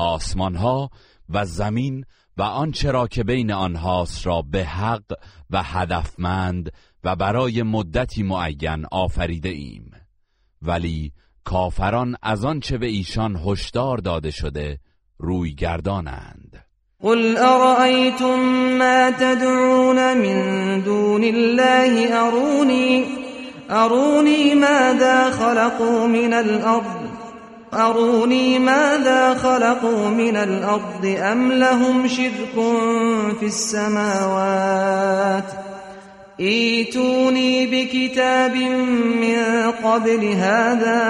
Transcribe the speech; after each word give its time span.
آسمانها 0.01 0.89
و 1.35 1.45
زمین 1.45 2.05
و 2.37 2.43
آنچه 2.43 2.91
را 2.91 3.07
که 3.07 3.25
بین 3.25 3.53
آنهاست 3.53 4.27
را 4.27 4.43
به 4.43 4.65
حق 4.65 5.13
و 5.51 5.63
هدفمند 5.63 6.73
و 7.05 7.17
برای 7.17 7.63
مدتی 7.63 8.23
معین 8.23 8.87
آفریده 8.93 9.49
ایم 9.49 9.91
ولی 10.67 11.13
کافران 11.45 12.17
از 12.23 12.45
آنچه 12.45 12.79
به 12.79 12.87
ایشان 12.87 13.37
هشدار 13.47 13.99
داده 13.99 14.31
شده 14.31 14.79
روی 15.19 15.55
گردانند 15.55 16.65
قل 17.03 17.37
ارائیتم 17.37 18.41
ما 18.79 19.11
تدعون 19.11 20.15
من 20.19 20.81
دون 20.81 21.25
الله 21.25 22.15
ارونی 22.15 23.05
ارونی 23.71 24.55
ماذا 24.55 25.31
خلقوا 25.31 26.07
من 26.07 26.33
الارض 26.33 26.85
ارونی 27.73 28.59
ماذا 28.59 29.35
خلقوا 29.35 30.11
من 30.11 30.37
الارض 30.37 31.05
ام 31.05 31.53
لهم 31.53 32.09
شرك 32.09 32.55
في 33.41 33.47
السماوات؟ 33.47 35.53
ایتونی 36.39 37.67
بکتاب 37.67 38.53
من 38.53 39.71
قبل 39.85 40.25
هذا 40.25 41.03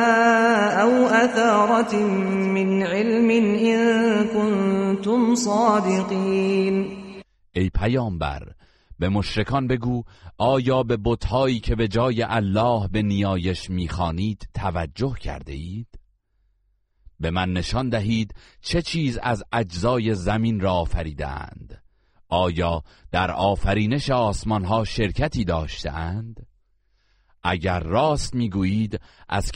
او 0.82 1.06
اثارت 1.06 1.94
من 1.94 2.82
علم 2.82 3.30
ان 3.30 4.26
کنتم 4.28 5.34
صادقین 5.34 6.86
ای 7.54 7.70
پیامبر 7.74 8.42
به 8.98 9.08
مشرکان 9.08 9.66
بگو 9.66 10.02
آیا 10.38 10.82
به 10.82 10.98
بتهایی 11.04 11.60
که 11.60 11.74
به 11.76 11.88
جای 11.88 12.22
الله 12.22 12.88
به 12.88 13.02
نیایش 13.02 13.70
میخوانید 13.70 14.48
توجه 14.54 15.14
کرده 15.20 15.52
اید؟ 15.52 15.86
به 17.20 17.30
من 17.30 17.52
نشان 17.52 17.88
دهید 17.88 18.34
چه 18.62 18.82
چیز 18.82 19.18
از 19.22 19.44
اجزای 19.52 20.14
زمین 20.14 20.60
را 20.60 20.72
آفریدند 20.72 21.82
آیا 22.28 22.82
در 23.12 23.30
آفرینش 23.30 24.10
ها 24.48 24.84
شرکتی 24.84 25.44
داشتند؟ 25.44 26.46
اگر 27.42 27.80
راست 27.80 28.34
میگویید 28.34 29.00
از 29.28 29.50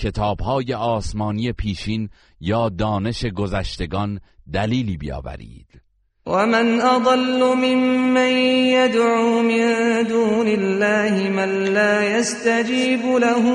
های 0.46 0.74
آسمانی 0.74 1.52
پیشین 1.52 2.08
یا 2.40 2.68
دانش 2.68 3.24
گذشتگان 3.34 4.20
دلیلی 4.52 4.96
بیاورید 4.96 5.82
من 6.26 6.80
اضل 6.80 7.54
من 7.54 8.30
یدعو 8.66 9.42
من 9.42 10.02
دون 10.08 10.46
الله 10.46 11.30
من 11.30 11.64
لا 11.64 12.02
يستجيب 12.02 13.00
له 13.04 13.46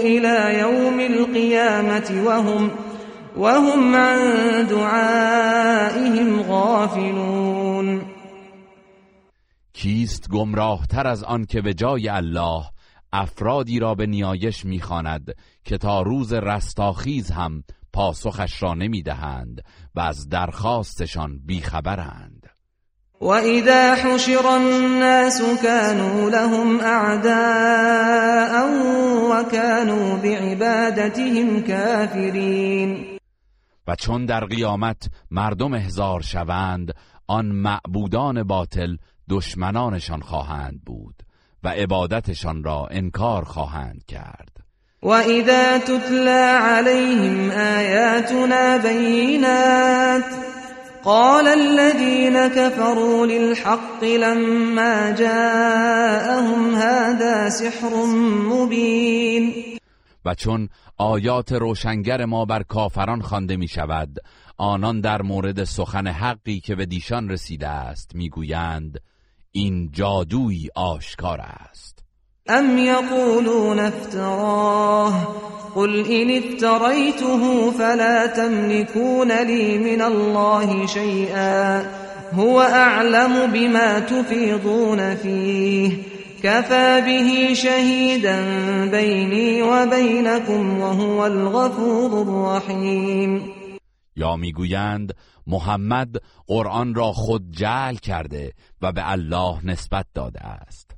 الى 0.00 0.58
يوم 0.58 1.00
القیامت 1.00 2.10
وهم 2.10 2.70
وهم 3.38 3.96
عن 3.96 4.18
دعائهم 4.68 6.42
غافلون 6.42 7.53
کیست 9.84 10.28
گمراه 10.30 10.86
تر 10.86 11.06
از 11.06 11.24
آن 11.24 11.44
که 11.44 11.60
به 11.62 11.74
جای 11.74 12.08
الله 12.08 12.62
افرادی 13.12 13.78
را 13.78 13.94
به 13.94 14.06
نیایش 14.06 14.64
میخواند 14.64 15.30
که 15.64 15.78
تا 15.78 16.02
روز 16.02 16.32
رستاخیز 16.32 17.30
هم 17.30 17.64
پاسخش 17.92 18.62
را 18.62 18.74
نمیدهند 18.74 19.60
و 19.94 20.00
از 20.00 20.28
درخواستشان 20.28 21.38
بیخبرند 21.46 22.46
و 23.20 23.24
اذا 23.26 23.94
حشر 24.04 24.46
الناس 24.46 25.40
كانوا 25.62 26.28
لهم 26.28 26.80
اعداء 26.80 28.64
و 29.32 29.42
كانوا 29.50 30.16
بعبادتهم 30.16 31.60
كافرين 31.62 33.18
و 33.86 33.94
چون 33.96 34.26
در 34.26 34.44
قیامت 34.44 35.08
مردم 35.30 35.74
احزار 35.74 36.20
شوند 36.20 36.90
آن 37.26 37.46
معبودان 37.46 38.42
باطل 38.42 38.96
دشمنانشان 39.30 40.20
خواهند 40.20 40.80
بود 40.86 41.14
و 41.64 41.68
عبادتشان 41.68 42.64
را 42.64 42.88
انکار 42.90 43.44
خواهند 43.44 44.04
کرد 44.08 44.48
و 45.02 45.08
اذا 45.08 45.78
تتلا 45.78 46.58
عليهم 46.64 47.50
آیاتنا 47.50 48.78
بینات 48.88 50.24
قال 51.04 51.46
الذين 51.48 52.48
كفروا 52.48 53.24
للحق 53.26 54.02
لما 54.04 55.12
جاءهم 55.12 56.74
هذا 56.74 57.50
سحر 57.50 57.94
مبین 58.50 59.52
و 60.24 60.34
چون 60.34 60.68
آیات 60.96 61.52
روشنگر 61.52 62.24
ما 62.24 62.44
بر 62.44 62.62
کافران 62.62 63.20
خوانده 63.20 63.56
می 63.56 63.68
شود 63.68 64.18
آنان 64.58 65.00
در 65.00 65.22
مورد 65.22 65.64
سخن 65.64 66.06
حقی 66.06 66.60
که 66.60 66.74
به 66.74 66.86
دیشان 66.86 67.28
رسیده 67.28 67.68
است 67.68 68.10
میگویند 68.14 68.98
إن 69.56 69.90
جادوی 69.92 70.68
آشکار 70.76 71.40
است 71.40 72.04
ام 72.46 72.78
یقولون 72.78 73.78
افتراه 73.78 75.34
قل 75.74 76.04
ان 76.10 76.30
افتريته 76.30 77.70
فلا 77.70 78.26
تملكون 78.26 79.32
لي 79.46 79.78
من 79.78 80.02
الله 80.02 80.86
شيئا 80.86 81.82
هو 82.32 82.60
اعلم 82.60 83.46
بما 83.52 84.00
تفيضون 84.00 85.14
فيه 85.14 85.96
كفى 86.42 87.02
به 87.06 87.54
شهيدا 87.54 88.36
بيني 88.90 89.62
وبينكم 89.62 90.78
وهو 90.80 91.26
الغفور 91.26 92.22
الرحيم 92.22 93.42
یا 94.16 94.36
محمد 95.46 96.16
قرآن 96.46 96.94
را 96.94 97.12
خود 97.12 97.50
جعل 97.50 97.94
کرده 97.94 98.52
و 98.82 98.92
به 98.92 99.10
الله 99.10 99.66
نسبت 99.66 100.06
داده 100.14 100.40
است 100.40 100.90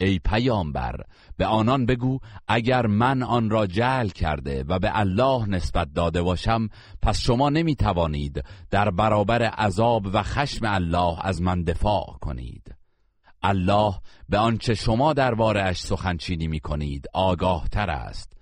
ای 0.00 0.18
پیامبر 0.18 1.00
به 1.36 1.46
آنان 1.46 1.86
بگو 1.86 2.18
اگر 2.48 2.86
من 2.86 3.22
آن 3.22 3.50
را 3.50 3.66
جعل 3.66 4.08
کرده 4.08 4.64
و 4.68 4.78
به 4.78 4.98
الله 4.98 5.46
نسبت 5.46 5.88
داده 5.94 6.22
باشم 6.22 6.68
پس 7.02 7.20
شما 7.20 7.50
نمی 7.50 7.76
توانید 7.76 8.44
در 8.70 8.90
برابر 8.90 9.42
عذاب 9.42 10.06
و 10.12 10.22
خشم 10.22 10.64
الله 10.68 11.26
از 11.26 11.42
من 11.42 11.62
دفاع 11.62 12.16
کنید 12.20 12.74
الله 13.42 13.94
به 14.28 14.38
آنچه 14.38 14.74
شما 14.74 15.12
در 15.12 15.34
اش 15.68 15.80
سخنچینی 15.80 16.46
می 16.48 16.60
کنید 16.60 17.06
آگاه 17.14 17.68
تر 17.68 17.90
است 17.90 18.32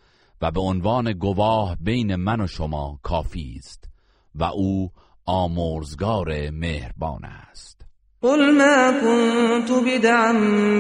و 0.40 0.50
به 0.50 0.60
عنوان 0.60 1.12
گواه 1.12 1.76
بین 1.76 2.16
من 2.16 2.40
و 2.40 2.46
شما 2.46 2.98
کافی 3.02 3.54
است 3.58 3.89
و 4.34 4.44
او 4.44 4.90
آمرزگار 5.26 6.50
مهربان 6.50 7.24
است 7.24 7.80
قل 8.22 8.50
ما 8.54 8.92
كنت 9.00 9.70
بدعا 9.88 10.32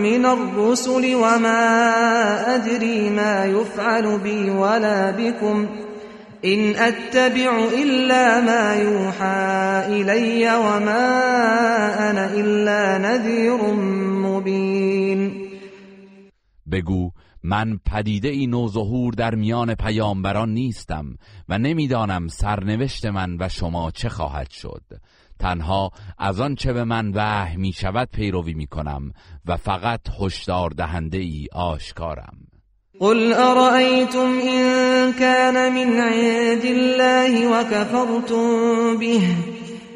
من 0.02 0.24
الرسل 0.24 1.14
وما 1.14 1.62
ادري 2.46 3.10
ما 3.10 3.44
يفعل 3.44 4.18
بي 4.18 4.50
ولا 4.50 5.10
بكم 5.10 5.66
إن 6.44 6.74
اتبع 6.76 7.58
إلا 7.82 8.40
ما 8.40 8.74
يوحى 8.74 9.44
الي 10.00 10.46
وما 10.56 11.06
انا 12.10 12.32
إلا 12.32 12.98
نذير 12.98 13.74
مبين 14.14 15.46
بگو 16.72 17.10
من 17.42 17.78
پدیده 17.90 18.28
ای 18.28 18.46
نوظهور 18.46 19.14
در 19.14 19.34
میان 19.34 19.74
پیامبران 19.74 20.48
نیستم 20.54 21.04
و 21.48 21.58
نمیدانم 21.58 22.28
سرنوشت 22.28 23.06
من 23.06 23.36
و 23.40 23.48
شما 23.48 23.90
چه 23.90 24.08
خواهد 24.08 24.50
شد 24.50 24.82
تنها 25.38 25.90
از 26.18 26.40
آن 26.40 26.54
چه 26.54 26.72
به 26.72 26.84
من 26.84 27.10
وحی 27.14 27.56
می 27.56 27.72
شود 27.72 28.08
پیروی 28.14 28.54
می 28.54 28.66
کنم 28.66 29.12
و 29.46 29.56
فقط 29.56 30.00
هشدار 30.20 30.70
دهنده 30.70 31.18
ای 31.18 31.46
آشکارم 31.52 32.36
قل 32.98 33.32
ارأيتم 33.32 34.38
ان 34.48 35.12
کان 35.12 35.54
من 35.54 36.00
عند 36.00 36.64
الله 36.66 37.48
وكفرتم 37.48 38.96
به 38.98 39.18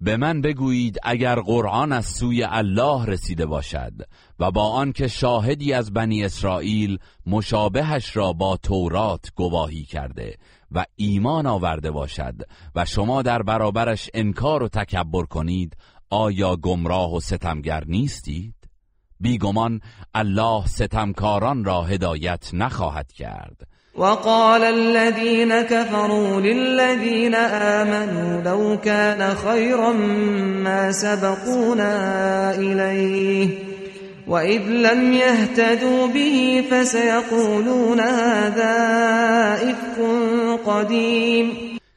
به 0.00 0.16
من 0.16 0.40
بگویید 0.40 0.98
اگر 1.02 1.40
قرآن 1.40 1.92
از 1.92 2.06
سوی 2.06 2.42
الله 2.44 3.06
رسیده 3.06 3.46
باشد 3.46 3.92
و 4.38 4.50
با 4.50 4.68
آنکه 4.72 5.08
شاهدی 5.08 5.72
از 5.72 5.92
بنی 5.92 6.24
اسرائیل 6.24 6.98
مشابهش 7.26 8.16
را 8.16 8.32
با 8.32 8.56
تورات 8.56 9.28
گواهی 9.34 9.84
کرده 9.84 10.36
و 10.70 10.84
ایمان 10.96 11.46
آورده 11.46 11.90
باشد 11.90 12.34
و 12.74 12.84
شما 12.84 13.22
در 13.22 13.42
برابرش 13.42 14.10
انکار 14.14 14.62
و 14.62 14.68
تکبر 14.68 15.22
کنید 15.22 15.76
آیا 16.10 16.56
گمراه 16.56 17.14
و 17.14 17.20
ستمگر 17.20 17.84
نیستید؟ 17.86 18.54
بیگمان 19.20 19.80
الله 20.14 20.66
ستمکاران 20.66 21.64
را 21.64 21.82
هدایت 21.82 22.50
نخواهد 22.52 23.12
کرد 23.12 23.66
وقال 23.96 24.62
الذين 24.64 25.62
كفروا 25.62 26.40
للذين 26.40 27.34
آمنوا 27.50 28.42
لو 28.42 28.76
كان 28.80 29.34
خيرا 29.34 29.92
ما 30.62 30.92
سبقونا 30.92 31.96
إليه 32.54 33.48
وإذ 34.26 34.60
لم 34.62 35.12
يهتدوا 35.12 36.06
به 36.06 36.64
فسيقولون 36.70 38.00
هذا 38.00 38.74
إفك 39.70 39.96
قدیم 40.66 41.52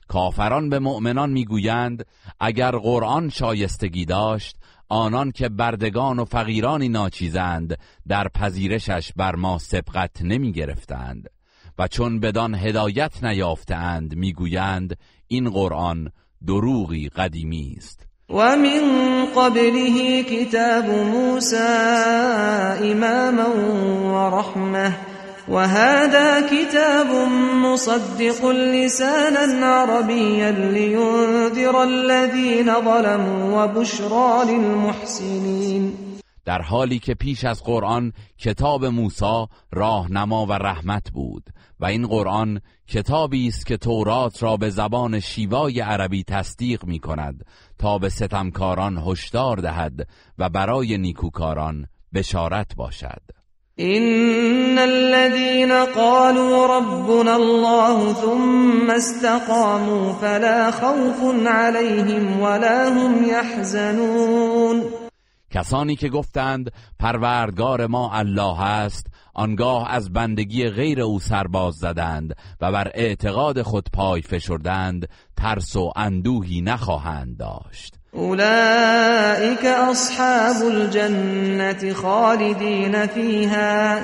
کافران 0.08 0.70
به 0.70 0.80
مؤمنان 0.80 1.30
میگویند 1.30 2.06
اگر 2.40 2.72
قرآن 2.72 3.30
شایستگی 3.30 4.06
داشت 4.06 4.56
آنان 4.90 5.32
که 5.32 5.50
بردگان 5.50 6.20
و 6.20 6.26
فقیرانی 6.26 6.90
ناچیزند 6.90 7.78
در 8.08 8.28
پذیرشش 8.28 9.12
بر 9.16 9.36
ما 9.36 9.58
سبقت 9.58 10.22
نمی 10.22 10.52
گرفتند 10.52 11.30
و 11.80 11.88
چون 11.88 12.20
بدان 12.20 12.56
هدایت 12.56 13.24
نیافتند 13.24 14.16
میگویند 14.16 14.98
این 15.28 15.50
قرآن 15.50 16.10
دروغی 16.48 17.10
قدیمی 17.10 17.74
است 17.78 18.08
و 18.30 18.34
من 18.36 18.82
قبله 19.36 20.24
کتاب 20.24 20.86
موسی 20.86 21.56
اماما 22.84 23.50
و 24.14 24.36
رحمه 24.36 24.96
و 25.52 25.68
هذا 25.68 26.42
کتاب 26.42 27.28
مصدق 27.64 28.46
لسانا 28.46 29.66
عربیا 29.66 30.50
لینذر 30.50 31.76
الذین 31.76 32.66
ظلموا 32.74 33.66
و 33.66 33.68
بشرا 33.68 34.44
للمحسنین 34.44 35.94
در 36.48 36.62
حالی 36.62 37.00
که 37.00 37.14
پیش 37.14 37.46
از 37.46 37.64
قرآن 37.64 38.14
کتاب 38.38 38.86
موسی 38.86 39.46
راهنما 39.72 40.46
و 40.46 40.54
رحمت 40.54 41.08
بود 41.14 41.44
و 41.80 41.86
این 41.86 42.08
قرآن 42.08 42.62
کتابی 42.88 43.48
است 43.48 43.66
که 43.66 43.78
تورات 43.78 44.44
را 44.44 44.58
به 44.58 44.70
زبان 44.70 45.20
شیوای 45.20 45.80
عربی 45.80 46.24
تصدیق 46.24 46.86
می 46.86 47.00
کند 47.00 47.46
تا 47.80 47.98
به 47.98 48.10
ستمکاران 48.10 48.98
هشدار 48.98 49.58
دهد 49.58 49.94
و 50.38 50.50
برای 50.50 50.98
نیکوکاران 50.98 51.88
بشارت 52.14 52.76
باشد 52.76 53.22
ان 53.78 54.78
الذين 54.78 55.86
قالوا 55.86 56.66
ربنا 56.80 57.34
الله 57.36 58.14
ثم 58.14 58.90
استقاموا 58.90 60.14
فلا 60.14 60.72
خوف 60.72 61.46
عليهم 61.48 62.42
ولا 62.42 62.94
هم 62.96 63.26
يحزنون 63.30 64.82
کسانی 65.52 65.96
که 65.96 66.10
گفتند 66.10 66.72
پروردگار 67.00 67.88
ما 67.88 68.14
الله 68.14 68.62
است 68.62 69.08
آنگاه 69.34 69.90
از 69.94 70.14
بندگی 70.14 70.70
غیر 70.70 71.02
او 71.02 71.20
سرباز 71.20 71.76
زدند 71.76 72.36
و 72.62 72.72
بر 72.72 72.92
اعتقاد 72.96 73.62
خود 73.62 73.88
پای 73.94 74.22
فشردند 74.22 75.08
ترس 75.38 75.76
و 75.76 75.92
اندوهی 75.96 76.62
نخواهند 76.62 77.38
داشت 77.38 77.94
اولئک 78.12 79.66
اصحاب 79.90 80.68
الجنة 80.72 81.94
خالدین 81.94 83.06
فیها 83.08 83.96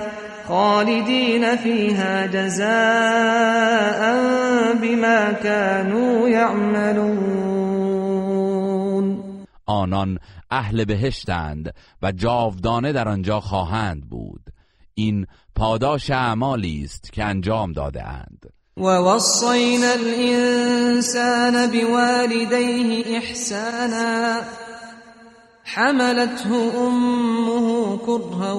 خالدین 0.47 1.55
فیها 1.55 2.27
جزاء 2.27 2.67
بما 4.81 5.33
كانوا 5.43 6.29
یعملون 6.29 7.72
آنان 9.65 10.19
اهل 10.51 10.85
بهشتند 10.85 11.73
و 12.01 12.11
جاودانه 12.11 12.91
در 12.91 13.09
آنجا 13.09 13.39
خواهند 13.39 14.09
بود 14.09 14.41
این 14.93 15.25
پاداش 15.55 16.09
اعمالی 16.11 16.83
است 16.83 17.11
که 17.13 17.23
انجام 17.23 17.71
داده 17.71 18.03
اند 18.07 18.45
و 18.77 18.81
وصینا 18.83 19.87
الانسان 19.91 21.67
بوالديه 21.71 23.17
احسانا 23.17 24.39
حملته 25.65 26.51
امه 26.77 27.97
كرها 27.97 28.57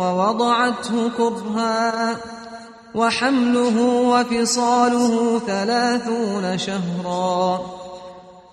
ووضعته 0.00 1.10
كرها 1.18 2.14
وحمله 2.94 3.82
وفصاله 3.82 5.38
ثلاثون 5.46 6.56
شهرا 6.56 7.60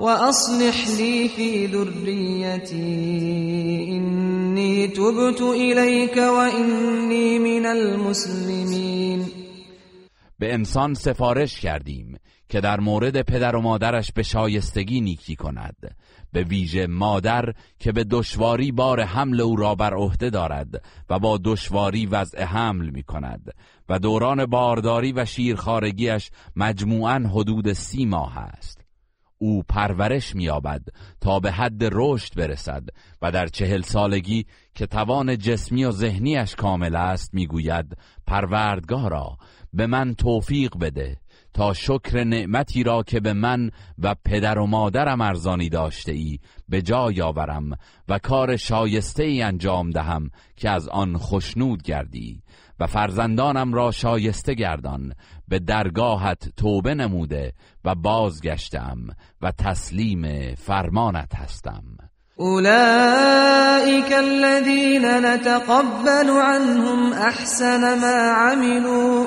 واصلح 0.00 0.88
لي 0.98 1.28
في 1.28 1.66
ذريتي 1.66 3.96
اني 3.96 4.88
تبت 4.88 5.40
و 5.40 5.54
واني 6.16 7.38
من 7.38 7.66
المسلمين 7.66 9.26
به 10.38 10.52
انسان 10.54 10.94
سفارش 10.94 11.60
کردیم 11.60 12.18
که 12.48 12.60
در 12.60 12.80
مورد 12.80 13.22
پدر 13.22 13.56
و 13.56 13.60
مادرش 13.60 14.12
به 14.12 14.22
شایستگی 14.22 15.00
نیکی 15.00 15.36
کند 15.36 15.94
به 16.32 16.44
ویژه 16.44 16.86
مادر 16.86 17.52
که 17.78 17.92
به 17.92 18.04
دشواری 18.04 18.72
بار 18.72 19.00
حمل 19.02 19.40
او 19.40 19.56
را 19.56 19.74
بر 19.74 19.94
عهده 19.94 20.30
دارد 20.30 20.82
و 21.10 21.18
با 21.18 21.40
دشواری 21.44 22.06
وضع 22.06 22.42
حمل 22.44 22.90
می 22.90 23.02
کند 23.02 23.54
و 23.88 23.98
دوران 23.98 24.46
بارداری 24.46 25.12
و 25.12 25.24
شیرخارگیش 25.24 26.30
مجموعا 26.56 27.28
حدود 27.34 27.72
سی 27.72 28.04
ماه 28.04 28.38
است 28.38 28.79
او 29.42 29.62
پرورش 29.68 30.34
مییابد 30.34 30.82
تا 31.20 31.40
به 31.40 31.52
حد 31.52 31.82
رشد 31.92 32.34
برسد 32.34 32.82
و 33.22 33.32
در 33.32 33.46
چهل 33.46 33.80
سالگی 33.82 34.46
که 34.74 34.86
توان 34.86 35.38
جسمی 35.38 35.84
و 35.84 35.90
ذهنیش 35.90 36.54
کامل 36.54 36.96
است 36.96 37.34
میگوید 37.34 37.96
پروردگارا 38.26 39.36
به 39.72 39.86
من 39.86 40.14
توفیق 40.14 40.76
بده 40.80 41.16
تا 41.54 41.72
شکر 41.74 42.24
نعمتی 42.24 42.82
را 42.82 43.02
که 43.02 43.20
به 43.20 43.32
من 43.32 43.70
و 43.98 44.14
پدر 44.24 44.58
و 44.58 44.66
مادرم 44.66 45.20
ارزانی 45.20 45.68
داشته 45.68 46.12
ای 46.12 46.38
به 46.68 46.82
جای 46.82 47.20
آورم 47.22 47.70
و 48.08 48.18
کار 48.18 48.56
شایسته 48.56 49.22
ای 49.22 49.42
انجام 49.42 49.90
دهم 49.90 50.30
که 50.56 50.70
از 50.70 50.88
آن 50.88 51.16
خشنود 51.18 51.82
گردی 51.82 52.42
و 52.80 52.86
فرزندانم 52.86 53.72
را 53.72 53.90
شایسته 53.90 54.54
گردان 54.54 55.12
به 55.50 55.58
درگاهت 55.58 56.42
توبه 56.56 56.94
نموده 56.94 57.52
و 57.84 57.94
بازگشتم 57.94 58.98
و 59.42 59.52
تسلیم 59.58 60.54
فرمانت 60.54 61.32
هستم 61.36 61.82
اولئك 62.36 64.12
الذين 64.12 65.04
نتقبل 65.04 66.30
عنهم 66.42 67.12
احسن 67.12 67.98
ما 67.98 68.32
عملوا 68.32 69.26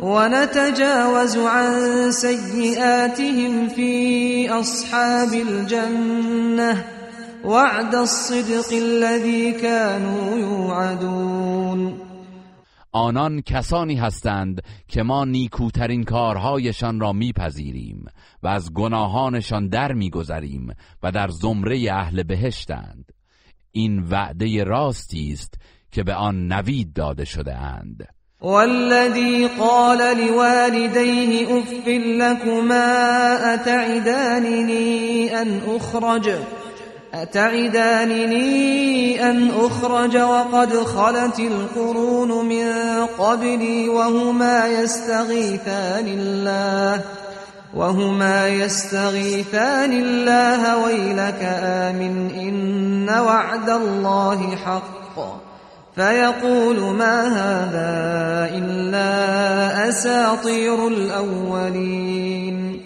ونتجاوز 0.00 1.36
عن 1.36 2.10
سيئاتهم 2.10 3.68
في 3.68 4.48
اصحاب 4.48 5.28
الجنه 5.48 6.84
وعد 7.44 7.94
الصدق 7.94 8.72
الذي 8.76 9.52
كانوا 9.52 10.38
يوعدون 10.38 12.07
آنان 12.92 13.40
کسانی 13.40 13.94
هستند 13.94 14.60
که 14.88 15.02
ما 15.02 15.24
نیکوترین 15.24 16.04
کارهایشان 16.04 17.00
را 17.00 17.12
میپذیریم 17.12 18.04
و 18.42 18.48
از 18.48 18.72
گناهانشان 18.72 19.68
در 19.68 19.92
میگذریم 19.92 20.74
و 21.02 21.12
در 21.12 21.28
زمره 21.28 21.92
اهل 21.92 22.22
بهشتند 22.22 23.12
این 23.70 23.98
وعده 24.02 24.64
راستی 24.64 25.32
است 25.32 25.54
که 25.92 26.02
به 26.02 26.14
آن 26.14 26.52
نوید 26.52 26.92
داده 26.92 27.24
شده 27.24 27.56
اند 27.58 28.06
والذی 28.40 29.48
قال 29.48 29.98
لوالديه 30.14 31.48
اف 31.56 31.86
لكما 31.86 32.94
اتعدانني 33.54 35.28
ان 35.28 35.60
اخرج 35.76 36.28
أتعدانني 37.14 39.22
أن 39.30 39.50
أخرج 39.50 40.16
وقد 40.16 40.72
خلت 40.74 41.38
القرون 41.40 42.48
من 42.48 42.72
قبلي 43.18 43.88
وهما 43.88 44.66
يستغيثان 44.66 46.04
الله 46.06 47.04
وهما 47.74 48.48
يستغيثان 48.48 49.92
الله 49.92 50.84
ويلك 50.84 51.38
آمن 51.62 52.30
إن 52.30 53.08
وعد 53.18 53.70
الله 53.70 54.56
حق 54.56 55.38
فيقول 55.96 56.80
ما 56.80 57.20
هذا 57.28 57.90
إلا 58.54 59.08
أساطير 59.88 60.88
الأولين 60.88 62.80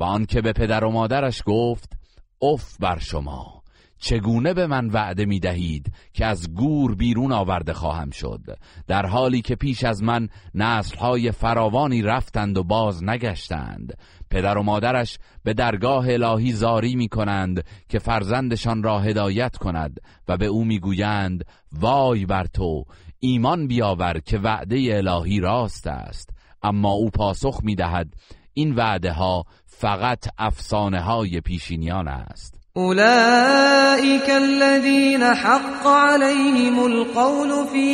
و 0.00 0.18
به 0.40 0.52
پدر 0.52 0.84
و 0.84 0.90
مادرش 0.90 1.42
گفت 1.46 1.97
اف 2.42 2.76
بر 2.80 2.98
شما 2.98 3.62
چگونه 4.00 4.54
به 4.54 4.66
من 4.66 4.90
وعده 4.90 5.24
می 5.26 5.40
دهید 5.40 5.92
که 6.12 6.26
از 6.26 6.54
گور 6.54 6.94
بیرون 6.94 7.32
آورده 7.32 7.72
خواهم 7.72 8.10
شد 8.10 8.40
در 8.86 9.06
حالی 9.06 9.42
که 9.42 9.56
پیش 9.56 9.84
از 9.84 10.02
من 10.02 10.28
نسلهای 10.54 11.32
فراوانی 11.32 12.02
رفتند 12.02 12.58
و 12.58 12.64
باز 12.64 13.04
نگشتند 13.04 13.98
پدر 14.30 14.58
و 14.58 14.62
مادرش 14.62 15.18
به 15.44 15.54
درگاه 15.54 16.08
الهی 16.08 16.52
زاری 16.52 16.96
می 16.96 17.08
کنند 17.08 17.64
که 17.88 17.98
فرزندشان 17.98 18.82
را 18.82 18.98
هدایت 19.00 19.56
کند 19.56 20.00
و 20.28 20.36
به 20.36 20.46
او 20.46 20.64
می 20.64 20.78
گویند 20.80 21.44
وای 21.72 22.26
بر 22.26 22.44
تو 22.44 22.84
ایمان 23.18 23.66
بیاور 23.66 24.18
که 24.18 24.38
وعده 24.38 24.76
الهی 24.96 25.40
راست 25.40 25.86
است 25.86 26.30
اما 26.62 26.90
او 26.90 27.10
پاسخ 27.10 27.60
می 27.62 27.74
دهد 27.74 28.08
این 28.52 28.74
وعده 28.74 29.12
ها 29.12 29.44
فقط 29.80 30.18
افسانه 30.38 31.00
های 31.00 31.40
پیشینیان 31.40 32.08
است 32.08 32.54
اولئك 32.76 34.28
الذين 34.30 35.22
حق 35.22 35.86
عليهم 35.86 36.78
القول 36.84 37.50
في 37.72 37.84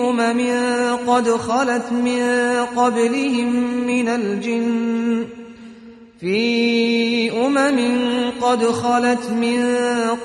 امم 0.00 0.40
قد 1.06 1.24
خلت 1.36 1.92
من 1.92 2.54
قبلهم 2.76 3.56
من 3.86 4.08
الجن 4.08 5.24
في 6.20 7.30
امم 7.30 8.30
قد 8.40 8.62
خلت 8.64 9.30
من 9.30 9.60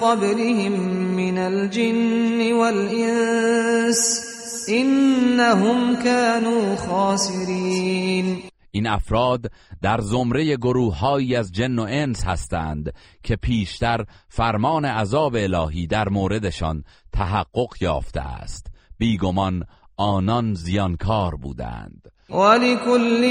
قبلهم 0.02 0.72
من 1.16 1.38
الجن 1.38 2.54
والانس 2.54 4.26
انهم 4.70 5.96
كانوا 5.96 6.76
خاسرين 6.76 8.49
این 8.72 8.88
افراد 8.88 9.52
در 9.82 10.02
زمره 10.02 10.58
گروههایی 10.58 11.36
از 11.36 11.52
جن 11.52 11.80
و 11.80 11.86
انس 11.90 12.24
هستند 12.26 12.94
که 13.24 13.36
پیشتر 13.36 14.06
فرمان 14.28 14.86
عذاب 14.86 15.36
الهی 15.36 15.88
در 15.88 16.10
موردشان 16.10 16.84
تحقق 17.14 17.76
یافته 17.82 18.22
است 18.22 18.68
بیگمان 18.98 19.64
آنان 19.98 20.54
زیانکار 20.54 21.36
بودند 21.36 22.12
ولكل 22.30 23.24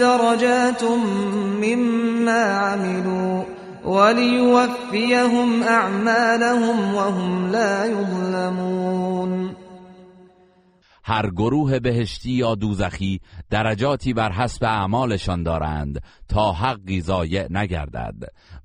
درجات 0.00 0.82
مما 1.62 2.30
عملوا 2.42 3.44
وليوفيهم 3.86 5.62
اعمالهم 5.62 6.94
وهم 6.94 7.50
لا 7.52 7.86
يظلمون 7.86 9.54
هر 11.12 11.30
گروه 11.30 11.78
بهشتی 11.80 12.30
یا 12.32 12.54
دوزخی 12.54 13.20
درجاتی 13.50 14.12
بر 14.12 14.32
حسب 14.32 14.64
اعمالشان 14.64 15.42
دارند 15.42 15.98
تا 16.28 16.52
حقی 16.52 17.00
ضایع 17.00 17.46
نگردد 17.50 18.14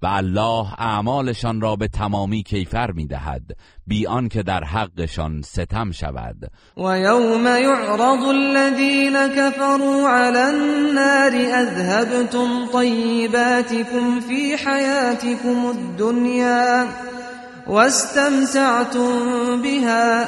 و 0.02 0.06
الله 0.08 0.68
اعمالشان 0.80 1.62
را 1.62 1.76
به 1.76 1.88
تمامی 1.88 2.44
کیفر 2.44 2.92
میدهد 2.92 3.42
بیان 3.88 4.30
که 4.30 4.44
در 4.44 4.64
حقشان 4.64 5.42
ستم 5.42 5.92
شود 5.92 6.36
و 6.78 7.00
یوم 7.00 7.44
یعرض 7.48 8.22
الذین 8.28 9.14
کفروا 9.38 10.10
علی 10.12 10.38
النار 10.38 11.32
اذهبتم 11.62 12.48
طیباتكم 12.80 14.20
فی 14.20 14.54
حیاتكم 14.54 15.66
الدنیا 15.66 16.86
واستمتعتم 17.68 19.22
بها 19.64 20.24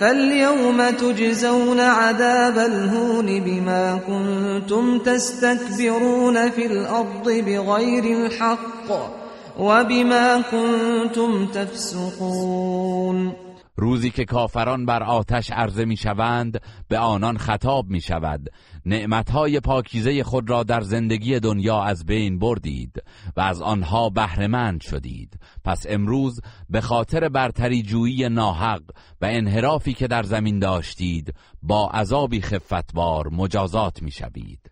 فاليوم 0.00 0.90
تجزون 0.90 1.80
عذاب 1.80 2.58
الهون 2.58 3.40
بما 3.40 3.98
كنتم 4.06 4.98
تستكبرون 4.98 6.50
في 6.50 6.66
الأرض 6.66 7.24
بغير 7.30 8.26
الحق 8.26 9.12
وبما 9.58 10.42
كنتم 10.50 11.46
تفسقون 11.46 13.34
روزی 13.76 14.10
که 14.10 14.24
کافران 14.24 14.86
بر 14.86 15.02
آتش 15.02 15.50
عرضه 15.52 15.84
می 15.84 15.96
شوند 15.96 16.60
به 16.88 16.98
آنان 16.98 17.38
خطاب 17.38 17.88
می 17.88 18.00
شود 18.00 18.48
نعمتهای 18.86 19.60
پاکیزه 19.60 20.24
خود 20.24 20.50
را 20.50 20.62
در 20.62 20.80
زندگی 20.80 21.40
دنیا 21.40 21.82
از 21.82 22.06
بین 22.06 22.38
بردید 22.38 23.02
و 23.36 23.40
از 23.40 23.62
آنها 23.62 24.10
بهرهمند 24.10 24.80
شدید 24.80 25.38
پس 25.64 25.86
امروز 25.88 26.40
به 26.70 26.80
خاطر 26.80 27.28
برتری 27.28 27.82
جویی 27.82 28.28
ناحق 28.28 28.82
و 29.20 29.26
انحرافی 29.30 29.94
که 29.94 30.06
در 30.06 30.22
زمین 30.22 30.58
داشتید 30.58 31.34
با 31.62 31.90
عذابی 31.90 32.40
خفتبار 32.40 33.28
مجازات 33.28 34.02
می 34.02 34.10
شوید 34.10 34.71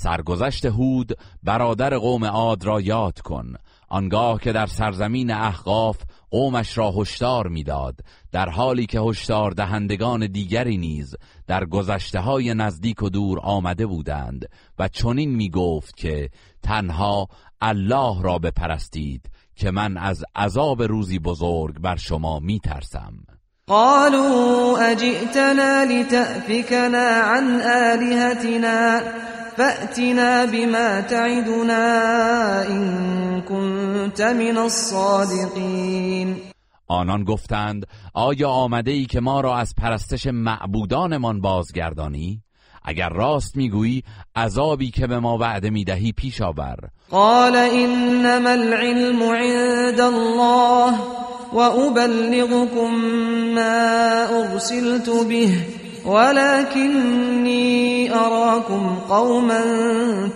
سرگذشت 0.00 0.64
هود 0.66 1.18
برادر 1.42 1.98
قوم 1.98 2.24
عاد 2.24 2.64
را 2.64 2.80
یاد 2.80 3.18
کن 3.20 3.52
آنگاه 3.88 4.40
که 4.40 4.52
در 4.52 4.66
سرزمین 4.66 5.30
احقاف 5.30 6.02
قومش 6.30 6.78
را 6.78 6.90
هشدار 6.96 7.48
میداد 7.48 8.00
در 8.32 8.48
حالی 8.48 8.86
که 8.86 9.00
هشدار 9.00 9.50
دهندگان 9.50 10.26
دیگری 10.26 10.76
نیز 10.76 11.16
در 11.46 11.64
گذشته 11.64 12.20
های 12.20 12.54
نزدیک 12.54 13.02
و 13.02 13.10
دور 13.10 13.40
آمده 13.42 13.86
بودند 13.86 14.48
و 14.78 14.88
چنین 14.88 15.34
می 15.36 15.50
گفت 15.50 15.96
که 15.96 16.30
تنها 16.62 17.28
الله 17.60 18.22
را 18.22 18.38
بپرستید 18.38 19.30
که 19.56 19.70
من 19.70 19.96
از 19.96 20.24
عذاب 20.36 20.82
روزی 20.82 21.18
بزرگ 21.18 21.78
بر 21.80 21.96
شما 21.96 22.38
می 22.38 22.58
ترسم 22.58 23.12
قالوا 23.68 24.78
اجئتنا 24.78 25.84
لتأفكنا 25.84 27.06
عن 27.30 27.60
آلهتنا 27.60 29.02
فأتنا 29.56 30.44
بما 30.44 31.00
تعدنا 31.00 31.86
إن 32.66 32.84
كنت 33.48 34.20
من 34.22 34.56
الصادقين 34.58 36.36
آنان 36.90 37.24
گفتند 37.24 37.84
آیا 38.14 38.48
آمده 38.50 38.90
ای 38.90 39.06
که 39.06 39.20
ما 39.20 39.40
را 39.40 39.56
از 39.56 39.74
پرستش 39.82 40.26
معبودانمان 40.26 41.40
بازگردانی؟ 41.40 42.42
اگر 42.84 43.08
راست 43.08 43.56
میگویی 43.56 44.02
عذابی 44.36 44.90
که 44.90 45.06
به 45.06 45.18
ما 45.18 45.38
وعده 45.38 45.70
میدهی 45.70 46.12
پیش 46.12 46.40
آور 46.42 46.76
قال 47.10 47.52
انما 47.56 48.48
العلم 48.50 49.22
عند 49.22 50.00
الله 50.00 50.94
و 51.52 51.58
ابلغكم 51.58 52.94
ما 53.54 53.80
ارسلت 54.36 55.10
به 55.28 55.50
ولكنی 56.10 58.08
اراكم 58.10 58.94
قوما 58.94 59.62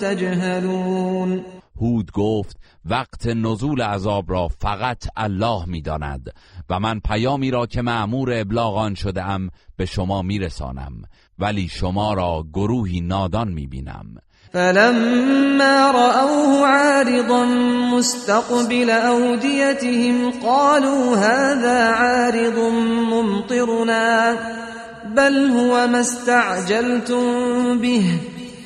تجهلون 0.01 1.45
هود 1.81 2.11
گفت 2.15 2.57
وقت 2.91 3.27
نزول 3.29 3.83
عذاب 3.83 4.33
را 4.33 4.49
فقط 4.49 5.05
الله 5.17 5.65
میداند 5.67 6.31
و 6.71 6.81
من 6.81 7.01
پیامی 7.01 7.51
را 7.51 7.67
که 7.67 7.83
معمور 7.83 8.41
ابلاغان 8.41 8.95
شده 8.95 9.23
ام 9.23 9.51
به 9.77 9.87
شما 9.87 10.23
میرسانم 10.23 10.93
ولی 11.39 11.69
شما 11.69 12.15
را 12.15 12.45
گروهی 12.55 13.01
نادان 13.01 13.49
میبینم 13.49 14.05
فلما 14.53 15.91
رأوه 15.95 16.67
عارضا 16.67 17.45
مستقبل 17.97 18.91
اودیتهم 18.91 20.31
قالوا 20.43 21.17
هذا 21.17 21.91
عارض 21.91 22.59
ممطرنا 23.13 24.35
بل 25.17 25.33
هو 25.33 25.87
ما 25.89 25.99
استعجلتم 25.99 27.79
به 27.79 28.03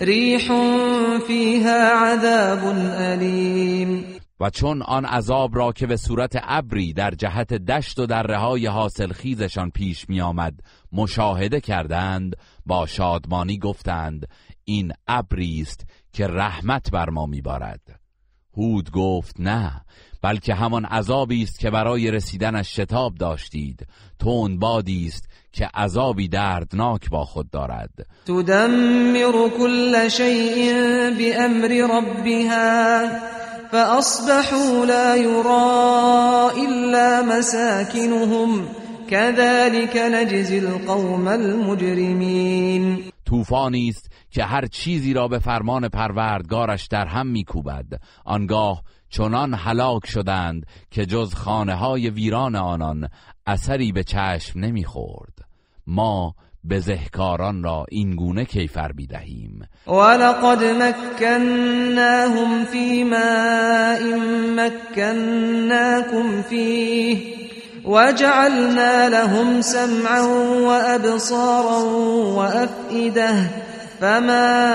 ریح 0.01 0.49
فیها 1.19 2.05
عذاب 2.07 2.79
علیم 2.87 4.05
و 4.41 4.51
چون 4.51 4.83
آن 4.83 5.05
عذاب 5.05 5.57
را 5.57 5.73
که 5.73 5.87
به 5.87 5.97
صورت 5.97 6.37
ابری 6.43 6.93
در 6.93 7.11
جهت 7.11 7.55
دشت 7.55 7.99
و 7.99 8.07
در 8.07 8.23
رهای 8.23 8.67
حاصل 8.67 9.13
خیزشان 9.13 9.71
پیش 9.71 10.09
می 10.09 10.21
آمد 10.21 10.61
مشاهده 10.93 11.61
کردند 11.61 12.37
با 12.67 12.87
شادمانی 12.87 13.59
گفتند 13.59 14.27
این 14.65 14.93
ابری 15.07 15.61
است 15.61 15.87
که 16.13 16.27
رحمت 16.27 16.91
بر 16.91 17.11
ما 17.11 17.27
میبارد 17.27 18.01
هود 18.57 18.91
گفت 18.91 19.37
نه 19.39 19.81
بلکه 20.23 20.55
همان 20.55 20.85
عذابی 20.85 21.43
است 21.43 21.59
که 21.61 21.71
برای 21.71 22.11
رسیدنش 22.11 22.69
شتاب 22.73 23.15
داشتید 23.15 23.87
تون 24.19 24.59
بادی 24.59 25.07
است 25.07 25.29
که 25.57 25.67
عذابی 25.75 26.29
دردناک 26.29 27.11
با 27.11 27.25
خود 27.25 27.51
دارد 27.51 27.91
تدمر 28.27 29.49
كل 29.59 30.09
شيء 30.09 30.57
بأمر 31.19 31.85
ربها 31.99 33.09
فأصبحوا 33.73 34.85
لا 34.85 35.17
يرى 35.17 35.81
إلا 36.67 37.23
مساكنهم 37.23 38.65
كذلك 39.11 39.97
نجزي 39.97 40.59
القوم 40.59 41.29
المجرمين 41.29 43.13
طوفانی 43.29 43.89
است 43.89 44.11
که 44.31 44.45
هر 44.45 44.67
چیزی 44.67 45.13
را 45.13 45.29
به 45.29 45.39
فرمان 45.39 45.89
پروردگارش 45.89 46.87
در 46.87 47.07
هم 47.07 47.27
میکوبد 47.27 47.87
آنگاه 48.25 48.83
چنان 49.11 49.55
هلاک 49.55 50.07
شدند 50.07 50.67
که 50.91 51.07
جز 51.07 51.35
خانه 51.35 51.75
های 51.75 52.11
ویران 52.11 52.57
آنان 52.57 53.09
اثری 53.47 53.93
به 53.93 54.05
چشم 54.05 54.61
نمیخورد 54.61 55.36
ما 55.87 56.33
بزهکاران 56.71 57.63
را 57.63 57.85
این 57.91 58.17
گونه 58.17 58.45
کیفر 58.45 58.91
میدهیم 58.93 59.67
ولقد 59.87 60.65
مکناهم 60.65 62.65
فی 62.65 63.05
ماء 63.05 64.01
مکناکم 64.57 66.43
فیه 66.43 67.19
وجعلنا 67.85 69.09
لهم 69.09 69.61
سمعا 69.61 70.27
وابصارا 70.63 71.85
وافئده 72.35 73.51
فما 74.01 74.67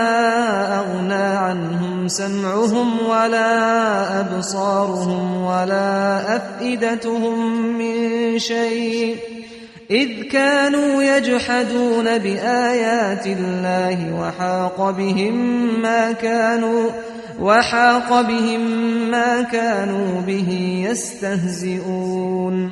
اغنا 0.79 1.39
عنهم 1.47 2.07
سمعهم 2.07 3.05
ولا 3.09 3.59
ابصارهم 4.19 5.43
ولا 5.45 6.17
افئدتهم 6.17 7.55
من 7.77 8.37
شيء 8.39 9.15
اذ 9.91 10.23
كانوا 10.23 11.03
يجحدون 11.03 12.17
بآيات 12.17 13.27
الله 13.27 14.13
وحاق 14.13 14.89
بهم 14.91 15.37
ما 15.81 16.11
كانوا 16.11 16.89
وحاق 17.39 18.21
بهم 18.27 18.61
ما 19.11 19.41
كانوا 19.51 20.21
به 20.21 20.49
يستهزئون 20.91 22.71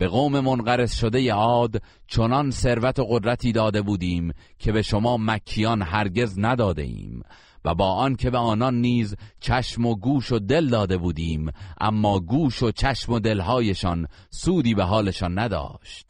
به 0.00 0.06
قوم 0.08 0.32
منقرض 0.40 0.90
شده 0.92 1.32
عاد 1.34 1.82
چنان 2.06 2.50
ثروت 2.50 2.98
و 2.98 3.04
قدرتی 3.10 3.52
داده 3.52 3.82
بودیم 3.82 4.32
که 4.58 4.72
به 4.72 4.82
شما 4.82 5.16
مکیان 5.20 5.82
هرگز 5.82 6.34
نداده 6.38 6.82
ایم 6.82 7.22
و 7.64 7.74
با 7.74 7.92
آن 7.92 8.16
که 8.16 8.30
به 8.30 8.38
آنان 8.38 8.74
نیز 8.74 9.16
چشم 9.40 9.86
و 9.86 9.94
گوش 9.94 10.32
و 10.32 10.38
دل 10.38 10.68
داده 10.68 10.96
بودیم 10.96 11.52
اما 11.80 12.18
گوش 12.20 12.62
و 12.62 12.70
چشم 12.70 13.12
و 13.12 13.18
دلهایشان 13.20 14.06
سودی 14.30 14.74
به 14.74 14.82
حالشان 14.84 15.38
نداشت 15.38 16.06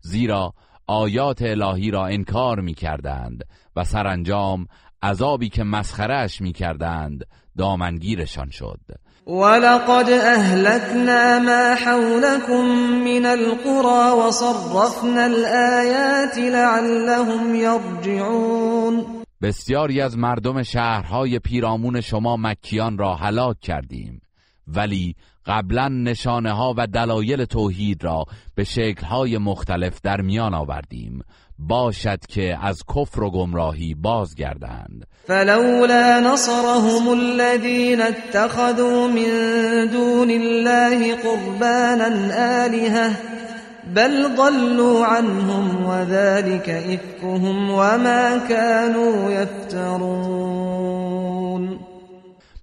زیرا 0.00 0.54
آیات 0.86 1.42
الهی 1.42 1.90
را 1.90 2.06
انکار 2.06 2.60
می 2.60 2.74
کردند 2.74 3.44
و 3.76 3.84
سرانجام 3.84 4.66
عذابی 5.02 5.48
که 5.48 5.64
مسخرش 5.64 6.40
می 6.40 6.52
کردند 6.52 7.24
دامنگیرشان 7.58 8.50
شد 8.50 8.80
ولقد 9.26 10.10
اهلكنا 10.10 11.38
ما 11.38 11.74
حولكم 11.74 12.64
من 13.04 13.26
القرى 13.26 14.20
وصرفنا 14.28 15.20
الآيات 15.24 16.38
لعلهم 16.38 17.54
يرجعون 17.54 19.23
بسیاری 19.44 20.00
از 20.00 20.18
مردم 20.18 20.62
شهرهای 20.62 21.38
پیرامون 21.38 22.00
شما 22.00 22.36
مکیان 22.36 22.98
را 22.98 23.14
هلاک 23.14 23.56
کردیم 23.60 24.22
ولی 24.66 25.14
قبلا 25.46 25.88
نشانه 25.88 26.52
ها 26.52 26.74
و 26.76 26.86
دلایل 26.86 27.44
توحید 27.44 28.04
را 28.04 28.24
به 28.54 28.64
شکلهای 28.64 29.38
مختلف 29.38 30.00
در 30.02 30.20
میان 30.20 30.54
آوردیم 30.54 31.22
باشد 31.58 32.18
که 32.28 32.58
از 32.62 32.82
کفر 32.96 33.22
و 33.22 33.30
گمراهی 33.30 33.94
بازگردند 33.94 35.06
فلولا 35.26 36.30
نصرهم 36.32 37.08
الذين 37.08 38.02
اتخذوا 38.02 39.08
من 39.08 39.30
دون 39.92 40.30
الله 40.30 41.14
قربانا 41.14 42.06
آلهه 42.62 43.16
بل 43.88 44.36
ضلوا 44.36 45.04
عنهم 45.06 45.84
وذلك 45.86 46.68
افكهم 46.68 47.70
وما 47.70 48.38
كانوا 48.48 49.30
يفترون 49.30 51.78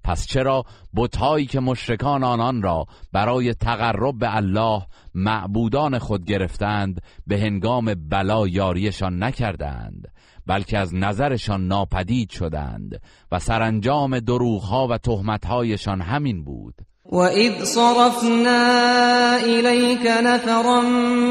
پس 0.04 0.28
چرا 0.28 0.64
بتهایی 0.96 1.46
که 1.46 1.60
مشرکان 1.60 2.24
آنان 2.24 2.62
را 2.62 2.86
برای 3.12 3.54
تقرب 3.54 4.20
به 4.20 4.36
الله 4.36 4.82
معبودان 5.16 6.00
خود 6.00 6.26
گرفتند 6.26 7.02
به 7.28 7.40
هنگام 7.40 7.94
بلا 8.10 8.48
یاریشان 8.48 9.24
نکردند 9.24 10.08
بلکه 10.48 10.78
از 10.78 10.96
نظرشان 10.96 11.68
ناپدید 11.68 12.30
شدند 12.30 13.02
و 13.32 13.40
سرانجام 13.40 14.20
دروغها 14.20 14.88
و 14.88 14.98
تهمتهایشان 14.98 16.02
همین 16.02 16.44
بود 16.44 16.76
وإذ 17.12 17.64
صرفنا 17.64 18.64
إليك 19.44 20.06
نفرا 20.08 20.82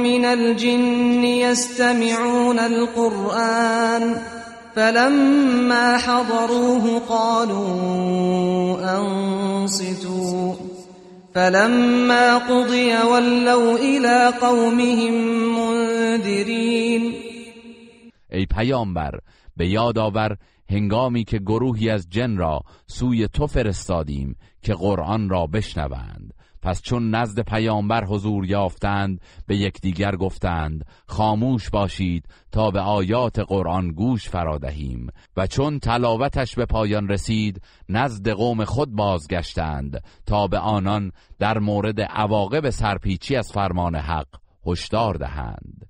من 0.04 0.24
الجن 0.24 1.24
يستمعون 1.24 2.58
القرآن 2.58 4.16
فلما 4.76 5.96
حضروه 5.98 6.98
قالوا 7.08 7.64
أنصتوا 8.98 10.54
فلما 11.34 12.38
قضي 12.38 12.94
ولوا 12.96 13.76
إلى 13.78 14.32
قومهم 14.40 15.14
منذرين 15.56 17.14
أي 18.32 18.46
پیامبر 18.46 19.12
به 19.56 19.64
یاد 19.66 19.98
آور 19.98 20.36
هنگامی 20.70 21.24
که 21.24 21.38
گروهی 21.38 21.90
از 21.90 22.06
جن 22.10 22.36
را 22.36 22.60
سوی 22.86 23.28
تو 23.28 23.46
فرستادیم 23.46 24.36
که 24.62 24.74
قرآن 24.74 25.28
را 25.28 25.46
بشنوند 25.46 26.34
پس 26.62 26.82
چون 26.82 27.14
نزد 27.14 27.40
پیامبر 27.40 28.04
حضور 28.04 28.46
یافتند 28.46 29.20
به 29.46 29.56
یکدیگر 29.56 30.16
گفتند 30.16 30.84
خاموش 31.08 31.70
باشید 31.70 32.24
تا 32.52 32.70
به 32.70 32.80
آیات 32.80 33.38
قرآن 33.38 33.92
گوش 33.92 34.28
فرادهیم 34.28 35.06
و 35.36 35.46
چون 35.46 35.78
تلاوتش 35.78 36.54
به 36.54 36.66
پایان 36.66 37.08
رسید 37.08 37.62
نزد 37.88 38.28
قوم 38.28 38.64
خود 38.64 38.94
بازگشتند 38.96 40.02
تا 40.26 40.46
به 40.46 40.58
آنان 40.58 41.12
در 41.38 41.58
مورد 41.58 42.00
عواقب 42.00 42.70
سرپیچی 42.70 43.36
از 43.36 43.52
فرمان 43.52 43.96
حق 43.96 44.26
هشدار 44.66 45.14
دهند 45.14 45.89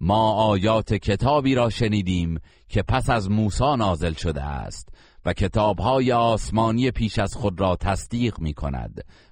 ما 0.00 0.32
آیات 0.32 0.92
کتابی 0.94 1.54
را 1.54 1.70
شنیدیم 1.70 2.40
که 2.68 2.82
پس 2.82 3.10
از 3.10 3.30
موسی 3.30 3.76
نازل 3.78 4.12
شده 4.12 4.42
است 4.42 4.88
و 5.26 5.32
کتابهای 5.32 6.12
آسمانی 6.12 6.90
پیش 6.90 7.18
از 7.18 7.34
خود 7.34 7.60
را 7.60 7.76
تصدیق 7.80 8.38
می 8.38 8.54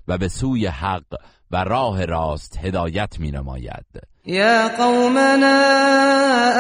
و 0.09 0.19
به 0.19 0.29
سوی 0.29 0.67
حق 0.67 1.05
و 1.51 1.65
راه 1.65 2.05
راست 2.05 2.59
هدایت 2.63 3.15
می 3.21 3.31
نماید 3.31 3.87
یا 4.27 4.69
قومنا 4.69 5.61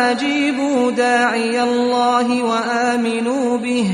اجیبوا 0.00 0.90
داعی 0.96 1.56
الله 1.56 2.42
و 2.42 2.50
آمنوا 2.94 3.56
به 3.56 3.84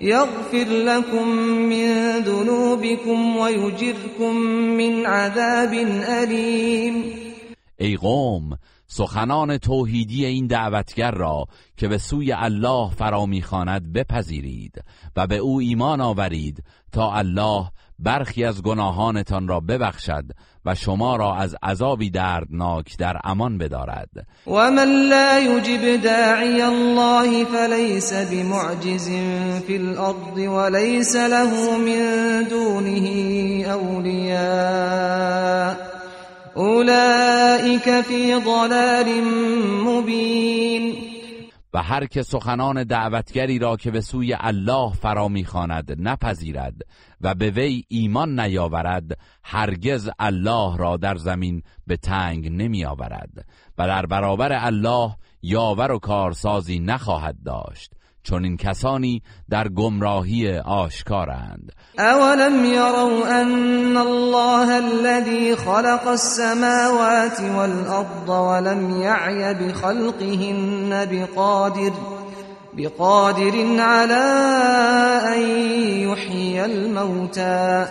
یغفر 0.00 0.58
لكم 0.70 1.18
من 1.44 2.22
ذنوبكم 2.24 3.36
و 3.36 4.32
من 4.62 5.06
عذاب 5.06 5.74
الیم 6.08 7.04
ای 7.80 7.96
قوم 7.96 8.58
سخنان 8.90 9.58
توحیدی 9.58 10.24
این 10.26 10.46
دعوتگر 10.46 11.10
را 11.10 11.44
که 11.76 11.88
به 11.88 11.98
سوی 11.98 12.32
الله 12.32 12.90
فرا 12.90 13.26
میخواند 13.26 13.92
بپذیرید 13.92 14.84
و 15.16 15.26
به 15.26 15.36
او 15.36 15.58
ایمان 15.58 16.00
آورید 16.00 16.62
تا 16.92 17.12
الله 17.14 17.64
برخی 17.98 18.44
از 18.44 18.62
گناهانتان 18.62 19.48
را 19.48 19.60
ببخشد 19.60 20.24
و 20.64 20.74
شما 20.74 21.16
را 21.16 21.36
از 21.36 21.54
عذابی 21.62 22.10
دردناک 22.10 22.96
در 22.98 23.16
امان 23.24 23.58
بدارد 23.58 24.10
و 24.46 24.50
من 24.70 25.08
لا 25.10 25.38
یجب 25.40 26.02
داعی 26.02 26.62
الله 26.62 27.44
فلیس 27.44 28.12
بمعجز 28.12 29.08
فی 29.66 29.78
الارض 29.78 30.38
ولیس 30.38 31.16
له 31.16 31.76
من 31.78 32.44
دونه 32.48 32.98
اولیاء 33.70 35.87
اولئک 36.58 38.00
فی 38.02 38.32
ضلال 38.40 39.20
مبین 39.84 40.92
و 41.74 41.82
هر 41.82 42.06
که 42.06 42.22
سخنان 42.22 42.84
دعوتگری 42.84 43.58
را 43.58 43.76
که 43.76 43.90
به 43.90 44.00
سوی 44.00 44.34
الله 44.40 44.92
فرا 44.92 45.28
میخواند 45.28 45.96
نپذیرد 45.98 46.74
و 47.20 47.34
به 47.34 47.50
وی 47.50 47.84
ایمان 47.88 48.40
نیاورد 48.40 49.18
هرگز 49.44 50.10
الله 50.18 50.76
را 50.76 50.96
در 50.96 51.16
زمین 51.16 51.62
به 51.86 51.96
تنگ 51.96 52.84
آورد 52.86 53.46
و 53.78 53.86
در 53.86 54.06
برابر 54.06 54.52
الله 54.64 55.14
یاور 55.42 55.92
و 55.92 55.98
کارسازی 55.98 56.78
نخواهد 56.78 57.36
داشت 57.44 57.90
چون 58.28 58.44
این 58.44 58.56
کسانی 58.56 59.22
در 59.50 59.68
گمراهی 59.68 60.58
آشکارند 60.58 61.72
اولم 61.98 62.64
یرو 62.64 63.24
ان 63.24 63.96
الله 63.96 64.72
الذي 64.84 65.56
خلق 65.56 66.08
السماوات 66.08 67.40
والارض 67.56 68.28
ولم 68.28 69.00
يعي 69.00 69.54
بخلقهن 69.54 71.06
بقادر 71.06 71.92
بقادر 72.78 73.80
على 73.80 74.28
ان 75.34 75.42
يحيي 76.08 76.64
الموتى 76.64 77.86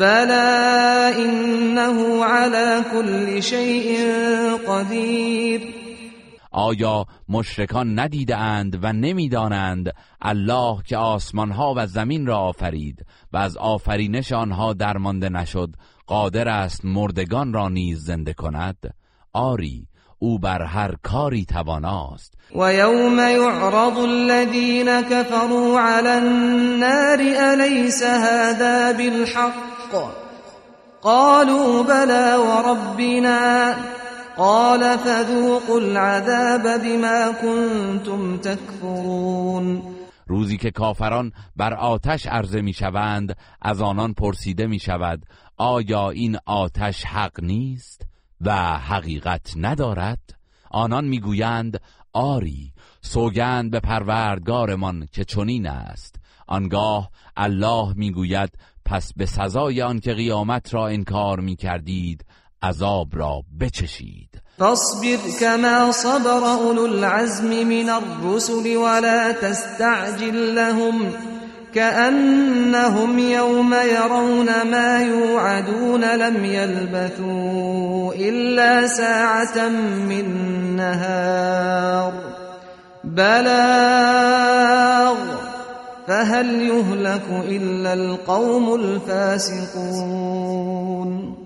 بلا 0.00 1.08
انه 1.16 2.24
على 2.24 2.82
كل 2.92 3.42
شيء 3.42 3.98
قدير 4.68 5.83
آیا 6.56 7.06
مشرکان 7.28 7.98
ندیده 7.98 8.64
و 8.82 8.92
نمیدانند 8.92 9.94
الله 10.22 10.76
که 10.86 10.96
آسمانها 10.96 11.74
و 11.76 11.86
زمین 11.86 12.26
را 12.26 12.38
آفرید 12.38 13.06
و 13.32 13.36
از 13.36 13.56
آفرینش 13.56 14.32
آنها 14.32 14.72
درمانده 14.72 15.28
نشد 15.28 15.68
قادر 16.06 16.48
است 16.48 16.80
مردگان 16.84 17.52
را 17.52 17.68
نیز 17.68 18.04
زنده 18.04 18.32
کند 18.32 18.76
آری 19.32 19.88
او 20.18 20.38
بر 20.38 20.62
هر 20.62 20.94
کاری 21.02 21.44
تواناست 21.44 22.34
و 22.54 22.74
یوم 22.74 23.18
یعرض 23.18 23.96
الذین 23.98 25.02
کفروا 25.02 25.80
علی 25.80 26.08
النار 26.08 27.18
الیس 27.38 28.02
هذا 28.02 28.92
بالحق 28.98 29.52
قالوا 31.02 31.82
و 31.88 31.92
ربنا 32.68 33.74
قال 34.36 34.96
فذوقوا 34.98 35.78
العذاب 35.80 36.62
بما 36.80 37.32
كنتم 37.42 38.36
تكفرون 38.36 39.82
روزی 40.26 40.56
که 40.56 40.70
کافران 40.70 41.32
بر 41.56 41.74
آتش 41.74 42.26
عرضه 42.26 42.60
می 42.60 42.72
شوند 42.72 43.36
از 43.62 43.80
آنان 43.80 44.12
پرسیده 44.14 44.66
می 44.66 44.78
شود 44.78 45.22
آیا 45.56 46.10
این 46.10 46.36
آتش 46.46 47.04
حق 47.04 47.40
نیست 47.42 48.06
و 48.40 48.56
حقیقت 48.78 49.52
ندارد 49.56 50.18
آنان 50.70 51.16
گویند 51.16 51.80
آری 52.12 52.72
سوگند 53.00 53.70
به 53.70 53.80
پروردگارمان 53.80 55.06
که 55.12 55.24
چنین 55.24 55.66
است 55.66 56.20
آنگاه 56.46 57.10
الله 57.36 57.92
می 57.96 58.10
گوید 58.12 58.50
پس 58.84 59.12
به 59.16 59.26
سزای 59.26 59.82
آن 59.82 60.00
که 60.00 60.14
قیامت 60.14 60.74
را 60.74 60.88
انکار 60.88 61.40
می 61.40 61.56
کردید 61.56 62.24
عذاب 62.68 63.08
را 63.14 63.42
بچشید 63.60 64.28
فاصبر 64.58 65.16
كما 65.40 65.92
صبر 65.92 66.30
اولو 66.44 66.82
العزم 66.86 67.50
من 67.68 67.88
الرسل 67.88 68.76
ولا 68.76 69.32
تستعجل 69.32 70.54
لهم 70.54 71.10
كأنهم 71.74 73.18
يوم 73.18 73.74
يرون 73.74 74.46
ما 74.70 75.02
يوعدون 75.02 76.04
لم 76.16 76.44
يلبثوا 76.44 78.14
إلا 78.14 78.86
ساعة 78.86 79.68
من 80.08 80.28
نهار 80.76 82.12
بلاغ 83.04 85.14
فهل 86.06 86.62
يهلك 86.62 87.24
إلا 87.48 87.92
القوم 87.94 88.74
الفاسقون 88.74 91.43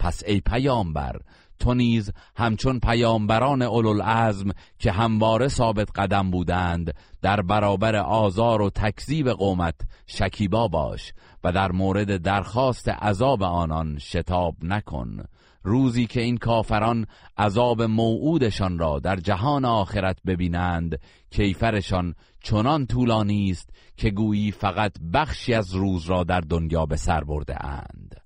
پس 0.00 0.22
ای 0.26 0.40
پیامبر 0.40 1.16
تو 1.58 1.74
نیز 1.74 2.10
همچون 2.36 2.78
پیامبران 2.80 3.62
اولوالعزم 3.62 4.50
که 4.78 4.92
همواره 4.92 5.48
ثابت 5.48 5.98
قدم 5.98 6.30
بودند 6.30 6.94
در 7.22 7.42
برابر 7.42 7.96
آزار 7.96 8.62
و 8.62 8.70
تکذیب 8.70 9.30
قومت 9.30 9.74
شکیبا 10.06 10.68
باش 10.68 11.12
و 11.44 11.52
در 11.52 11.72
مورد 11.72 12.16
درخواست 12.22 12.88
عذاب 12.88 13.42
آنان 13.42 13.98
شتاب 13.98 14.54
نکن 14.62 15.24
روزی 15.62 16.06
که 16.06 16.20
این 16.20 16.36
کافران 16.36 17.06
عذاب 17.38 17.82
موعودشان 17.82 18.78
را 18.78 18.98
در 18.98 19.16
جهان 19.16 19.64
آخرت 19.64 20.18
ببینند 20.26 21.00
کیفرشان 21.30 22.14
چنان 22.42 22.86
طولانی 22.86 23.50
است 23.50 23.70
که 23.96 24.10
گویی 24.10 24.52
فقط 24.52 24.92
بخشی 25.14 25.54
از 25.54 25.74
روز 25.74 26.06
را 26.06 26.24
در 26.24 26.40
دنیا 26.40 26.86
به 26.86 26.96
سر 26.96 27.24
برده 27.24 27.64
اند 27.66 28.20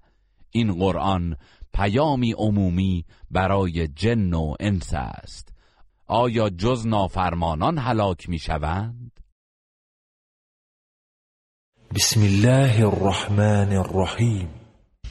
این 0.50 0.72
قرآن 0.78 1.36
پیامی 1.74 2.32
عمومی 2.32 3.04
برای 3.30 3.88
جن 3.88 4.34
و 4.34 4.54
انس 4.60 4.94
است 4.94 5.54
آیا 6.06 6.50
جز 6.50 6.86
نافرمانان 6.86 7.78
هلاک 7.78 8.28
می 8.28 8.38
شوند؟ 8.38 9.10
بسم 11.94 12.20
الله 12.22 12.86
الرحمن 12.86 13.72
الرحیم 13.72 14.48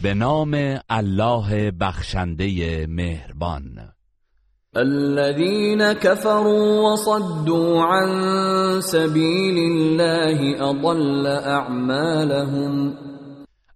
به 0.02 0.13
نام 0.13 0.52
الله 0.89 1.71
بخشنده 1.71 2.47
مهربان 2.88 3.93
الذين 4.76 5.93
كفروا 5.93 6.93
وصدوا 6.93 7.86
عن 7.86 8.12
سبيل 8.82 9.58
الله 9.71 10.62
اضل 10.63 11.28
اعمالهم 11.28 12.93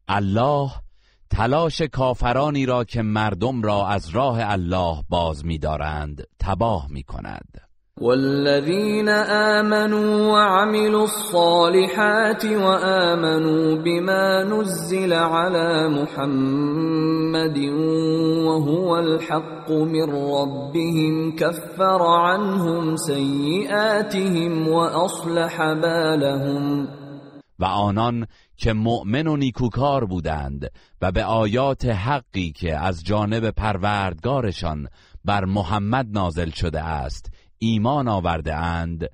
الله 0.07 0.69
تلاش 1.29 1.81
کافرانی 1.81 2.65
را 2.65 2.83
که 2.83 3.01
مردم 3.01 3.61
را 3.61 3.87
از 3.87 4.09
راه 4.09 4.37
الله 4.41 4.97
باز 5.09 5.45
می‌دارند 5.45 6.23
تباه 6.39 6.87
می‌کند 6.91 7.61
والذین 8.01 9.09
آمنوا 9.29 10.33
وعملوا 10.33 11.01
الصالحات 11.01 12.45
وآمنوا 12.45 13.75
بما 13.83 14.43
نزل 14.43 15.13
على 15.13 15.87
محمد 15.87 17.57
وهو 18.45 18.87
الحق 18.87 19.71
من 19.71 20.09
ربهم 20.11 21.35
كفر 21.35 22.01
عنهم 22.27 22.95
سيئاتهم 22.97 24.67
وأصلح 24.67 25.57
بالهم 25.73 26.87
و 27.59 27.65
آنان 27.65 28.27
که 28.57 28.73
مؤمن 28.73 29.27
و 29.27 29.37
نیکوکار 29.37 30.05
بودند 30.05 30.71
و 31.01 31.11
به 31.11 31.25
آیات 31.25 31.85
حقی 31.85 32.51
که 32.51 32.77
از 32.77 33.03
جانب 33.03 33.49
پروردگارشان 33.49 34.87
بر 35.25 35.45
محمد 35.45 36.07
نازل 36.09 36.49
شده 36.49 36.83
است 36.83 37.31
ایمان 37.57 38.07
آورده 38.07 38.55
اند 38.55 39.05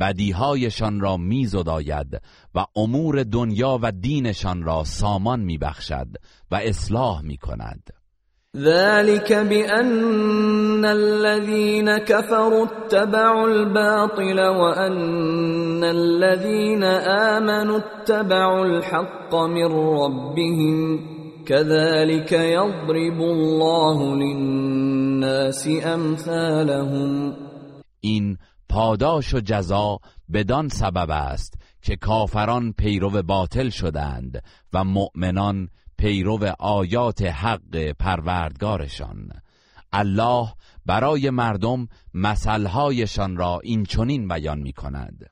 بدیهایشان 0.00 1.00
را 1.00 1.16
میزداید 1.16 2.22
و 2.54 2.64
امور 2.76 3.22
دنیا 3.22 3.78
و 3.82 3.92
دینشان 3.92 4.62
را 4.62 4.84
سامان 4.84 5.40
میبخشد 5.40 6.08
و 6.50 6.56
اصلاح 6.56 7.20
میکند 7.22 7.90
ذلك 8.56 9.32
بأن 9.32 10.84
الذين 10.84 11.98
كفروا 11.98 12.66
اتبعوا 12.66 13.48
الباطل 13.48 14.40
وأن 14.40 15.84
الذين 15.84 16.84
آمنوا 17.32 17.78
اتبعوا 17.78 18.64
الحق 18.64 19.34
من 19.34 19.70
ربهم 19.72 21.00
كذلك 21.46 22.32
يضرب 22.32 23.18
الله 23.20 24.14
للناس 24.16 25.68
امثالهم 25.84 27.36
این 28.00 28.36
پاداش 28.68 29.34
و 29.34 29.40
جزا 29.40 29.98
بدان 30.32 30.68
سبب 30.68 31.10
است 31.10 31.54
که 31.82 31.96
کافران 31.96 32.72
پیرو 32.72 33.22
باطل 33.22 33.68
شدند 33.68 34.42
و 34.72 34.84
مؤمنان 34.84 35.68
پیرو 36.02 36.38
آیات 36.58 37.22
حق 37.22 37.92
پروردگارشان 37.98 39.30
الله 39.92 40.48
برای 40.86 41.30
مردم 41.30 41.88
مسئلهایشان 42.14 43.36
را 43.36 43.60
این 43.64 43.84
چنین 43.84 44.28
بیان 44.28 44.58
می 44.58 44.72
کند 44.72 45.31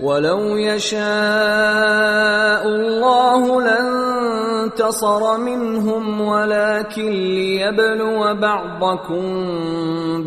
ولو 0.00 0.58
یشاء 0.58 2.66
الله 2.66 3.62
لانتصر 3.64 5.36
منهم 5.36 6.20
ولكن 6.20 7.10
ليبلو 7.12 8.34
بعضكم 8.40 9.24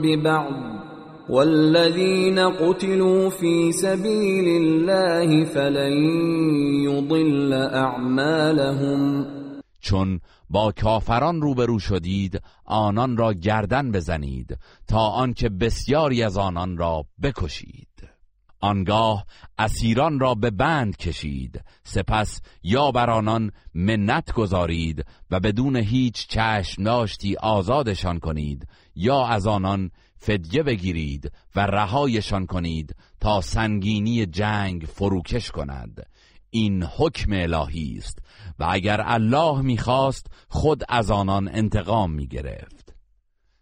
ببعض 0.02 0.70
والذين 1.30 2.40
قتلوا 2.40 3.30
في 3.30 3.72
سبيل 3.72 4.62
الله 4.64 5.46
فلن 5.46 5.94
يضل 6.90 7.54
اعمالهم 7.54 9.26
چون 9.82 10.20
با 10.50 10.74
کافران 10.84 11.42
روبرو 11.42 11.80
شدید 11.80 12.42
آنان 12.66 13.18
را 13.18 13.34
گردن 13.34 13.92
بزنید 13.92 14.58
تا 14.88 15.00
آنکه 15.00 15.50
بسیاری 15.50 16.24
از 16.24 16.38
آنان 16.38 16.78
را 16.78 17.04
بکشید 17.24 17.89
آنگاه 18.62 19.26
اسیران 19.58 20.20
را 20.20 20.36
به 20.36 20.50
بند 20.50 20.98
کشید 20.98 21.64
سپس 21.84 22.42
یا 22.64 22.92
بر 22.92 23.10
آنان 23.10 23.52
منت 23.74 24.32
گذارید 24.32 25.06
و 25.32 25.40
بدون 25.40 25.76
هیچ 25.76 26.28
چشم 26.28 26.84
ناشتی 26.84 27.36
آزادشان 27.36 28.20
کنید 28.20 28.68
یا 28.96 29.26
از 29.28 29.48
آنان 29.48 29.92
فدیه 30.16 30.64
بگیرید 30.64 31.32
و 31.56 31.60
رهایشان 31.60 32.46
کنید 32.46 32.96
تا 33.22 33.42
سنگینی 33.42 34.26
جنگ 34.26 34.84
فروکش 34.94 35.52
کند 35.52 36.06
این 36.50 36.84
حکم 36.84 37.32
الهی 37.34 37.96
است 37.98 38.20
و 38.60 38.66
اگر 38.70 39.02
الله 39.02 39.62
میخواست 39.62 40.28
خود 40.50 40.84
از 40.90 41.12
آنان 41.12 41.48
انتقام 41.48 42.12
میگرفت 42.12 42.96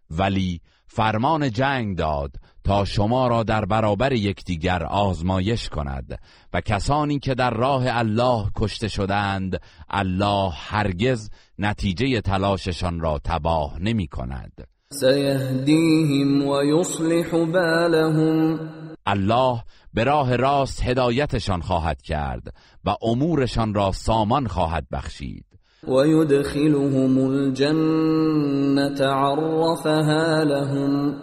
ولی 0.10 0.62
فرمان 0.88 1.52
جنگ 1.52 1.98
داد 1.98 2.36
تا 2.68 2.86
شما 2.86 3.28
را 3.28 3.44
در 3.44 3.66
برابر 3.66 4.14
یکدیگر 4.14 4.84
آزمایش 4.84 5.70
کند 5.70 6.20
و 6.54 6.62
کسانی 6.62 7.20
که 7.20 7.36
در 7.36 7.50
راه 7.50 7.84
الله 7.88 8.46
کشته 8.56 8.88
شدند 8.88 9.62
الله 9.90 10.50
هرگز 10.54 11.30
نتیجه 11.60 12.22
تلاششان 12.22 13.00
را 13.00 13.20
تباه 13.24 13.80
نمی 13.80 14.08
کند 14.08 14.68
سیهدیهم 14.94 16.48
و 16.48 16.64
یصلح 16.64 17.46
بالهم 17.46 18.60
الله 19.06 19.62
به 19.94 20.04
راه 20.04 20.36
راست 20.36 20.84
هدایتشان 20.84 21.62
خواهد 21.62 22.02
کرد 22.02 22.54
و 22.86 22.96
امورشان 23.02 23.74
را 23.74 23.92
سامان 23.92 24.48
خواهد 24.48 24.86
بخشید 24.92 25.46
و 25.84 26.08
یدخلهم 26.08 27.18
الجنة 27.18 29.06
عرفها 29.08 30.44
لهم 30.44 31.14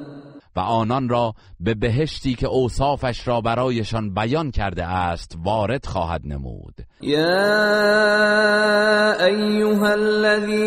و 0.56 0.60
آنان 0.60 1.08
را 1.08 1.34
به 1.60 1.74
بهشتی 1.74 2.34
که 2.34 2.46
اوصافش 2.46 3.28
را 3.28 3.40
برایشان 3.40 4.14
بیان 4.14 4.50
کرده 4.50 4.84
است 4.86 5.38
وارد 5.44 5.86
خواهد 5.86 6.20
نمود 6.24 6.74
یا 7.00 7.54
الله 9.24 10.64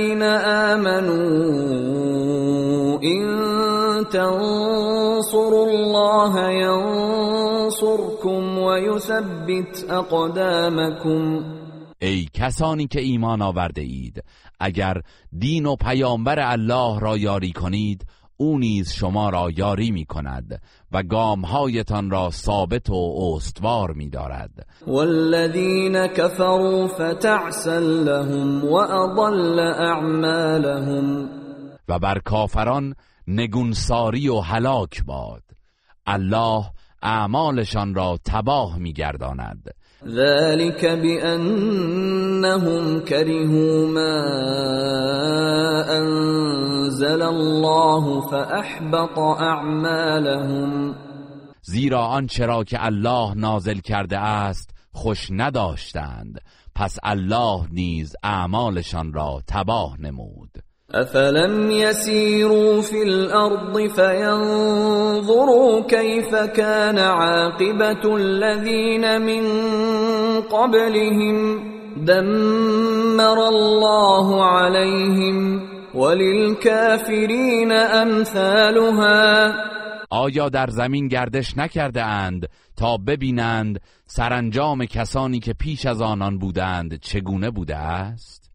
ای 11.99 12.27
کسانی 12.33 12.87
که 12.87 12.99
ایمان 13.01 13.41
آورده 13.41 13.81
اید 13.81 14.23
اگر 14.59 14.97
دین 15.37 15.65
و 15.65 15.75
پیامبر 15.75 16.39
الله 16.39 16.99
را 16.99 17.17
یاری 17.17 17.51
کنید 17.51 18.05
او 18.39 18.59
نیز 18.59 18.91
شما 18.93 19.29
را 19.29 19.49
یاری 19.55 19.91
می 19.91 20.05
کند 20.05 20.61
و 20.91 21.03
گامهایتان 21.03 22.09
را 22.09 22.29
ثابت 22.29 22.89
و 22.89 23.31
استوار 23.35 23.91
می 23.91 24.09
دارد 24.09 24.67
والذین 24.87 26.07
کفروا 26.07 26.87
فتعسل 26.87 27.83
لهم 27.83 28.63
و 28.65 28.75
اعمالهم 29.61 31.29
و 31.89 31.99
بر 31.99 32.19
کافران 32.19 32.95
نگونساری 33.27 34.29
و 34.29 34.39
هلاک 34.39 35.03
باد 35.03 35.43
الله 36.05 36.65
اعمالشان 37.01 37.95
را 37.95 38.19
تباه 38.25 38.77
می 38.77 38.93
گرداند 38.93 39.73
ذلك 40.09 40.85
بأنهم 40.85 42.99
كرهوا 42.99 43.87
ما 43.87 44.19
انزل 45.99 47.21
الله 47.21 48.21
فأحبط 48.21 49.19
اعمالهم 49.19 50.95
زیرا 51.63 52.05
آن 52.07 52.27
چرا 52.27 52.63
که 52.63 52.85
الله 52.85 53.33
نازل 53.33 53.79
کرده 53.79 54.17
است 54.19 54.69
خوش 54.91 55.27
نداشتند 55.31 56.41
پس 56.75 56.97
الله 57.03 57.65
نیز 57.71 58.15
اعمالشان 58.23 59.13
را 59.13 59.41
تباه 59.47 60.01
نمود 60.01 60.66
افلم 60.93 61.71
يسيروا 61.71 62.81
في 62.81 63.03
الارض 63.03 63.87
فينظروا 63.87 65.83
كيف 65.87 66.35
كان 66.35 66.97
عاقبة 66.99 68.15
الذين 68.15 69.21
من 69.21 69.43
قبلهم 70.41 71.57
دمر 72.05 73.47
الله 73.47 74.45
عليهم 74.45 75.59
وللكافرين 75.95 77.71
امثالها 77.71 79.53
آیا 80.11 80.49
در 80.49 80.67
زمین 80.69 81.07
گردش 81.07 81.57
نکرده 81.57 82.03
اند 82.03 82.47
تا 82.77 82.97
ببینند 82.97 83.81
سرانجام 84.05 84.85
کسانی 84.85 85.39
که 85.39 85.53
پیش 85.53 85.85
از 85.85 86.01
آنان 86.01 86.37
بودند 86.37 86.99
چگونه 87.01 87.51
بوده 87.51 87.75
است؟ 87.77 88.51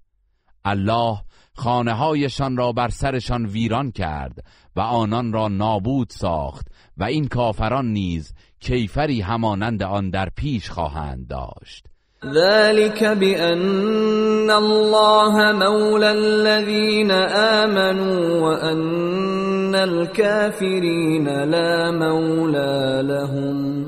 الله 0.65 1.17
خانه 1.55 1.93
هایشان 1.93 2.57
را 2.57 2.73
بر 2.73 2.89
سرشان 2.89 3.47
ویران 3.47 3.91
کرد 3.91 4.39
و 4.77 4.81
آنان 4.81 5.33
را 5.33 5.49
نابود 5.49 6.11
ساخت 6.11 6.67
و 6.97 7.05
این 7.05 7.27
کافران 7.29 7.93
نیز 7.93 8.35
کیفری 8.61 9.21
همانند 9.21 9.83
آن 9.83 10.11
در 10.11 10.29
پیش 10.37 10.71
خواهند 10.71 11.27
داشت 11.27 11.87
ذلك 12.25 13.03
بأن 13.05 14.51
الله 14.51 15.53
مولى 15.53 16.07
الذين 16.07 17.11
آمنوا 17.35 18.41
وأن 18.43 19.75
الكافرين 19.75 21.29
لا 21.29 21.93
مولى 21.93 23.03
لهم 23.03 23.87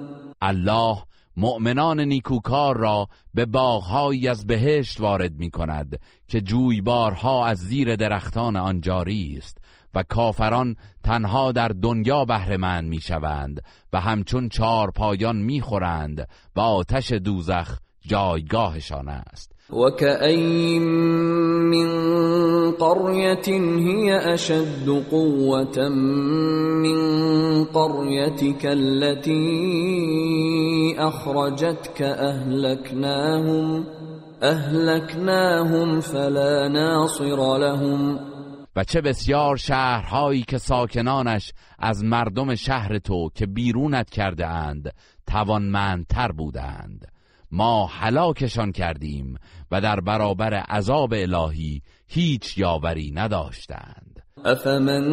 الله 0.43 0.97
مؤمنان 1.37 1.99
نیکوکار 2.07 2.77
را 2.77 3.07
به 3.33 3.45
باغهایی 3.45 4.27
از 4.27 4.47
بهشت 4.47 5.01
وارد 5.01 5.33
می 5.33 5.49
کند 5.49 5.99
که 6.27 6.41
جویبارها 6.41 7.45
از 7.45 7.57
زیر 7.57 7.95
درختان 7.95 8.55
آن 8.55 8.81
جاری 8.81 9.35
است 9.37 9.57
و 9.95 10.03
کافران 10.09 10.75
تنها 11.03 11.51
در 11.51 11.67
دنیا 11.67 12.25
بهرهمند 12.25 12.89
میشوند 12.89 13.61
و 13.93 13.99
همچون 13.99 14.49
چار 14.49 14.91
پایان 14.91 15.35
میخورند 15.35 16.27
و 16.55 16.59
آتش 16.59 17.11
دوزخ 17.11 17.77
جایگاهشان 18.07 19.09
است 19.09 19.51
و 19.71 19.75
من 21.75 22.71
قریت 22.71 23.47
هی 23.47 24.11
اشد 24.11 24.85
قوت 25.11 25.77
من 26.77 27.63
قريتك 27.63 28.65
التي 28.65 29.45
اخرجتك 30.97 32.01
اهلكناهم 32.01 33.83
اهلکناهم 34.41 35.99
فلا 36.01 36.67
ناصر 36.67 37.25
لهم 37.57 38.19
و 38.75 38.83
چه 38.83 39.01
بسیار 39.01 39.57
شهرهایی 39.57 40.43
که 40.47 40.57
ساکنانش 40.57 41.53
از 41.79 42.03
مردم 42.03 42.55
شهر 42.55 42.97
تو 42.97 43.29
که 43.35 43.45
بیرونت 43.45 44.09
کرده 44.09 44.45
اند 44.47 44.93
توانمندتر 45.27 46.31
بودند 46.31 47.07
ما 47.53 47.85
هلاکشان 47.91 48.71
کردیم 48.71 49.37
و 49.71 49.81
در 49.81 49.99
برابر 49.99 50.53
عذاب 50.53 51.13
الهی 51.15 51.81
هیچ 52.07 52.57
یاوری 52.57 53.11
نداشتند 53.13 54.19
افمن 54.45 55.03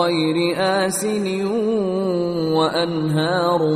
غير 0.08 0.56
آسن 0.58 1.44
وأنهار 2.54 3.74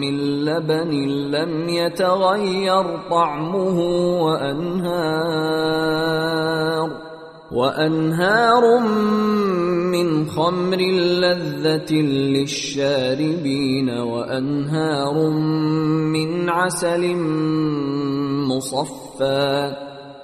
من 0.00 0.16
لبن 0.44 0.92
لم 1.30 1.52
يتغير 1.68 2.84
طعمه 3.10 3.78
وأنهار 4.24 7.02
وانهار 7.52 8.64
من 9.92 10.08
خمر 10.26 10.80
لذه 11.20 11.92
للشاربين 11.94 13.88
وانهار 13.90 15.14
من 16.14 16.48
عسل 16.50 17.14
مصفى 18.48 19.52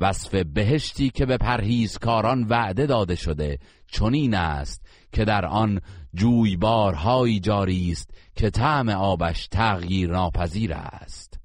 وصف 0.00 0.34
بهشتی 0.34 1.10
که 1.10 1.26
به 1.26 1.36
پرهیزکاران 1.36 2.42
وعده 2.48 2.86
داده 2.86 3.14
شده 3.14 3.58
چنین 3.92 4.34
است 4.34 4.86
که 5.12 5.24
در 5.24 5.44
آن 5.46 5.80
جویبارهایی 6.14 7.40
جاری 7.40 7.90
است 7.90 8.10
که 8.36 8.50
طعم 8.50 8.88
آبش 8.88 9.46
تغییر 9.48 10.10
ناپذیر 10.12 10.72
است 10.74 11.40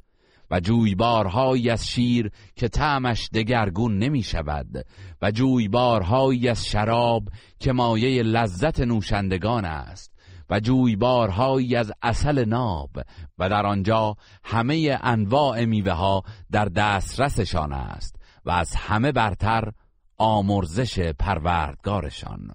و 0.52 0.60
جویبارهایی 0.60 1.70
از 1.70 1.88
شیر 1.88 2.30
که 2.56 2.68
طعمش 2.68 3.30
دگرگون 3.34 3.98
نمی 3.98 4.24
شود 4.24 4.86
و 5.22 5.32
جویبارهایی 5.32 6.50
از 6.50 6.66
شراب 6.66 7.24
که 7.60 7.72
مایه 7.74 8.24
لذت 8.24 8.80
نوشندگان 8.80 9.66
است 9.66 10.12
و 10.50 10.60
جویبارهایی 10.60 11.76
از 11.76 11.92
اصل 12.02 12.46
ناب 12.50 12.90
و 13.38 13.50
در 13.50 13.66
آنجا 13.66 14.16
همه 14.44 15.00
انواع 15.04 15.66
میوه 15.66 15.92
ها 15.94 16.24
در 16.52 16.66
دسترسشان 16.66 17.74
است 17.74 18.15
و 18.46 18.52
از 18.52 18.76
همه 18.76 19.12
برتر 19.12 19.72
آمرزش 20.18 21.00
پروردگارشان 21.00 22.52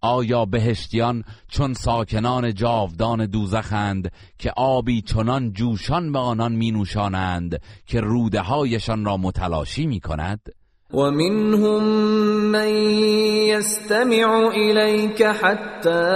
آیا 0.00 0.44
بهشتیان 0.44 1.24
چون 1.48 1.74
ساکنان 1.74 2.54
جاودان 2.54 3.26
دوزخند 3.26 4.12
که 4.38 4.50
آبی 4.56 5.02
چنان 5.02 5.52
جوشان 5.52 6.12
به 6.12 6.18
آنان 6.18 6.52
می 6.52 6.70
نوشانند 6.70 7.60
که 7.86 8.00
روده 8.00 8.40
هایشان 8.40 9.04
را 9.04 9.16
متلاشی 9.16 9.86
می 9.86 10.00
کند؟ 10.00 10.40
ومنهم 10.92 11.84
من 12.52 12.70
يستمع 13.48 14.48
اليك 14.48 15.24
حتى 15.24 16.12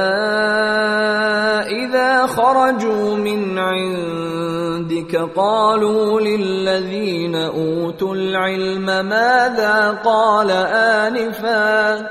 اذا 1.65 2.27
خرجوا 2.27 3.17
من 3.17 3.59
عندك 3.59 5.17
قالوا 5.37 6.21
للذين 6.21 7.35
اوتوا 7.35 8.15
العلم 8.15 8.85
ماذا 9.09 10.01
قال 10.05 10.51
انفا 10.51 12.09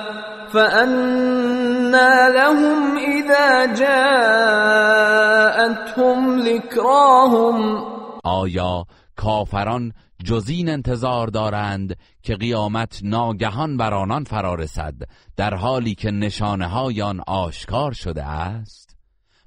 فأنا 0.53 2.29
لهم 2.29 2.97
اذا 2.97 3.67
جاءتهم 3.75 6.41
ذكراهم 6.43 7.85
آیا 8.25 8.85
کافران 9.21 9.93
جزین 10.25 10.69
انتظار 10.69 11.27
دارند 11.27 11.97
که 12.23 12.37
قیامت 12.37 13.01
ناگهان 13.03 13.77
بر 13.77 13.95
آنان 13.95 14.25
فرارسد 14.25 14.95
در 15.37 15.55
حالی 15.55 15.95
که 15.95 16.11
نشانه 16.11 16.67
های 16.67 17.03
آن 17.03 17.21
آشکار 17.27 17.93
شده 17.93 18.25
است 18.25 18.97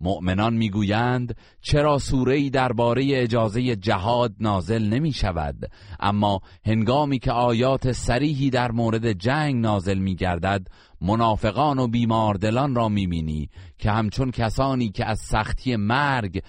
مؤمنان 0.00 0.54
میگویند 0.54 1.36
چرا 1.60 1.98
سوره 1.98 2.34
ای 2.34 2.50
درباره 2.50 3.04
اجازه 3.14 3.76
جهاد 3.76 4.32
نازل 4.40 4.88
نمی 4.88 5.12
شود 5.12 5.70
اما 6.00 6.40
هنگامی 6.64 7.18
که 7.18 7.32
آیات 7.32 7.92
سریحی 7.92 8.50
در 8.50 8.70
مورد 8.72 9.12
جنگ 9.12 9.54
نازل 9.56 9.98
می 9.98 10.16
گردد 10.16 10.66
منافقان 11.00 11.78
و 11.78 11.88
بیماردلان 11.88 12.74
را 12.74 12.88
می 12.88 13.06
بینی 13.06 13.50
که 13.78 13.90
همچون 13.90 14.30
کسانی 14.30 14.90
که 14.90 15.06
از 15.06 15.18
سختی 15.18 15.76
مرگ 15.76 16.42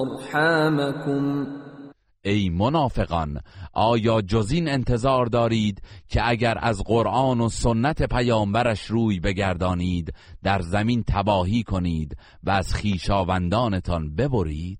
ارحامكم 0.00 1.46
ای 2.24 2.48
منافقان 2.48 3.40
آیا 3.72 4.20
جزین 4.20 4.68
انتظار 4.68 5.26
دارید 5.26 5.82
که 6.08 6.20
اگر 6.28 6.58
از 6.60 6.82
قرآن 6.84 7.40
و 7.40 7.48
سنت 7.48 8.02
پیامبرش 8.02 8.84
روی 8.84 9.20
بگردانید 9.20 10.14
در 10.42 10.60
زمین 10.60 11.04
تباهی 11.14 11.62
کنید 11.62 12.16
و 12.44 12.50
از 12.50 12.74
خیشاوندانتان 12.74 14.16
ببرید 14.16 14.78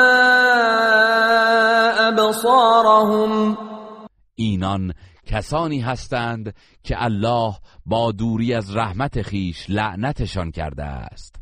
اینان 4.35 4.93
کسانی 5.25 5.79
هستند 5.79 6.53
که 6.83 6.95
الله 7.03 7.53
با 7.85 8.11
دوری 8.11 8.53
از 8.53 8.75
رحمت 8.75 9.21
خیش 9.21 9.65
لعنتشان 9.69 10.51
کرده 10.51 10.83
است 10.83 11.35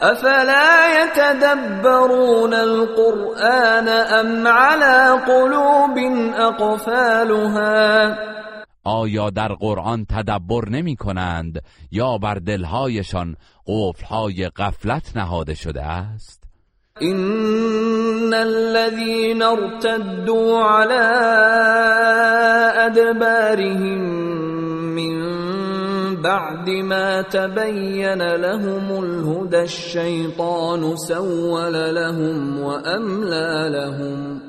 افلا 0.00 0.88
يتدبرون 1.04 2.54
القرآن 2.54 3.88
ام 3.88 4.46
على 4.48 5.18
قلوب 5.22 5.98
اقفالها 6.36 8.14
آیا 8.84 9.30
در 9.30 9.48
قرآن 9.54 10.04
تدبر 10.06 10.68
نمی 10.70 10.96
کنند 10.96 11.58
یا 11.90 12.18
بر 12.18 12.34
دلهایشان 12.34 13.36
قفلهای 13.66 14.48
غفلت 14.56 15.16
نهاده 15.16 15.54
شده 15.54 15.82
است؟ 15.82 16.39
ان 17.02 18.34
الذين 18.34 19.42
ارتدوا 19.42 20.58
على 20.60 21.04
ادبارهم 22.76 24.00
من 24.94 25.16
بعد 26.22 26.68
ما 26.70 27.22
تبين 27.22 28.32
لهم 28.36 29.04
الهدى 29.04 29.60
الشيطان 29.62 30.96
سول 30.96 31.74
لهم 31.94 32.60
واملا 32.64 33.68
لهم 33.68 34.40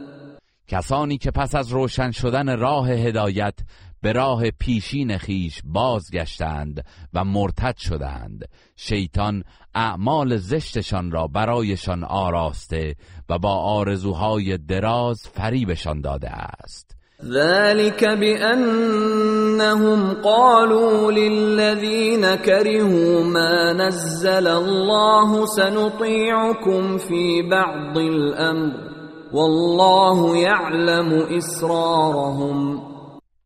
کسانی 0.68 1.18
که 1.18 1.32
پس 1.32 1.56
از 1.56 1.70
روشن 1.70 2.12
شدن 2.12 2.60
راه 2.60 2.90
هدایت 2.90 3.54
به 4.02 4.12
راه 4.12 4.52
پیشین 4.52 5.18
خیش 5.18 5.62
بازگشتند 5.66 6.84
و 7.14 7.24
مرتد 7.24 7.76
شدند 7.78 8.46
شیطان 8.76 9.44
اعمال 9.76 10.38
زشتشان 10.38 11.12
را 11.12 11.28
برایشان 11.28 12.04
آراسته 12.04 12.96
و 13.30 13.40
با 13.40 13.50
آرزوهای 13.56 14.58
دراز 14.58 15.22
فریبشان 15.34 16.02
داده 16.02 16.30
است 16.30 16.96
ذلك 17.26 18.04
بأنهم 18.04 20.14
قالوا 20.24 21.10
للذين 21.12 22.36
كرهوا 22.36 23.24
ما 23.24 23.74
نزل 23.74 24.48
الله 24.48 25.46
سنطيعكم 25.46 26.98
في 26.98 27.42
بعض 27.52 27.98
الأمر 27.98 28.74
والله 29.34 30.38
يعلم 30.40 31.38
إسرارهم 31.38 32.91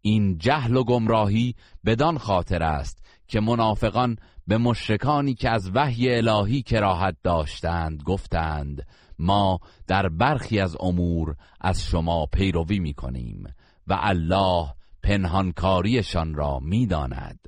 این 0.07 0.37
جهل 0.37 0.75
و 0.75 0.83
گمراهی 0.83 1.55
بدان 1.85 2.17
خاطر 2.17 2.63
است 2.63 3.05
که 3.27 3.39
منافقان 3.39 4.15
به 4.47 4.57
مشرکانی 4.57 5.33
که 5.33 5.49
از 5.49 5.71
وحی 5.73 6.15
الهی 6.17 6.61
کراهت 6.61 7.15
داشتند 7.23 8.03
گفتند 8.05 8.85
ما 9.19 9.59
در 9.87 10.09
برخی 10.09 10.59
از 10.59 10.77
امور 10.79 11.35
از 11.61 11.83
شما 11.83 12.25
پیروی 12.25 12.79
میکنیم 12.79 13.43
و 13.87 13.97
الله 14.01 14.65
پنهانکاریشان 15.03 16.33
را 16.35 16.59
میداند 16.59 17.39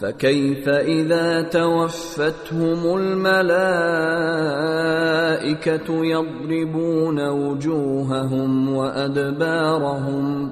فكيف 0.00 0.68
اذا 0.68 1.42
توفتهم 1.48 2.86
الملائكه 2.86 5.78
يضربون 5.90 7.18
وجوههم 7.18 8.68
وادبارهم 8.74 10.50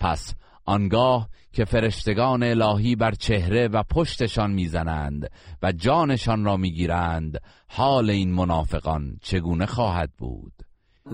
پس 0.00 0.34
آنگاه 0.66 1.28
که 1.52 1.64
فرشتگان 1.64 2.42
الهی 2.42 2.96
بر 2.96 3.10
چهره 3.12 3.68
و 3.68 3.82
پشتشان 3.94 4.50
میزنند 4.52 5.30
و 5.62 5.72
جانشان 5.72 6.44
را 6.44 6.56
میگیرند 6.56 7.38
حال 7.68 8.10
این 8.10 8.32
منافقان 8.32 9.16
چگونه 9.22 9.66
خواهد 9.66 10.10
بود 10.18 10.52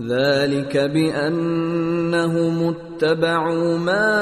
ذلك 0.01 0.77
بأنهم 0.77 2.63
اتبعوا 2.63 3.77
ما 3.77 4.15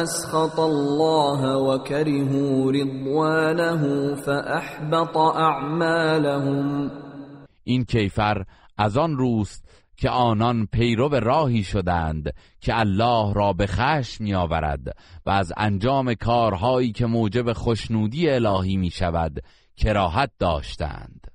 اسخط 0.00 0.58
الله 0.58 1.46
وكرهوا 1.48 2.70
رضوانه 2.70 4.14
فاحبط 4.14 5.16
اعمالهم 5.16 6.90
این 7.64 7.84
کیفر 7.84 8.44
از 8.78 8.96
آن 8.96 9.16
روست 9.16 9.64
که 10.02 10.10
آنان 10.10 10.66
پیرو 10.72 11.08
راهی 11.08 11.62
شدند 11.62 12.34
که 12.60 12.78
الله 12.78 13.32
را 13.34 13.52
به 13.52 13.66
خشم 13.66 14.24
میآورد 14.24 14.80
و 15.26 15.30
از 15.30 15.52
انجام 15.56 16.14
کارهایی 16.14 16.92
که 16.92 17.06
موجب 17.06 17.52
خشنودی 17.52 18.30
الهی 18.30 18.76
می 18.76 18.90
شود 18.90 19.38
کراهت 19.76 20.30
داشتند 20.38 21.26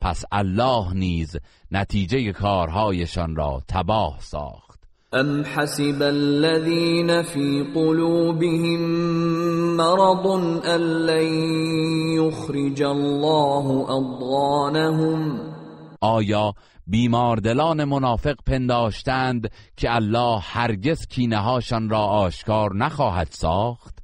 پس 0.00 0.24
الله 0.32 0.92
نیز 0.94 1.36
نتیجه 1.70 2.32
کارهایشان 2.32 3.36
را 3.36 3.60
تباه 3.68 4.18
ساخت 4.20 4.80
ام 5.12 5.40
حسب 5.44 6.02
الذين 6.02 7.22
في 7.22 7.64
قلوبهم 7.74 8.80
مرض 9.76 10.26
ان 10.66 10.80
لن 10.80 11.32
يخرج 12.22 12.82
الله 12.82 13.82
أضغانهم 13.98 15.40
آیا 16.00 16.52
دلان 17.42 17.84
منافق 17.84 18.36
پنداشتند 18.46 19.50
که 19.76 19.94
الله 19.94 20.38
هرگز 20.42 21.06
کینه 21.06 21.58
را 21.88 21.98
آشکار 22.04 22.76
نخواهد 22.76 23.28
ساخت 23.30 23.96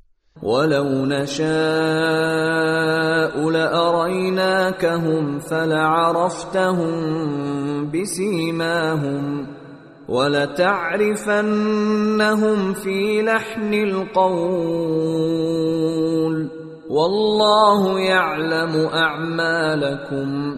ولو 0.42 1.06
نشاء 1.06 1.46
لأريناكهم 3.50 5.38
فلعرفتهم 5.38 6.94
بسیماهم 7.90 9.46
ولتعرفنهم 10.08 12.74
في 12.74 13.22
لحن 13.22 13.74
القول 13.74 16.48
والله 16.90 18.00
يعلم 18.00 18.86
اعمالكم 18.92 20.56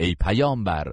ای 0.00 0.14
پیامبر 0.24 0.84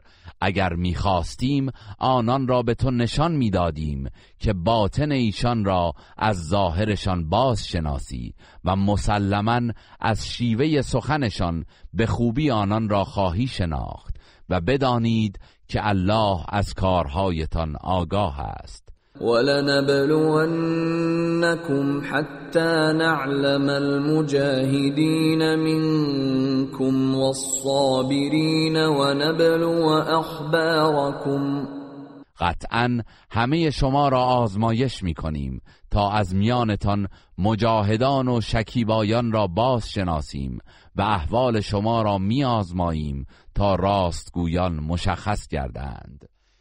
اگر 0.42 0.74
میخواستیم 0.74 1.70
آنان 2.00 2.48
را 2.48 2.62
به 2.64 2.74
تو 2.74 2.92
نشان 2.92 3.32
میدادیم 3.36 4.10
که 4.40 4.54
باطن 4.54 5.12
ایشان 5.12 5.66
را 5.66 5.94
از 6.18 6.48
ظاهرشان 6.48 7.30
باز 7.30 7.68
شناسی 7.68 8.34
و 8.66 8.76
مسلما 8.76 9.60
از 10.00 10.28
شیوه 10.28 10.82
سخنشان 10.82 11.66
به 11.94 12.06
خوبی 12.06 12.52
آنان 12.52 12.90
را 12.90 13.04
خواهی 13.04 13.48
شناخت 13.48 14.16
و 14.50 14.62
بدانید 14.62 15.40
که 15.68 15.88
الله 15.88 16.44
از 16.48 16.74
کارهایتان 16.74 17.76
آگاه 17.82 18.40
است 18.40 18.89
ولنبلونكم 19.22 22.02
حتى 22.04 22.60
نعلم 22.98 23.70
المجاهدين 23.70 25.56
منكم 25.56 27.16
والصابرین 27.16 28.78
ونبلو 28.86 29.88
اخباركم 29.90 31.68
قطعا 32.40 33.02
همه 33.32 33.70
شما 33.70 34.10
را 34.10 34.24
آزمایش 34.24 35.04
می 35.04 35.14
کنیم 35.14 35.62
تا 35.92 36.12
از 36.12 36.36
میانتان 36.36 37.08
مجاهدان 37.38 38.28
و 38.28 38.42
شکیبایان 38.42 39.32
را 39.32 39.48
باز 39.48 39.90
شناسیم 39.90 40.60
و 40.96 41.02
احوال 41.02 41.62
شما 41.62 42.02
را 42.02 42.18
می 42.18 42.44
آزماییم 42.44 43.26
تا 43.56 43.76
راستگویان 43.76 44.74
مشخص 44.76 45.48
گردند 45.48 46.30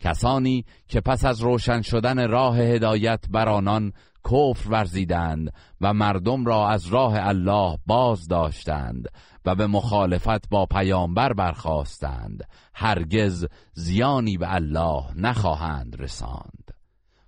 کسانی 0.00 0.64
که 0.88 1.00
پس 1.00 1.24
از 1.24 1.40
روشن 1.40 1.82
شدن 1.82 2.28
راه 2.28 2.58
هدایت 2.58 3.24
بر 3.30 3.48
آنان 3.48 3.92
کفر 4.24 4.68
ورزیدند 4.70 5.52
و 5.80 5.92
مردم 5.92 6.44
را 6.44 6.68
از 6.68 6.86
راه 6.86 7.12
الله 7.26 7.78
باز 7.86 8.28
داشتند 8.28 9.08
و 9.44 9.54
به 9.54 9.66
مخالفت 9.66 10.48
با 10.50 10.66
پیامبر 10.66 11.32
برخواستند 11.32 12.44
هرگز 12.74 13.46
زیانی 13.72 14.38
به 14.38 14.54
الله 14.54 15.04
نخواهند 15.16 15.96
رساند 15.98 16.70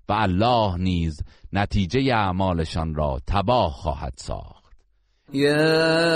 و 0.09 0.13
الله 0.13 0.77
نیز 0.77 1.23
نتیجه 1.53 2.01
اعمالشان 2.17 2.95
را 2.95 3.19
تباه 3.27 3.73
خواهد 3.73 4.15
ساخت 4.17 4.60
يا 5.35 6.11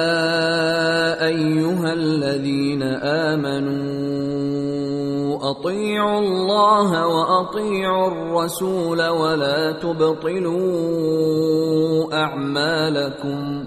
ايها 1.26 1.92
الذين 1.92 2.82
آمنوا 2.82 3.94
اطيعوا 5.50 6.18
الله 6.18 7.06
واطيعوا 7.06 8.06
الرسول 8.10 9.02
ولا 9.08 9.72
تبطلوا 9.72 12.22
اعمالكم 12.22 13.66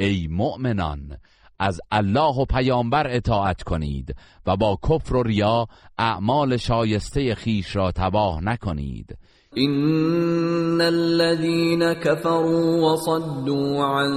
ای 0.00 0.28
مؤمنان 0.30 1.16
از 1.58 1.80
الله 1.90 2.34
و 2.40 2.44
پیامبر 2.44 3.06
اطاعت 3.10 3.62
کنید 3.62 4.14
و 4.46 4.56
با 4.56 4.78
کفر 4.88 5.16
و 5.16 5.22
ریا 5.22 5.66
اعمال 5.98 6.56
شایسته 6.56 7.34
خیش 7.34 7.76
را 7.76 7.92
تباه 7.92 8.44
نکنید 8.44 9.18
ان 9.56 10.80
الذين 10.80 11.92
كفروا 11.94 12.88
وصدوا 12.92 13.84
عن 13.84 14.10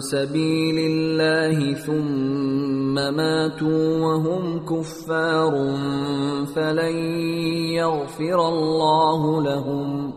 سبيل 0.00 0.78
الله 0.78 1.74
ثم 1.74 2.94
ماتوا 2.94 3.98
وهم 4.04 4.64
كفار 4.66 5.52
فلن 6.54 6.96
يغفر 7.72 8.38
الله 8.48 9.42
لهم 9.42 10.12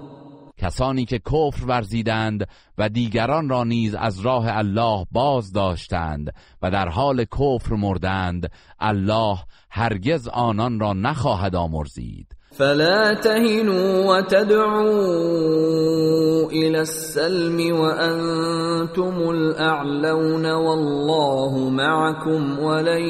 کسانی 0.58 1.06
که 1.06 1.20
کفر 1.20 1.66
ورزیدند 1.68 2.48
و 2.78 2.90
دیگران 2.90 3.50
را 3.50 3.64
نیز 3.64 3.96
از 3.96 4.20
راه 4.20 4.46
الله 4.58 5.06
باز 5.12 5.52
داشتند 5.54 6.34
و 6.62 6.72
در 6.72 6.90
حال 6.90 7.24
کفر 7.24 7.76
مردند 7.76 8.52
الله 8.80 9.38
هرگز 9.72 10.28
آنان 10.28 10.80
را 10.80 10.94
نخواهد 10.94 11.56
آمرزید 11.56 12.28
فلا 12.58 13.14
تهنوا 13.16 13.92
وتدعوا 14.18 16.52
الى 16.52 16.80
السلم 16.82 17.80
وانتم 17.80 19.30
الاعلون 19.30 20.46
والله 20.46 21.70
معكم 21.70 22.60
ولن 22.60 23.04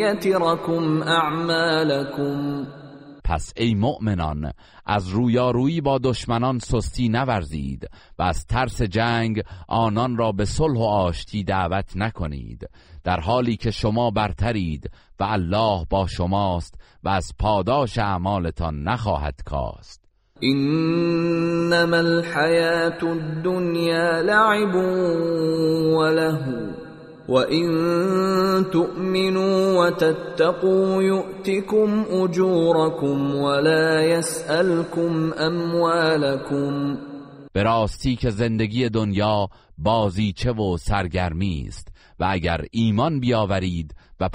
یترکم 0.00 1.02
اعمالكم 1.02 2.66
پس 3.24 3.52
ای 3.56 3.74
مؤمنان 3.74 4.52
از 4.86 5.08
رویارویی 5.08 5.80
با 5.80 5.98
دشمنان 5.98 6.58
سستی 6.58 7.08
نورزید 7.08 7.88
و 8.18 8.22
از 8.22 8.46
ترس 8.46 8.82
جنگ 8.82 9.42
آنان 9.68 10.16
را 10.16 10.32
به 10.32 10.44
صلح 10.44 10.78
و 10.78 10.82
آشتی 10.82 11.44
دعوت 11.44 11.96
نکنید 11.96 12.68
در 13.04 13.20
حالی 13.20 13.56
که 13.56 13.70
شما 13.70 14.10
برترید 14.10 14.90
و 15.20 15.24
الله 15.28 15.84
با 15.90 16.06
شماست 16.06 16.74
و 17.02 17.08
از 17.08 17.32
پاداش 17.38 17.98
اعمالتان 17.98 18.82
نخواهد 18.82 19.40
کاست 19.46 20.04
انما 20.42 21.96
الحیات 21.96 23.04
الدنیا 23.04 24.20
لعب 24.20 24.74
وله 25.98 26.38
وَإِن 27.28 27.68
تُؤْمِنُوا 28.72 29.74
وَتَتَّقُوا 29.80 31.02
يُؤْتِكُمْ 31.02 32.04
أُجُورَكُمْ 32.24 33.36
ولا 33.36 34.02
يَسْأَلْكُمْ 34.02 35.32
أَمْوَالَكُمْ 35.32 36.96
به 37.52 37.62
راستی 37.62 38.16
که 38.16 38.30
زندگی 38.30 38.88
دنیا 38.88 39.48
بازیچه 39.78 40.52
و 40.52 40.76
سرگرمی 40.76 41.64
است 41.68 41.88
و 42.20 42.26
اگر 42.28 42.60
ایمان 42.72 43.20
بیاورید 43.20 43.94
و 44.20 44.28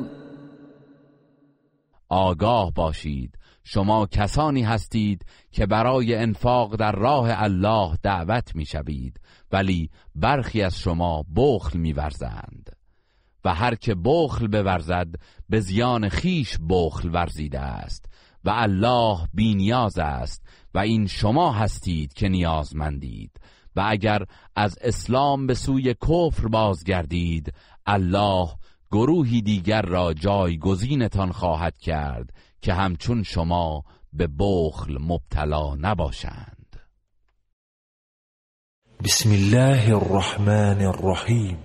آگاه 2.13 2.71
باشید 2.73 3.37
شما 3.63 4.05
کسانی 4.05 4.61
هستید 4.63 5.25
که 5.51 5.65
برای 5.65 6.15
انفاق 6.15 6.75
در 6.75 6.91
راه 6.91 7.27
الله 7.43 7.95
دعوت 8.03 8.63
شوید 8.63 9.19
ولی 9.51 9.89
برخی 10.15 10.61
از 10.61 10.79
شما 10.79 11.25
بخل 11.35 11.93
ورزند 11.95 12.75
و 13.45 13.55
هر 13.55 13.75
که 13.75 13.95
بخل 14.03 14.47
بورزد 14.47 15.07
به 15.49 15.59
زیان 15.59 16.09
خیش 16.09 16.57
بخل 16.69 17.09
ورزیده 17.13 17.59
است 17.59 18.05
و 18.45 18.49
الله 18.55 19.17
بینیاز 19.33 19.97
است 19.97 20.43
و 20.73 20.79
این 20.79 21.07
شما 21.07 21.53
هستید 21.53 22.13
که 22.13 22.29
نیازمندید 22.29 23.31
و 23.75 23.85
اگر 23.87 24.23
از 24.55 24.77
اسلام 24.81 25.47
به 25.47 25.53
سوی 25.53 25.93
کفر 25.93 26.47
بازگردید 26.47 27.53
الله 27.85 28.49
گروهی 28.91 29.41
دیگر 29.41 29.81
را 29.81 30.13
جایگزینتان 30.13 31.31
خواهد 31.31 31.77
کرد 31.77 32.29
که 32.61 32.73
همچون 32.73 33.23
شما 33.23 33.83
به 34.13 34.27
بخل 34.39 34.97
مبتلا 34.99 35.75
نباشند 35.75 36.79
بسم 39.03 39.31
الله 39.31 39.95
الرحمن 39.95 40.81
الرحیم 40.81 41.57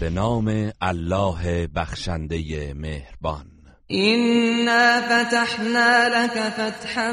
به 0.00 0.10
نام 0.10 0.72
الله 0.80 1.66
بخشنده 1.66 2.74
مهربان 2.74 3.46
اینا 3.86 5.00
فتحنا 5.00 6.08
لك 6.08 6.50
فتحا 6.50 7.12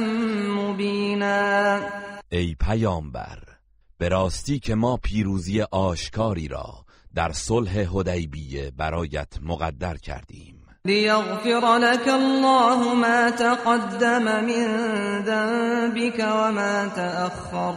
مبینا 0.57 1.80
ای 2.32 2.55
پیامبر 2.60 3.39
به 3.97 4.10
راستی 4.10 4.60
که 4.60 4.76
ما 4.76 4.97
پیروزی 4.97 5.62
آشکاری 5.62 6.47
را 6.47 6.86
در 7.16 7.32
صلح 7.32 7.78
هدیبیه 7.78 8.72
برایت 8.78 9.34
مقدر 9.41 9.97
کردیم 9.97 10.55
لیغفر 10.86 11.78
لك 11.82 12.07
الله 12.07 12.93
ما 12.93 13.32
تقدم 13.32 14.24
من 14.24 14.49
ذنبك 15.26 16.20
وما 16.20 16.88
تأخر 16.95 17.74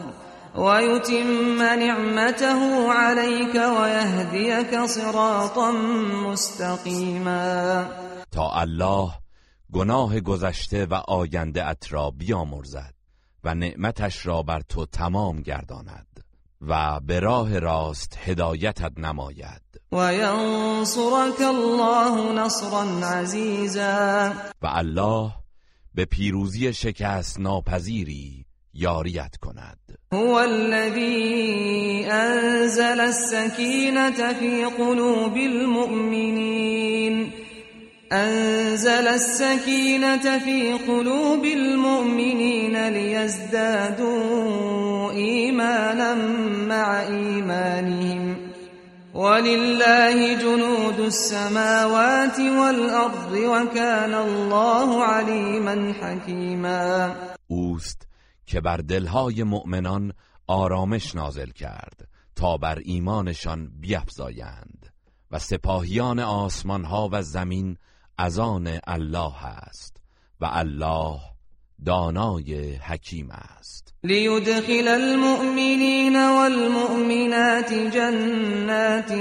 ويتم 0.57 1.63
نعمته 1.63 2.93
عليك 2.93 3.55
ويهديك 3.55 4.87
صراطا 4.87 5.73
مستقیما 6.31 7.85
تا 8.31 8.51
الله 8.55 9.11
گناه 9.73 10.21
گذشته 10.21 10.87
و 10.87 10.95
آینده 10.95 11.67
ات 11.69 11.93
را 11.93 12.11
بیامرزد 12.11 12.95
و 13.45 13.55
نعمتش 13.55 14.27
را 14.27 14.43
بر 14.43 14.61
تو 14.61 14.87
تمام 14.87 15.41
گرداند 15.43 16.07
و 16.69 17.01
به 17.01 17.21
راه 17.21 17.59
راست 17.59 18.19
هدایتت 18.25 18.93
نماید 18.99 19.63
و 19.93 20.15
ینصرک 20.15 21.41
الله 21.41 22.41
نصرا 22.45 22.83
عزیزا 23.19 24.31
و 24.63 24.67
الله 24.67 25.31
به 25.95 26.05
پیروزی 26.05 26.73
شکست 26.73 27.41
ناپذیری 27.41 28.47
یاریت 28.75 29.37
کند 29.41 29.79
هو 30.13 30.19
الذی 30.19 32.07
انزل 32.11 33.01
السکینة 33.01 34.33
فی 34.33 34.65
قلوب 34.65 35.33
المؤمنین 35.35 37.33
انزل 38.13 39.09
السكينة 39.09 40.39
في 40.39 40.73
قلوب 40.73 41.45
المؤمنين 41.45 42.89
ليزدادوا 42.89 45.11
ايمانا 45.13 46.15
مع 46.69 47.03
ايمانهم 47.03 48.37
ولله 49.15 50.35
جنود 50.39 51.01
السماوات 51.01 52.41
والارض 52.41 53.33
وكان 53.33 54.15
الله 54.15 55.05
عليما 55.05 55.93
حكيما 56.01 57.15
اوست 57.51 58.03
که 58.47 58.61
بر 58.61 58.77
دلهای 58.81 59.43
مؤمنان 59.43 60.13
آرامش 60.49 61.15
نازل 61.15 61.51
کرد 61.51 62.01
تا 62.37 62.57
بر 62.57 62.79
ایمانشان 62.85 63.71
بیفزایند 63.81 64.87
و 65.31 65.39
سپاهیان 65.39 66.19
آسمانها 66.19 67.09
و 67.13 67.23
زمین 67.23 67.77
از 68.25 68.39
آن 68.39 68.79
الله 68.87 69.47
است 69.47 69.97
و 70.41 70.49
الله 70.53 71.17
دانای 71.87 72.75
حکیم 72.75 73.31
است 73.31 73.95
لیدخل 74.05 74.89
المؤمنین 74.89 76.17
والمؤمنات 76.29 77.75
جنات 77.75 79.13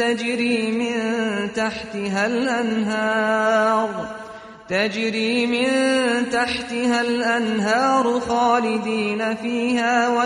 تجری 0.00 0.70
من 0.72 1.00
تحتها 1.48 2.22
الانهار 2.22 3.88
تجری 4.70 5.46
من 5.46 6.24
تحتها 6.24 6.98
الانهار 6.98 8.20
خالدین 8.20 9.34
فیها 9.34 10.16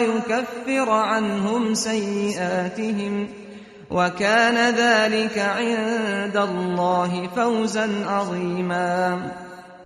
و 0.80 0.90
عنهم 0.90 1.74
سیئاتهم 1.74 3.28
وكان 3.95 4.72
ذلك 4.76 5.38
عند 5.38 6.36
الله 6.36 7.28
فوزا 7.28 7.84
عظیما 7.86 9.20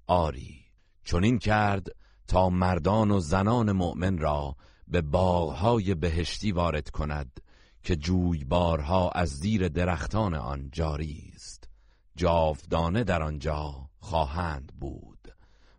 آری 0.07 0.57
چنین 1.05 1.39
کرد 1.39 1.87
تا 2.29 2.49
مردان 2.51 3.11
و 3.11 3.21
زنان 3.21 3.73
مؤمن 3.73 4.19
را 4.19 4.57
به 4.89 5.01
باغهای 5.01 5.95
بهشتی 5.95 6.53
وارد 6.53 6.91
کند 6.91 7.41
که 7.83 7.97
جویبارها 7.97 9.09
از 9.11 9.29
زیر 9.29 9.69
درختان 9.69 10.35
آن 10.35 10.69
جاری 10.73 11.33
است 11.35 11.69
جاودانه 12.17 13.05
در 13.05 13.23
آنجا 13.23 13.75
خواهند 13.99 14.73
بود 14.81 15.19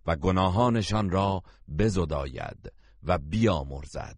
و 0.06 0.16
گناهانشان 0.16 1.10
را 1.10 1.44
بزداید 1.78 2.72
و 3.04 3.18
بیامرزد 3.18 4.18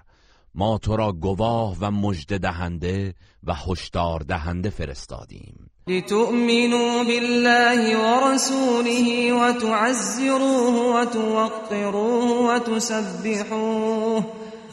ما 0.55 0.77
تو 0.77 0.97
را 0.97 1.11
گواه 1.11 1.75
و 1.81 1.91
مژده 1.91 2.37
دهنده 2.37 3.13
و 3.43 3.53
هشدار 3.53 4.19
دهنده 4.19 4.69
فرستادیم 4.69 5.71
لتؤمنوا 5.87 7.03
بالله 7.03 7.97
ورسوله 7.97 9.33
وتعزروه 9.33 10.99
وتوقروه 11.01 12.55
وتسبحوه 12.55 14.23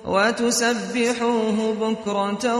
وتسبحوه 0.06 1.74
بكرة 1.80 2.56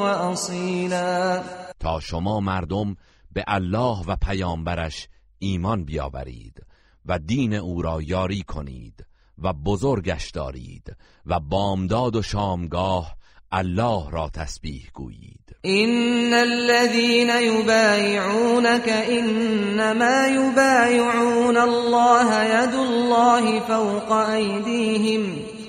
وأصيلا 0.00 1.42
تا 1.80 2.00
شما 2.00 2.40
مردم 2.40 2.96
به 3.32 3.44
الله 3.46 3.96
و 4.06 4.16
پیامبرش 4.16 5.08
ایمان 5.38 5.84
بیاورید 5.84 6.62
و 7.06 7.18
دین 7.18 7.54
او 7.54 7.82
را 7.82 8.02
یاری 8.02 8.42
کنید 8.42 9.06
و 9.42 9.52
بزرگش 9.64 10.30
دارید 10.30 10.96
و 11.26 11.40
بامداد 11.40 12.16
و 12.16 12.22
شامگاه 12.22 13.16
الله 13.52 14.10
را 14.10 14.30
تسبیح 14.34 14.88
گویید 14.94 15.40
ان 15.64 16.32
الذين 16.32 17.28
يبايعونك 17.52 18.82
انما 18.88 20.26
يبايعون 20.28 21.56
الله 21.56 22.44
يد 22.46 22.74
الله 22.74 23.60
فوق 23.60 24.12
ايديهم 24.12 25.59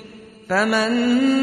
فمن 0.48 0.92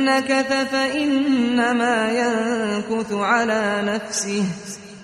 نكث 0.05 0.51
فإنما 0.71 2.11
ينكث 2.13 3.11
على 3.13 3.81
نفسه 3.85 4.43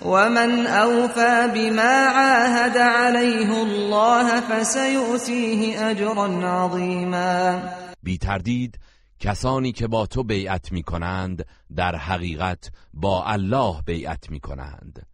ومن 0.02 0.66
أوفى 0.66 1.48
بما 1.54 1.94
عاهد 2.16 2.76
عليه 2.76 3.62
الله 3.62 4.40
فسيؤتيه 4.40 5.80
أجرا 5.90 6.26
عظيما 6.46 7.62
بیتردید 8.02 8.78
کسانی 9.20 9.72
که 9.72 9.86
با 9.88 10.06
تو 10.06 10.24
بیعت 10.24 10.72
می 10.72 10.82
کنند 10.82 11.46
در 11.76 11.96
حقیقت 11.96 12.70
با 12.94 13.24
الله 13.24 13.82
بیعت 13.86 14.30
می 14.30 14.40
کنند 14.40 15.06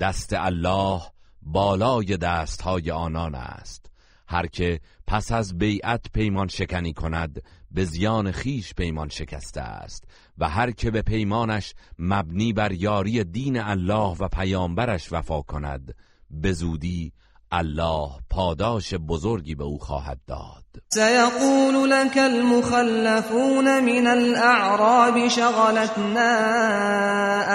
دست 0.00 0.32
الله 0.32 1.00
بالای 1.42 2.16
دستهای 2.16 2.90
آنان 2.90 3.34
است 3.34 3.86
هر 4.28 4.46
که 4.46 4.80
پس 5.06 5.32
از 5.32 5.58
بیعت 5.58 6.02
پیمان 6.14 6.48
شکنی 6.48 6.92
کند 6.92 7.42
به 7.70 7.84
زیان 7.84 8.32
خیش 8.32 8.74
پیمان 8.74 9.08
شکسته 9.08 9.60
است 9.60 10.04
و 10.38 10.48
هر 10.48 10.70
که 10.70 10.90
به 10.90 11.02
پیمانش 11.02 11.74
مبنی 11.98 12.52
بر 12.52 12.72
یاری 12.72 13.24
دین 13.24 13.60
الله 13.60 14.16
و 14.20 14.28
پیامبرش 14.28 15.12
وفا 15.12 15.42
کند 15.42 15.94
به 16.30 16.52
زودی 16.52 17.12
الله 17.52 18.08
پاداش 18.30 18.94
بزرگی 18.94 19.54
به 19.54 19.64
او 19.64 19.78
خواهد 19.78 20.18
داد 20.26 20.64
سیقول 20.94 21.74
لك 21.88 22.16
المخلفون 22.16 23.64
من 23.84 24.06
الاعراب 24.06 25.28
شغلتنا 25.28 26.30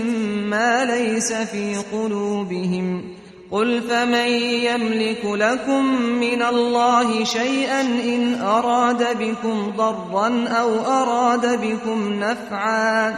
ما 0.49 0.83
ليس 0.83 1.33
في 1.33 1.75
قلوبهم 1.75 3.03
قل 3.51 3.81
فمن 3.81 4.27
يملك 4.41 5.25
لكم 5.25 5.85
من 6.01 6.41
الله 6.41 7.23
شيئا 7.23 7.81
إن 7.81 8.41
أراد 8.41 9.17
بكم 9.17 9.71
ضرا 9.77 10.47
أو 10.47 10.79
أراد 10.79 11.61
بكم 11.61 12.13
نفعا 12.13 13.15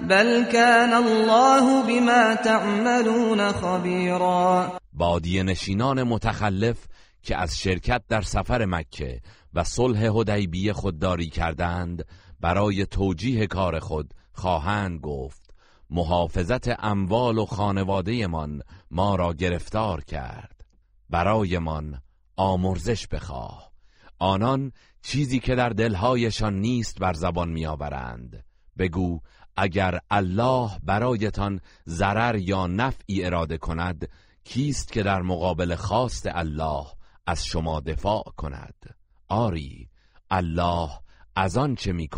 بل 0.00 0.44
كان 0.52 0.94
الله 0.94 1.82
بما 1.82 2.34
تعملون 2.34 3.52
خبيرا 3.52 4.78
بادی 4.92 5.42
نشینان 5.42 6.02
متخلف 6.02 6.76
که 7.22 7.36
از 7.42 7.58
شرکت 7.58 8.02
در 8.08 8.20
سفر 8.22 8.64
مکه 8.64 9.20
و 9.54 9.64
صلح 9.64 9.98
هدیبیه 10.04 10.72
خودداری 10.72 11.26
کردند 11.28 12.04
برای 12.40 12.86
توجیه 12.86 13.46
کار 13.46 13.78
خود 13.78 14.14
خواهند 14.32 15.00
گفت 15.00 15.54
محافظت 15.90 16.84
اموال 16.84 17.38
و 17.38 17.46
خانوادهمان 17.46 18.62
ما 18.90 19.14
را 19.16 19.32
گرفتار 19.34 20.04
کرد 20.04 20.64
برایمان 21.10 22.02
آمرزش 22.36 23.06
بخواه 23.06 23.70
آنان 24.18 24.72
چیزی 25.02 25.38
که 25.40 25.54
در 25.54 25.68
دلهایشان 25.68 26.54
نیست 26.60 26.98
بر 26.98 27.12
زبان 27.12 27.66
آورند 27.66 28.44
بگو 28.78 29.20
اگر 29.56 29.98
الله 30.10 30.70
برایتان 30.82 31.60
ضرر 31.88 32.36
یا 32.36 32.66
نفعی 32.66 33.24
اراده 33.24 33.58
کند 33.58 34.08
کیست 34.44 34.92
که 34.92 35.02
در 35.02 35.22
مقابل 35.22 35.74
خواست 35.74 36.26
الله 36.30 36.84
از 37.26 37.46
شما 37.46 37.80
دفاع 37.80 38.32
کند 38.36 38.94
آری 39.28 39.88
الله 40.30 40.90
از 41.36 41.56
آن 41.56 41.74
چه 41.74 41.92
می 41.92 42.08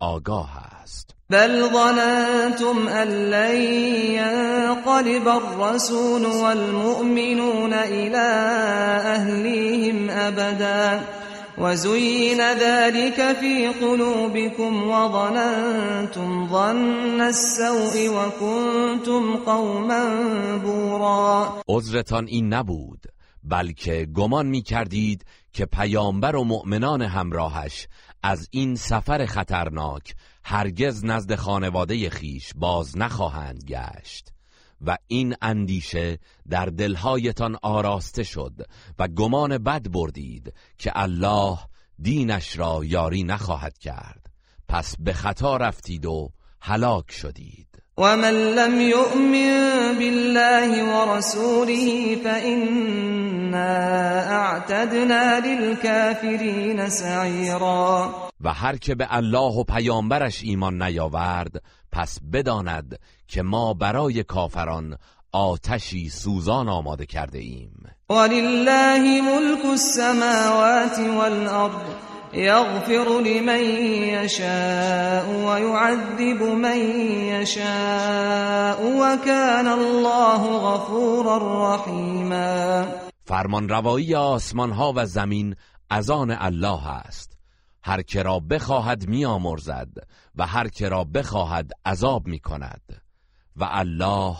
آگاه 0.00 0.56
است 0.56 1.14
بل 1.30 1.62
ظننتم 1.68 2.88
ان 2.88 3.08
لن 3.08 3.56
ينقلب 4.14 5.28
الرسول 5.28 6.24
والمؤمنون 6.24 7.72
الى 7.72 8.16
اهلیهم 9.06 10.06
ابدا 10.10 11.00
وزين 11.58 12.38
ذلك 12.54 13.32
في 13.32 13.68
قلوبكم 13.68 14.88
وظننتم 14.88 16.48
ظن 16.50 17.20
السوء 17.20 18.08
وكنتم 18.10 19.36
قوما 19.36 20.08
بورا 20.58 21.62
عذرتان 21.68 22.26
این 22.26 22.54
نبود 22.54 23.02
بلکه 23.44 24.08
گمان 24.14 24.46
میکردید 24.46 25.24
که 25.52 25.66
پیامبر 25.66 26.36
و 26.36 26.44
مؤمنان 26.44 27.02
همراهش 27.02 27.88
از 28.22 28.48
این 28.50 28.76
سفر 28.76 29.26
خطرناک 29.26 30.14
هرگز 30.44 31.04
نزد 31.04 31.34
خانواده 31.34 32.10
خیش 32.10 32.52
باز 32.56 32.98
نخواهند 32.98 33.64
گشت 33.64 34.32
و 34.80 34.96
این 35.06 35.34
اندیشه 35.42 36.18
در 36.50 36.66
دلهایتان 36.66 37.56
آراسته 37.62 38.22
شد 38.22 38.66
و 38.98 39.08
گمان 39.08 39.58
بد 39.58 39.90
بردید 39.92 40.54
که 40.78 40.92
الله 40.94 41.58
دینش 42.02 42.58
را 42.58 42.84
یاری 42.84 43.24
نخواهد 43.24 43.78
کرد 43.78 44.26
پس 44.68 44.94
به 44.98 45.12
خطا 45.12 45.56
رفتید 45.56 46.06
و 46.06 46.32
هلاک 46.60 47.12
شدید 47.12 47.71
ومن 47.96 48.34
لم 48.54 48.80
يؤمن 48.80 49.52
بالله 49.98 50.70
ورسوله 50.98 52.16
فإنا 52.24 53.74
اعتدنا 54.40 55.38
للكافرین 55.40 56.88
سعیرا 56.88 58.14
و 58.40 58.52
هر 58.52 58.76
که 58.76 58.94
به 58.94 59.06
الله 59.10 59.60
و 59.60 59.64
پیامبرش 59.64 60.42
ایمان 60.42 60.82
نیاورد 60.82 61.62
پس 61.92 62.18
بداند 62.32 62.98
که 63.28 63.42
ما 63.42 63.74
برای 63.74 64.22
کافران 64.22 64.96
آتشی 65.32 66.08
سوزان 66.08 66.68
آماده 66.68 67.06
کرده 67.06 67.38
ایم 67.38 67.82
ولله 68.10 69.20
ملک 69.22 69.64
السماوات 69.72 70.98
والارض 70.98 72.11
يغفر 72.32 73.20
لمن 73.20 73.64
يشاء 74.24 75.28
ويعذب 75.30 76.42
من 76.42 76.76
يشاء 77.28 78.96
وكان 78.96 79.68
الله 79.68 80.42
غفورا 80.74 81.74
رحیما 81.74 82.84
فرمان 83.24 83.68
روایی 83.68 84.14
آسمان 84.16 84.70
ها 84.70 84.92
و 84.96 85.06
زمین 85.06 85.56
از 85.90 86.10
آن 86.10 86.30
الله 86.30 86.88
است 86.88 87.36
هر 87.82 88.02
که 88.02 88.22
را 88.22 88.40
بخواهد 88.40 89.08
میامرزد 89.08 89.88
و 90.34 90.46
هر 90.46 90.68
که 90.68 90.88
را 90.88 91.04
بخواهد 91.04 91.70
عذاب 91.86 92.26
میکند 92.26 92.82
و 93.56 93.66
الله 93.70 94.36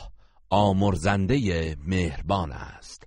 آمرزنده 0.51 1.77
مهربان 1.87 2.53
است 2.53 3.07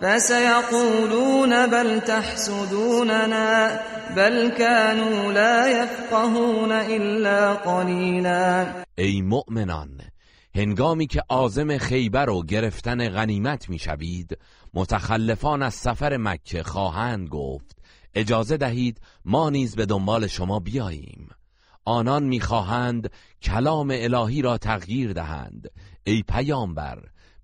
فسيقولون 0.00 1.66
بل 1.66 1.98
تحسدوننا 1.98 3.68
بل 4.16 4.50
كانوا 4.58 5.32
لا 5.32 5.68
يفقهون 5.68 6.72
الا 6.72 7.54
قليلا 7.54 8.66
ای 8.98 9.22
مؤمنان 9.22 10.00
هنگامی 10.54 11.06
که 11.06 11.22
آزم 11.28 11.78
خیبر 11.78 12.30
و 12.30 12.42
گرفتن 12.44 13.08
غنیمت 13.08 13.68
میشوید 13.68 14.38
متخلفان 14.74 15.62
از 15.62 15.74
سفر 15.74 16.16
مکه 16.16 16.62
خواهند 16.62 17.28
گفت 17.28 17.78
اجازه 18.14 18.56
دهید 18.56 19.00
ما 19.24 19.50
نیز 19.50 19.76
به 19.76 19.86
دنبال 19.86 20.26
شما 20.26 20.58
بیاییم 20.60 21.28
آنان 21.84 22.22
میخواهند 22.24 23.10
کلام 23.42 23.90
الهی 23.92 24.42
را 24.42 24.58
تغییر 24.58 25.12
دهند 25.12 25.70
ای 26.06 26.22
پیامبر 26.28 26.98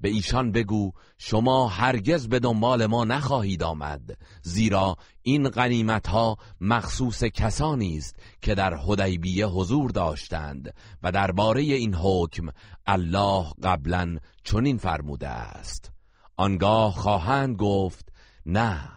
به 0.04 0.10
ایشان 0.10 0.52
بگو 0.52 0.92
شما 1.18 1.68
هرگز 1.68 2.28
به 2.28 2.38
دنبال 2.38 2.86
ما 2.86 3.04
نخواهید 3.04 3.62
آمد 3.62 4.18
زیرا 4.42 4.96
این 5.22 5.48
غنیمت 5.48 6.06
ها 6.06 6.36
مخصوص 6.60 7.24
کسانی 7.24 7.96
است 7.96 8.16
که 8.42 8.54
در 8.54 8.74
حدیبیه 8.74 9.46
حضور 9.46 9.90
داشتند 9.90 10.74
و 11.02 11.12
درباره 11.12 11.62
این 11.62 11.94
حکم 11.94 12.48
الله 12.86 13.46
قبلا 13.62 14.16
چنین 14.42 14.78
فرموده 14.78 15.28
است 15.28 15.92
آنگاه 16.36 16.92
خواهند 16.92 17.56
گفت 17.56 18.12
نه 18.46 18.88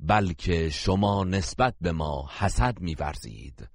بلکه 0.00 0.70
شما 0.70 1.24
نسبت 1.24 1.74
به 1.80 1.92
ما 1.92 2.28
حسد 2.38 2.78
می‌ورزید 2.80 3.68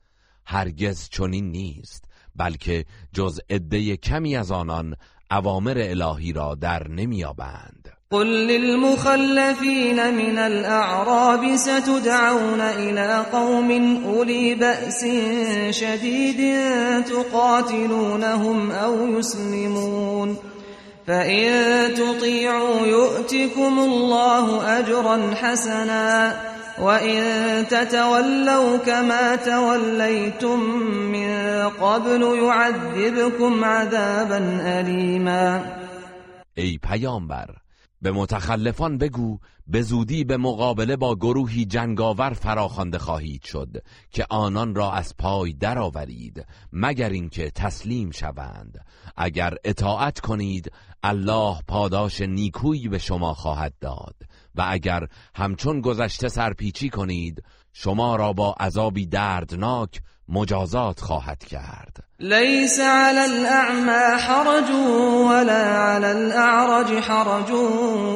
هرگز 0.45 1.09
چنین 1.09 1.51
نیست 1.51 2.05
بلکه 2.35 2.85
جز 3.13 3.39
عده 3.49 3.97
کمی 3.97 4.35
از 4.35 4.51
آنان 4.51 4.95
اوامر 5.37 5.77
الهی 5.77 6.33
را 6.33 6.55
در 6.61 6.83
نمیابند 6.89 7.89
قل 8.11 8.27
للمخلفين 8.27 9.95
من 10.09 10.37
الأعراب 10.37 11.55
ستدعون 11.55 12.61
إلى 12.61 13.23
قوم 13.31 13.71
أولي 14.05 14.55
بأس 14.55 15.03
شديد 15.71 16.53
تقاتلونهم 17.05 18.71
أو 18.71 19.17
يسلمون 19.19 20.37
فإن 21.07 21.49
تطيعوا 21.93 22.87
يؤتكم 22.87 23.79
الله 23.79 24.77
أجرا 24.79 25.17
حسنا 25.35 26.33
وَإِن 26.81 27.21
تَتَوَلَّوْا 27.67 28.77
كَمَا 28.77 29.35
تَوَلَّيْتُم 29.45 30.59
مِّن 31.11 31.29
قَبْلُ 31.69 32.21
يُعَذِّبْكُمْ 32.43 33.65
عَذَابًا 33.65 34.37
أَلِيمًا 34.79 35.59
ای 36.57 36.77
پیامبر 36.83 37.49
به 38.01 38.11
متخلفان 38.11 38.97
بگو 38.97 39.39
به 39.67 39.81
زودی 39.81 40.23
به 40.23 40.37
مقابله 40.37 40.95
با 40.95 41.15
گروهی 41.15 41.65
جنگاور 41.65 42.33
فراخوانده 42.33 42.97
خواهید 42.99 43.43
شد 43.43 43.77
که 44.11 44.25
آنان 44.29 44.75
را 44.75 44.91
از 44.91 45.15
پای 45.17 45.53
درآورید 45.53 46.45
مگر 46.73 47.09
اینکه 47.09 47.51
تسلیم 47.55 48.11
شوند 48.11 48.85
اگر 49.17 49.53
اطاعت 49.63 50.19
کنید 50.19 50.71
الله 51.03 51.57
پاداش 51.67 52.21
نیکویی 52.21 52.87
به 52.87 52.97
شما 52.97 53.33
خواهد 53.33 53.73
داد 53.81 54.15
و 54.55 54.63
اگر 54.69 55.07
همچون 55.35 55.81
گذشته 55.81 56.29
سرپیچی 56.29 56.89
کنید 56.89 57.43
شما 57.73 58.15
را 58.15 58.33
با 58.33 58.53
عذابی 58.59 59.05
دردناک 59.05 60.01
مجازات 60.29 60.99
خواهد 60.99 61.43
کرد 61.43 61.97
لیس 62.19 62.79
على 62.79 63.17
الاعمى 63.19 64.21
حرج 64.21 64.69
ولا 65.29 65.63
على 65.63 66.05
الاعرج 66.05 66.87
حرج 66.91 67.49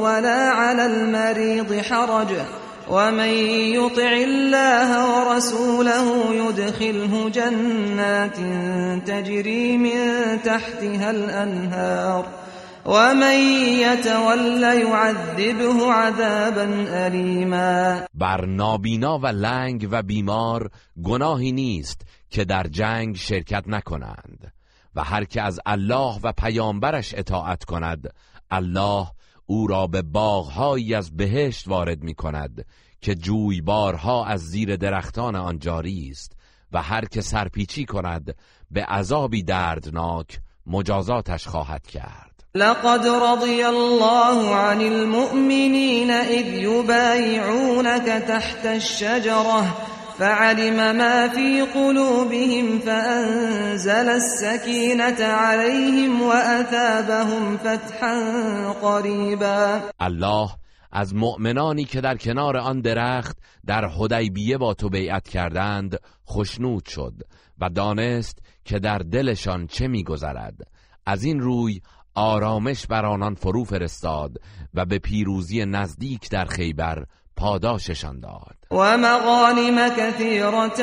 ولا 0.03 0.53
على 0.59 0.81
المریض 0.81 1.71
حرج 1.71 2.27
ومن 2.91 3.29
يطع 3.75 4.11
الله 4.11 5.03
ورسوله 5.03 6.07
يدخله 6.31 7.29
جنات 7.29 8.35
تجري 9.07 9.77
من 9.77 10.07
تحتها 10.43 11.07
الانهار 11.09 12.25
ومن 12.87 13.39
يتول 13.79 14.61
يعذبه 14.79 15.53
عذابا 15.91 16.95
الیما 16.97 17.97
بر 18.13 18.45
نابینا 18.45 19.19
و 19.19 19.27
لنگ 19.27 19.87
و 19.91 20.03
بیمار 20.03 20.69
گناهی 21.03 21.51
نیست 21.51 22.07
که 22.29 22.45
در 22.45 22.63
جنگ 22.63 23.15
شرکت 23.15 23.63
نکنند 23.67 24.53
و 24.95 25.03
هر 25.03 25.23
که 25.23 25.41
از 25.41 25.59
الله 25.65 26.19
و 26.23 26.31
پیامبرش 26.31 27.13
اطاعت 27.17 27.63
کند 27.63 28.13
الله 28.51 29.07
او 29.45 29.67
را 29.67 29.87
به 29.87 30.01
باغهایی 30.01 30.95
از 30.95 31.17
بهشت 31.17 31.67
وارد 31.67 32.03
می 32.03 32.13
کند 32.13 32.65
که 33.01 33.15
جویبارها 33.15 34.25
از 34.25 34.39
زیر 34.41 34.75
درختان 34.75 35.35
آن 35.35 35.59
جاری 35.59 36.07
است 36.09 36.31
و 36.71 36.81
هر 36.81 37.05
که 37.05 37.21
سرپیچی 37.21 37.85
کند 37.85 38.35
به 38.71 38.83
عذابی 38.85 39.43
دردناک 39.43 40.39
مجازاتش 40.65 41.47
خواهد 41.47 41.87
کرد 41.87 42.26
لقد 42.55 43.05
رضي 43.07 43.63
الله 43.65 44.55
عن 44.55 44.81
المؤمنين 44.81 46.11
اذ 46.11 46.47
يبايعونك 46.53 48.05
تحت 48.27 48.65
الشجره 48.65 49.65
فعلم 50.19 50.97
ما 50.97 51.27
في 51.27 51.61
قلوبهم 51.61 52.79
فانزل 52.79 54.09
السكينه 54.09 55.23
عليهم 55.25 56.21
واثابهم 56.21 57.57
فتحا 57.57 58.17
قريبا 58.81 59.79
الله 60.01 60.49
از 60.93 61.15
مؤمنانی 61.15 61.85
که 61.85 62.01
در 62.01 62.15
کنار 62.17 62.57
آن 62.57 62.81
درخت 62.81 63.37
در 63.65 63.85
حدیبیه 63.85 64.57
با 64.57 64.73
تو 64.73 64.89
بیعت 64.89 65.27
کردند 65.27 65.99
خشنود 66.29 66.85
شد 66.85 67.13
و 67.59 67.69
دانست 67.69 68.39
که 68.65 68.79
در 68.79 68.97
دلشان 68.97 69.67
چه 69.67 69.87
میگذرد 69.87 70.53
از 71.05 71.23
این 71.23 71.39
روی 71.39 71.81
آرامش 72.19 72.87
بر 72.87 73.05
آنان 73.05 73.35
فرو 73.35 73.63
فرستاد 73.63 74.31
و 74.73 74.85
به 74.85 74.99
پیروزی 74.99 75.65
نزدیک 75.65 76.29
در 76.29 76.45
خیبر 76.45 77.03
پاداششان 77.35 78.19
داد 78.19 78.55
و 78.71 78.97
مغانم 78.97 79.89
کثیرت 79.89 80.79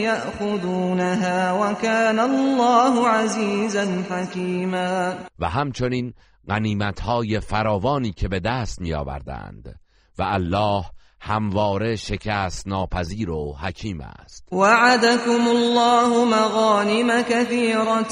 یأخذونها 0.00 1.60
و 1.62 1.74
کان 1.74 2.18
الله 2.18 3.08
عزیزا 3.08 3.80
حکیما 3.82 5.12
و 5.38 5.48
همچنین 5.48 6.14
غنیمتهای 6.48 7.40
فراوانی 7.40 8.12
که 8.12 8.28
به 8.28 8.40
دست 8.40 8.80
می 8.80 8.94
آوردند 8.94 9.74
و 10.18 10.22
الله 10.26 10.84
همواره 11.24 11.96
شکست 11.96 12.66
ناپذیر 12.68 13.30
و 13.30 13.52
حکیم 13.64 14.00
است 14.00 14.44
وعدكم 14.52 15.48
الله 15.48 16.24
مغانم 16.36 17.22
كثيرة 17.22 18.02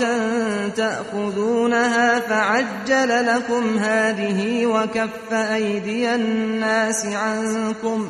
تأخذونها 0.76 2.20
فعجل 2.20 3.26
لكم 3.26 3.78
هذه 3.78 4.66
وكف 4.66 5.32
أيدي 5.32 6.06
الناس 6.08 7.06
عنكم 7.06 8.08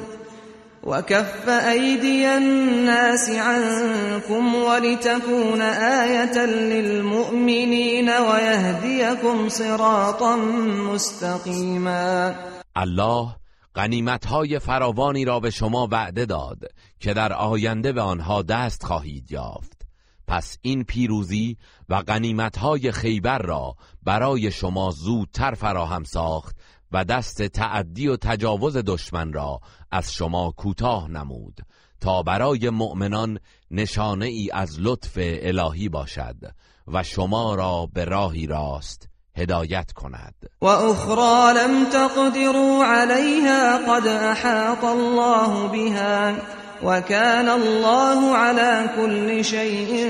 وكف 0.84 1.48
أيدي 1.48 2.26
الناس 2.26 3.30
عنكم 3.30 4.55
ولتكون 4.55 5.61
آية 6.03 6.38
للمؤمنين 6.44 8.09
ويهديكم 8.11 9.48
صراطا 9.48 10.36
مستقيما 10.92 12.34
الله 12.82 13.36
غنیمتهای 13.74 14.58
فراوانی 14.58 15.24
را 15.24 15.40
به 15.40 15.50
شما 15.50 15.88
وعده 15.90 16.26
داد 16.26 16.64
که 17.00 17.14
در 17.14 17.32
آینده 17.32 17.92
به 17.92 18.00
آنها 18.00 18.42
دست 18.42 18.84
خواهید 18.86 19.32
یافت 19.32 19.82
پس 20.26 20.58
این 20.62 20.84
پیروزی 20.84 21.56
و 21.88 22.02
غنیمتهای 22.02 22.92
خیبر 22.92 23.38
را 23.38 23.74
برای 24.02 24.50
شما 24.50 24.90
زودتر 24.90 25.54
فراهم 25.54 26.04
ساخت 26.04 26.56
و 26.92 27.04
دست 27.04 27.42
تعدی 27.42 28.08
و 28.08 28.16
تجاوز 28.16 28.76
دشمن 28.76 29.32
را 29.32 29.60
از 29.90 30.12
شما 30.12 30.54
کوتاه 30.56 31.08
نمود 31.10 31.60
تا 32.00 32.22
برای 32.22 32.70
مؤمنان 32.70 33.38
نشانه 33.70 34.26
ای 34.26 34.50
از 34.52 34.80
لطف 34.80 35.12
الهی 35.20 35.88
باشد 35.88 36.36
و 36.86 37.02
شما 37.02 37.54
را 37.54 37.88
به 37.94 38.04
راهی 38.04 38.46
راست 38.46 39.09
هدایت 39.41 39.93
کند 39.93 40.34
و 40.61 40.64
اخرى 40.64 41.55
لم 41.59 41.84
تقدروا 41.93 42.84
عليها 42.84 43.78
قد 43.88 44.07
احاط 44.07 44.84
الله 44.84 45.68
بها 45.68 46.34
و 46.82 46.88
الله 46.88 48.36
على 48.36 48.88
كل 48.97 49.43
شيء 49.43 50.07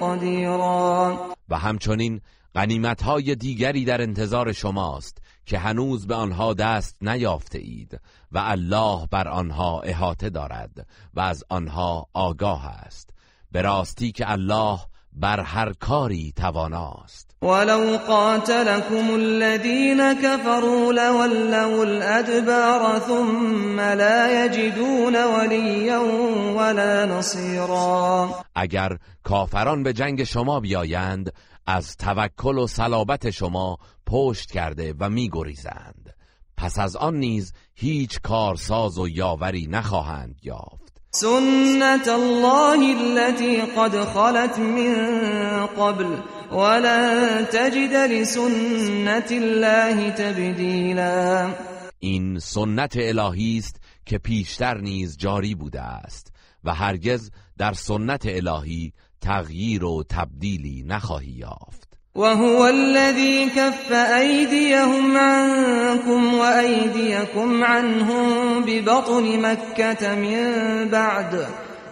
قدیرا 0.00 1.18
و 1.48 1.58
همچنین 1.58 2.20
غنیمت 2.54 3.02
های 3.02 3.34
دیگری 3.34 3.84
در 3.84 4.02
انتظار 4.02 4.52
شماست 4.52 5.18
که 5.46 5.58
هنوز 5.58 6.06
به 6.06 6.14
آنها 6.14 6.54
دست 6.54 7.02
نیافته 7.02 7.58
اید 7.58 8.00
و 8.32 8.38
الله 8.44 9.06
بر 9.06 9.28
آنها 9.28 9.80
احاطه 9.80 10.30
دارد 10.30 10.86
و 11.14 11.20
از 11.20 11.44
آنها 11.48 12.06
آگاه 12.14 12.66
است 12.66 13.10
به 13.52 13.62
راستی 13.62 14.12
که 14.12 14.30
الله 14.30 14.78
بر 15.12 15.40
هر 15.40 15.72
کاری 15.72 16.32
تواناست 16.36 17.33
ولو 17.44 17.98
قاتلكم 17.98 19.14
الذين 19.14 20.12
كفروا 20.14 20.92
لولوا 20.92 21.82
الأدبار 21.84 22.98
ثم 22.98 23.80
لا 23.80 24.44
يجدون 24.44 25.24
وليا 25.24 25.98
ولا 26.56 27.04
نصيرا 27.06 28.30
اگر 28.56 28.96
کافران 29.24 29.82
به 29.82 29.92
جنگ 29.92 30.24
شما 30.24 30.60
بیایند 30.60 31.32
از 31.66 31.96
توکل 31.96 32.58
و 32.58 32.66
صلابت 32.66 33.30
شما 33.30 33.76
پشت 34.06 34.50
کرده 34.52 34.94
و 35.00 35.10
میگریزند 35.10 36.10
پس 36.56 36.78
از 36.78 36.96
آن 36.96 37.16
نیز 37.16 37.52
هیچ 37.74 38.20
کارساز 38.20 38.98
و 38.98 39.08
یاوری 39.08 39.66
نخواهند 39.70 40.36
یافت 40.42 41.00
سنت 41.10 42.08
الله 42.08 42.96
التي 43.00 43.56
قد 43.56 44.04
خلت 44.04 44.58
من 44.58 45.06
قبل 45.66 46.04
ولن 46.52 47.46
تجد 47.52 47.92
لسنت 48.10 49.32
الله 49.32 50.08
تبدیلا 50.10 51.50
این 51.98 52.38
سنت 52.38 52.94
الهی 52.96 53.56
است 53.58 53.80
که 54.06 54.18
پیشتر 54.18 54.78
نیز 54.78 55.16
جاری 55.16 55.54
بوده 55.54 55.80
است 55.80 56.32
و 56.64 56.74
هرگز 56.74 57.30
در 57.58 57.72
سنت 57.72 58.22
الهی 58.28 58.92
تغییر 59.20 59.84
و 59.84 60.04
تبدیلی 60.10 60.84
نخواهی 60.86 61.32
یافت 61.32 61.84
وهو 62.16 62.62
الذي 62.62 63.46
كف 63.50 63.92
أيديهم 64.20 65.16
عنكم 65.16 66.34
وأيديكم 66.34 67.64
عنهم 67.64 68.62
ببطن 68.62 69.46
مكة 69.52 70.14
من 70.14 70.54
بعد 70.88 71.34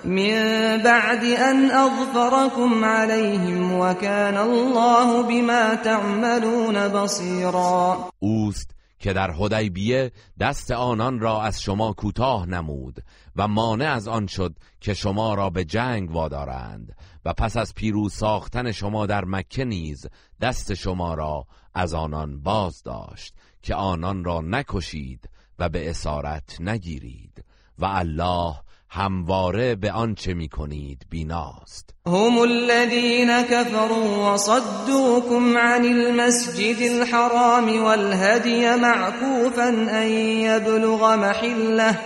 من 0.04 0.82
بعد 0.84 1.24
ان 1.24 1.70
اظفركم 1.70 2.84
عليهم 2.84 3.72
وكان 3.72 4.36
الله 4.36 5.22
بما 5.22 5.74
تعملون 5.76 6.88
بصيرا 6.88 8.10
اوست 8.22 8.70
که 8.98 9.12
در 9.12 9.30
حدیبیه 9.30 10.10
دست 10.40 10.70
آنان 10.70 11.20
را 11.20 11.42
از 11.42 11.62
شما 11.62 11.92
کوتاه 11.92 12.46
نمود 12.46 13.00
و 13.36 13.48
مانع 13.48 13.92
از 13.92 14.08
آن 14.08 14.26
شد 14.26 14.56
که 14.80 14.94
شما 14.94 15.34
را 15.34 15.50
به 15.50 15.64
جنگ 15.64 16.10
وادارند 16.10 16.92
و 17.24 17.32
پس 17.32 17.56
از 17.56 17.74
پیروز 17.74 18.14
ساختن 18.14 18.72
شما 18.72 19.06
در 19.06 19.24
مکه 19.24 19.64
نیز 19.64 20.06
دست 20.40 20.74
شما 20.74 21.14
را 21.14 21.44
از 21.74 21.94
آنان 21.94 22.40
باز 22.40 22.82
داشت 22.82 23.34
که 23.62 23.74
آنان 23.74 24.24
را 24.24 24.40
نکشید 24.40 25.30
و 25.58 25.68
به 25.68 25.90
اسارت 25.90 26.60
نگیرید 26.60 27.44
و 27.78 27.84
الله 27.84 28.54
همواره 28.94 29.74
به 29.74 29.92
آنچه 29.92 30.34
می 30.34 30.48
کنید 30.48 31.02
بیناست 31.10 31.90
هم 32.06 32.38
الذين 32.38 33.42
كفروا 33.42 34.34
وصدوكم 34.34 35.58
عن 35.58 35.84
المسجد 35.84 36.90
الحرام 36.92 37.82
والهدي 37.84 38.74
معكوفا 38.76 39.68
أن 40.02 40.08
يبلغ 40.18 41.16
محله 41.16 41.98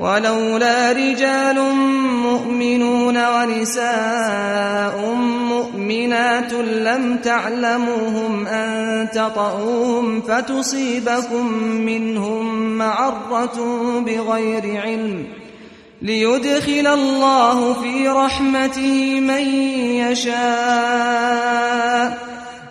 ولولا 0.00 0.90
رجال 0.92 1.58
مؤمنون 2.22 3.16
ونساء 3.16 5.14
مؤمنات 5.48 6.52
لم 6.54 7.16
تعلموهم 7.18 8.46
أن 8.46 8.70
تطؤوهم 9.08 10.20
فتصيبكم 10.20 11.46
منهم 11.62 12.62
معرة 12.78 13.58
بغير 14.06 14.82
علم 14.82 15.26
ليدخل 16.02 16.86
الله 16.86 17.74
في 17.74 18.06
رحمته 18.08 19.20
من 19.20 19.46
يشاء 20.00 22.18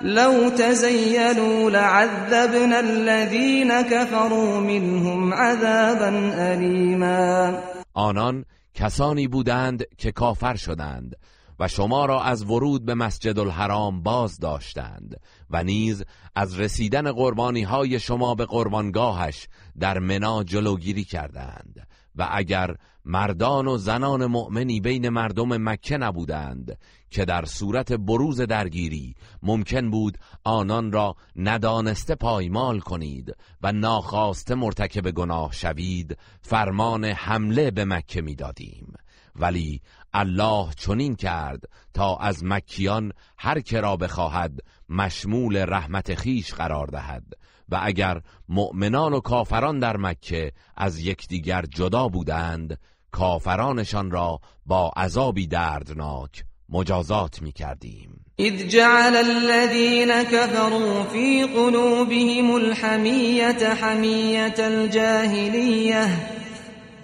لو 0.01 0.49
تزيلوا 0.49 1.69
لعذبنا 1.71 2.79
الذين 2.79 3.81
كفروا 3.83 4.59
منهم 4.61 5.33
عذابا 5.33 6.09
أليما 6.53 7.59
آنان 7.97 8.45
کسانی 8.73 9.27
بودند 9.27 9.83
که 9.97 10.11
کافر 10.11 10.55
شدند 10.55 11.15
و 11.59 11.67
شما 11.67 12.05
را 12.05 12.23
از 12.23 12.43
ورود 12.45 12.85
به 12.85 12.93
مسجد 12.93 13.39
الحرام 13.39 14.03
باز 14.03 14.39
داشتند 14.39 15.15
و 15.49 15.63
نیز 15.63 16.03
از 16.35 16.59
رسیدن 16.59 17.11
قربانی 17.11 17.63
های 17.63 17.99
شما 17.99 18.35
به 18.35 18.45
قربانگاهش 18.45 19.47
در 19.79 19.99
منا 19.99 20.43
جلوگیری 20.43 21.03
کردند 21.03 21.87
و 22.15 22.27
اگر 22.31 22.75
مردان 23.09 23.67
و 23.67 23.77
زنان 23.77 24.25
مؤمنی 24.25 24.79
بین 24.79 25.09
مردم 25.09 25.69
مکه 25.69 25.97
نبودند 25.97 26.77
که 27.11 27.25
در 27.25 27.45
صورت 27.45 27.93
بروز 27.93 28.41
درگیری 28.41 29.15
ممکن 29.43 29.89
بود 29.89 30.17
آنان 30.43 30.91
را 30.91 31.15
ندانسته 31.35 32.15
پایمال 32.15 32.79
کنید 32.79 33.35
و 33.61 33.71
ناخواسته 33.71 34.55
مرتکب 34.55 35.11
گناه 35.11 35.51
شوید 35.51 36.17
فرمان 36.41 37.05
حمله 37.05 37.71
به 37.71 37.85
مکه 37.85 38.21
میدادیم 38.21 38.93
ولی 39.35 39.81
الله 40.13 40.73
چنین 40.77 41.15
کرد 41.15 41.63
تا 41.93 42.15
از 42.15 42.43
مکیان 42.43 43.11
هر 43.37 43.59
که 43.59 43.81
را 43.81 43.97
بخواهد 43.97 44.59
مشمول 44.89 45.65
رحمت 45.67 46.15
خیش 46.15 46.53
قرار 46.53 46.87
دهد 46.87 47.23
و 47.69 47.79
اگر 47.83 48.21
مؤمنان 48.49 49.13
و 49.13 49.19
کافران 49.19 49.79
در 49.79 49.97
مکه 49.97 50.51
از 50.75 50.99
یکدیگر 50.99 51.61
جدا 51.75 52.07
بودند 52.07 52.77
کافرانشان 53.17 54.11
را 54.11 54.39
با 54.65 54.91
عذابی 54.97 55.47
دردناک 55.47 56.43
مجازات 56.69 57.41
می 57.41 57.51
کردیم 57.51 58.25
اذ 58.39 58.49
جعل 58.63 59.15
الذين 59.15 60.23
كفروا 60.23 61.03
في 61.13 61.43
قلوبهم 61.43 62.51
الحمية 62.55 63.73
حمية 63.81 64.53
الجاهليه، 64.59 66.05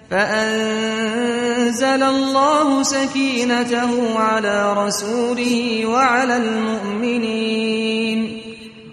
فأنزل 0.09 2.03
الله 2.03 2.84
سكينته 2.84 4.20
على 4.20 4.86
رسوله 4.88 5.88
وعلى 5.88 6.34
المؤمنين 6.34 8.43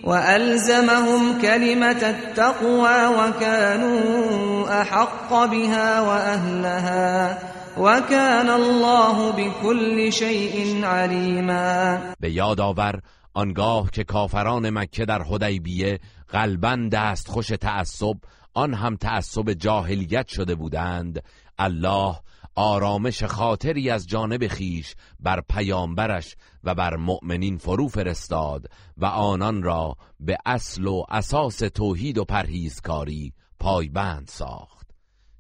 وَأَلْزَمَهُمْ 0.05 1.43
كَلِمَةَ 1.43 2.01
التقوى 2.01 3.01
وكانوا 3.07 4.81
احق 4.83 5.31
بها 5.45 6.01
وَأَهْلَهَا 6.01 7.39
وكان 7.79 8.51
الله 8.51 9.31
بكل 9.33 10.13
شيء 10.13 10.85
عليما 10.85 11.99
به 12.21 12.29
یاد 12.31 12.61
آور 12.61 13.01
آنگاه 13.39 13.91
که 13.93 14.05
کافران 14.05 14.71
مکه 14.71 15.05
در 15.05 15.23
حدیبیه 15.23 16.01
غالبا 16.33 16.89
دست 16.93 17.29
خوش 17.29 17.49
تعصب 17.49 18.15
آن 18.55 18.75
هم 18.75 18.97
تعصب 18.97 19.53
جاهلیت 19.53 20.29
شده 20.29 20.55
بودند 20.55 21.23
الله 21.59 22.15
آرامش 22.63 23.25
خاطری 23.25 23.91
از 23.91 24.07
جانب 24.07 24.47
خیش 24.49 24.95
بر 25.21 25.41
پیامبرش 25.49 26.37
و 26.65 26.75
بر 26.75 26.97
مؤمنین 26.97 27.59
فرو 27.59 27.89
فرستاد 27.89 28.67
و 28.97 29.05
آنان 29.07 29.63
را 29.63 29.97
به 30.21 30.39
اصل 30.47 30.85
و 30.85 31.03
اساس 31.09 31.59
توحید 31.59 32.19
و 32.19 32.25
پرهیزکاری 32.25 33.33
پایبند 33.61 34.29
ساخت 34.29 34.89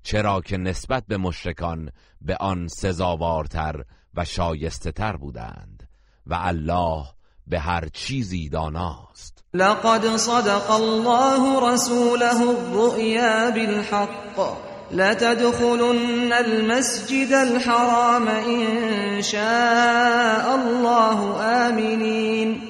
چرا 0.02 0.40
که 0.40 0.56
نسبت 0.56 1.04
به 1.08 1.16
مشرکان 1.16 1.90
به 2.20 2.36
آن 2.36 2.68
سزاوارتر 2.68 3.84
و 4.14 4.24
شایسته 4.24 4.92
تر 4.92 5.16
بودند 5.16 5.88
و 6.26 6.38
الله 6.40 7.04
به 7.46 7.60
هر 7.60 7.88
چیزی 7.92 8.48
داناست 8.48 9.44
لقد 9.54 10.16
صدق 10.16 10.70
الله 10.70 11.72
رسوله 11.72 12.48
الرؤیا 12.48 13.50
بالحق 13.50 14.69
لتدخلن 14.93 16.32
المسجد 16.32 17.32
الحرام 17.32 18.28
إن 18.28 19.22
شاء 19.22 20.45
الله 20.57 21.43
آمنين 21.68 22.61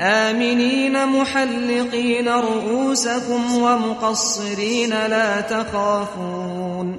آمنين 0.00 1.06
محلقين 1.06 2.28
رؤوسكم 2.28 3.52
ومقصرين 3.56 4.90
لا 4.90 5.40
تخافون 5.40 6.96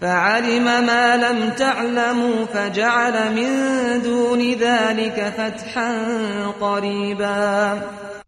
فعلم 0.00 0.64
ما 0.64 1.16
لم 1.16 1.48
تعلموا 1.50 2.44
فجعل 2.46 3.34
من 3.34 3.48
دون 4.02 4.52
ذلك 4.52 5.32
فتحا 5.36 5.90
قريبا 6.60 7.78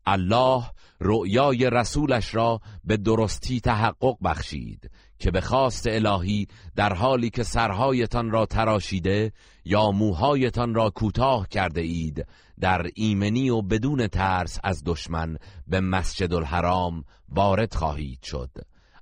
الله 0.09 0.63
رؤیای 1.03 1.69
رسولش 1.71 2.35
را 2.35 2.61
به 2.85 2.97
درستی 2.97 3.61
تحقق 3.61 4.17
بخشید 4.25 4.91
که 5.19 5.31
به 5.31 5.41
خواست 5.41 5.87
الهی 5.89 6.47
در 6.77 6.93
حالی 6.93 7.31
که 7.31 7.43
سرهایتان 7.43 8.31
را 8.31 8.47
تراشیده 8.47 9.33
یا 9.65 9.91
موهایتان 9.91 10.75
را 10.75 10.91
کوتاه 10.91 11.49
کرده 11.49 11.81
اید 11.81 12.27
در 12.61 12.87
ایمنی 12.95 13.51
و 13.51 13.63
بدون 13.63 14.07
ترس 14.09 14.59
از 14.65 14.83
دشمن 14.87 15.37
به 15.67 15.81
مسجد 15.81 16.35
الحرام 16.35 17.05
وارد 17.29 17.75
خواهید 17.75 18.23
شد 18.23 18.51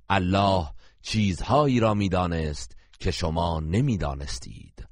الله 0.09 0.67
چیزهایی 1.01 1.79
را 1.79 1.93
میدانست 1.93 2.75
که 2.99 3.11
شما 3.11 3.59
نمیدانستید 3.59 4.87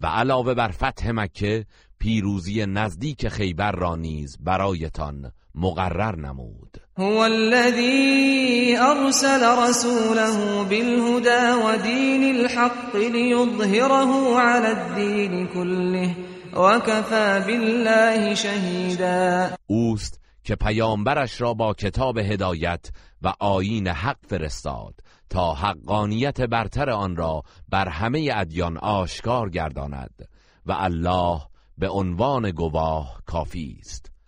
و 0.00 0.06
علاوه 0.06 0.54
بر 0.54 0.70
فتح 0.70 1.10
مکه 1.10 1.66
پیروزی 1.98 2.66
نزدیک 2.66 3.28
خیبر 3.28 3.72
را 3.72 3.96
نیز 3.96 4.36
برایتان 4.40 5.32
مقرر 5.54 6.16
نمود 6.16 6.76
هو 7.00 7.24
الذي 7.26 8.76
ارسل 8.76 9.42
رسوله 9.58 10.62
بالهدى 10.64 11.44
ودين 11.64 12.22
الحق 12.36 12.96
ليظهره 12.96 14.38
على 14.38 14.72
الدين 14.72 15.46
كله 15.46 16.14
وكفى 16.54 17.30
بالله 17.46 18.34
شهيدا 18.34 19.48
اوست 19.70 20.20
که 20.44 20.56
پیامبرش 20.56 21.40
را 21.40 21.54
با 21.54 21.74
کتاب 21.74 22.18
هدایت 22.18 22.86
و 23.22 23.32
آیین 23.40 23.88
حق 23.88 24.16
فرستاد 24.26 24.94
تا 25.30 25.52
حقانیت 25.54 26.40
برتر 26.40 26.90
آن 26.90 27.16
را 27.16 27.42
بر 27.68 27.88
همه 27.88 28.30
ادیان 28.34 28.76
آشکار 28.78 29.50
گرداند 29.50 30.28
و 30.66 30.72
الله 30.78 31.40
به 31.78 31.88
عنوان 31.88 32.50
گواه 32.50 33.18
کافی 33.26 33.76
است 33.80 34.10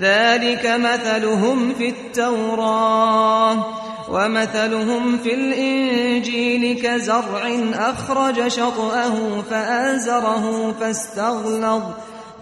ذلك 0.00 0.66
مثلهم 0.66 1.74
في 1.74 1.88
التوراة 1.88 3.64
ومثلهم 4.10 5.18
في 5.18 5.34
الإنجيل 5.34 6.80
كزرع 6.82 7.60
أخرج 7.74 8.48
شطأه 8.48 9.42
فآزره 9.50 10.74
فاستغلظ 10.80 11.82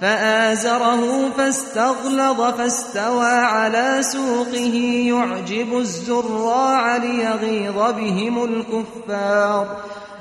فآزره 0.01 1.31
فاستغلظ 1.37 2.41
فاستوى 2.41 3.25
على 3.31 3.99
سوقه 4.03 4.75
يعجب 5.09 5.79
الزراع 5.79 6.97
ليغيظ 6.97 7.77
بهم 7.97 8.45
الكفار 8.45 9.77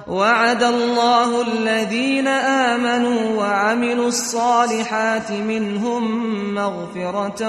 وعد 0.10 0.64
الله 0.64 1.54
الذين 1.54 2.28
آمنوا 2.28 3.36
وعملوا 3.40 4.06
الصالحات 4.08 5.32
منهم 5.32 6.24
مغفرة 6.54 7.48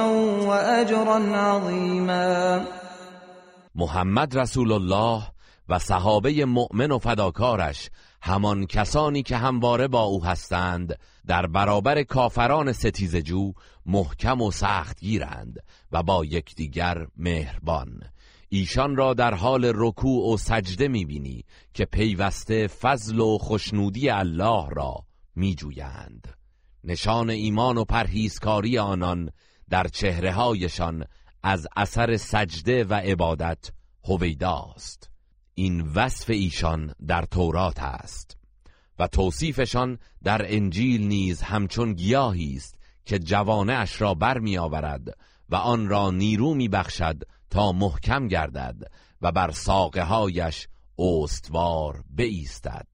وأجرا 0.48 1.18
عظيما 1.36 2.60
محمد 3.74 4.36
رسول 4.38 4.72
الله 4.72 5.22
و 5.68 5.78
صحابه 5.78 6.44
مؤمن 6.44 6.90
و 6.92 6.98
فداکارش 6.98 7.90
همان 8.22 8.66
کسانی 8.66 9.22
که 9.22 9.36
همواره 9.36 9.88
با 9.88 10.02
او 10.02 10.24
هستند 10.24 10.98
در 11.26 11.46
برابر 11.46 12.02
کافران 12.02 12.72
ستیزجو 12.72 13.52
محکم 13.86 14.40
و 14.40 14.50
سخت 14.50 15.00
گیرند 15.00 15.58
و 15.92 16.02
با 16.02 16.24
یکدیگر 16.24 17.06
مهربان 17.16 18.00
ایشان 18.52 18.96
را 18.96 19.14
در 19.14 19.34
حال 19.34 19.72
رکوع 19.74 20.34
و 20.34 20.36
سجده 20.36 20.88
میبینی 20.88 21.44
که 21.74 21.84
پیوسته 21.84 22.66
فضل 22.66 23.18
و 23.18 23.38
خشنودی 23.38 24.10
الله 24.10 24.68
را 24.70 24.94
میجویند 25.34 26.34
نشان 26.84 27.30
ایمان 27.30 27.78
و 27.78 27.84
پرهیزکاری 27.84 28.78
آنان 28.78 29.30
در 29.70 29.86
چهره 29.88 30.32
هایشان 30.32 31.04
از 31.42 31.66
اثر 31.76 32.16
سجده 32.16 32.84
و 32.84 32.94
عبادت 32.94 33.70
هویداست 34.04 35.10
این 35.54 35.80
وصف 35.80 36.30
ایشان 36.30 36.94
در 37.06 37.22
تورات 37.22 37.78
است 37.82 38.38
و 38.98 39.06
توصیفشان 39.06 39.98
در 40.24 40.54
انجیل 40.54 41.06
نیز 41.06 41.42
همچون 41.42 41.92
گیاهی 41.92 42.52
است 42.54 42.78
که 43.04 43.18
جوانه 43.18 43.72
اش 43.72 44.00
را 44.00 44.14
برمیآورد 44.14 45.18
و 45.48 45.54
آن 45.56 45.88
را 45.88 46.10
نیرو 46.10 46.54
میبخشد 46.54 47.16
تا 47.50 47.72
محکم 47.72 48.28
گردد 48.28 48.76
و 49.22 49.32
بر 49.32 49.50
ساقه 49.50 50.02
هایش 50.04 50.68
استوار 50.98 52.02
بیستد 52.10 52.86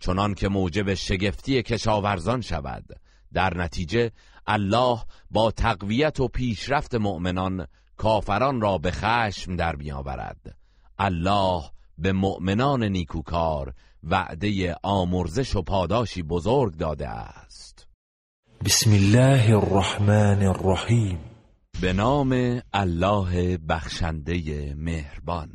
چنان 0.00 0.34
که 0.34 0.48
موجب 0.48 0.94
شگفتی 0.94 1.62
کشاورزان 1.62 2.40
شود 2.40 2.84
در 3.32 3.54
نتیجه 3.56 4.10
الله 4.46 4.98
با 5.30 5.50
تقویت 5.50 6.20
و 6.20 6.28
پیشرفت 6.28 6.94
مؤمنان 6.94 7.66
کافران 7.96 8.60
را 8.60 8.78
به 8.78 8.90
خشم 8.90 9.56
در 9.56 9.76
میآورد 9.76 10.58
الله 10.98 11.62
به 11.98 12.12
مؤمنان 12.12 12.84
نیکوکار 12.84 13.72
وعده 14.02 14.76
آمرزش 14.82 15.56
و 15.56 15.62
پاداشی 15.62 16.22
بزرگ 16.22 16.76
داده 16.76 17.08
است 17.08 17.86
بسم 18.64 18.90
الله 18.92 19.56
الرحمن 19.56 20.42
الرحیم 20.42 21.18
به 21.80 21.92
نام 21.92 22.60
الله 22.72 23.58
بخشنده 23.68 24.40
مهربان 24.78 25.50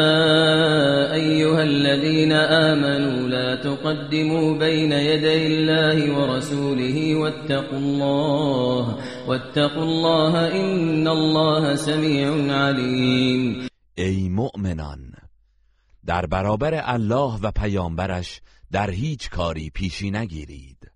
ایها 1.12 1.58
الذين 1.58 2.32
آمنوا 2.32 3.28
لا 3.28 3.56
تقدموا 3.56 4.58
بين 4.58 4.92
يدي 4.92 5.46
الله 5.46 6.12
و 6.12 6.16
واتقوا 6.16 7.78
الله 7.78 8.94
واتقوا 9.28 9.82
الله 9.82 10.34
ان 10.36 11.06
الله 11.06 11.76
سميع 11.76 12.30
عليم. 12.54 13.68
ای 13.94 14.28
مؤمنان 14.28 15.12
در 16.06 16.26
برابر 16.26 16.74
الله 16.84 17.38
و 17.42 17.50
پیامبرش 17.52 18.40
در 18.72 18.90
هیچ 18.90 19.30
کاری 19.30 19.70
پیشی 19.70 20.10
نگیرید 20.10 20.90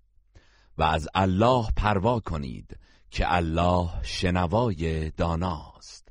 و 0.77 0.83
از 0.83 1.07
الله 1.15 1.63
پروا 1.77 2.19
کنید 2.19 2.77
که 3.13 3.35
الله 3.35 3.87
شنوای 4.03 5.09
داناست 5.17 6.07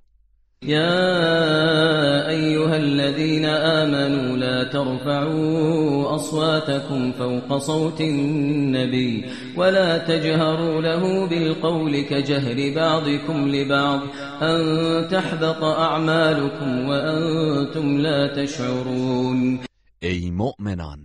يا 0.62 1.18
أيها 2.28 2.74
الذين 2.74 3.44
آمنوا 3.46 4.36
لا 4.36 4.64
ترفعوا 4.64 6.14
أصواتكم 6.16 7.12
فوق 7.12 7.58
صوت 7.58 8.00
النبي 8.00 9.24
ولا 9.56 9.98
تجهروا 9.98 10.80
له 10.80 11.26
بالقول 11.26 12.02
كجهر 12.02 12.74
بعضكم 12.74 13.48
لبعض 13.48 14.00
ان 14.42 14.62
تحبط 15.10 15.62
اعمالكم 15.62 16.88
وأنتم 16.88 17.96
لا 17.98 18.28
تشعرون 18.44 19.58
ای 20.02 20.30
مؤمنان 20.30 21.04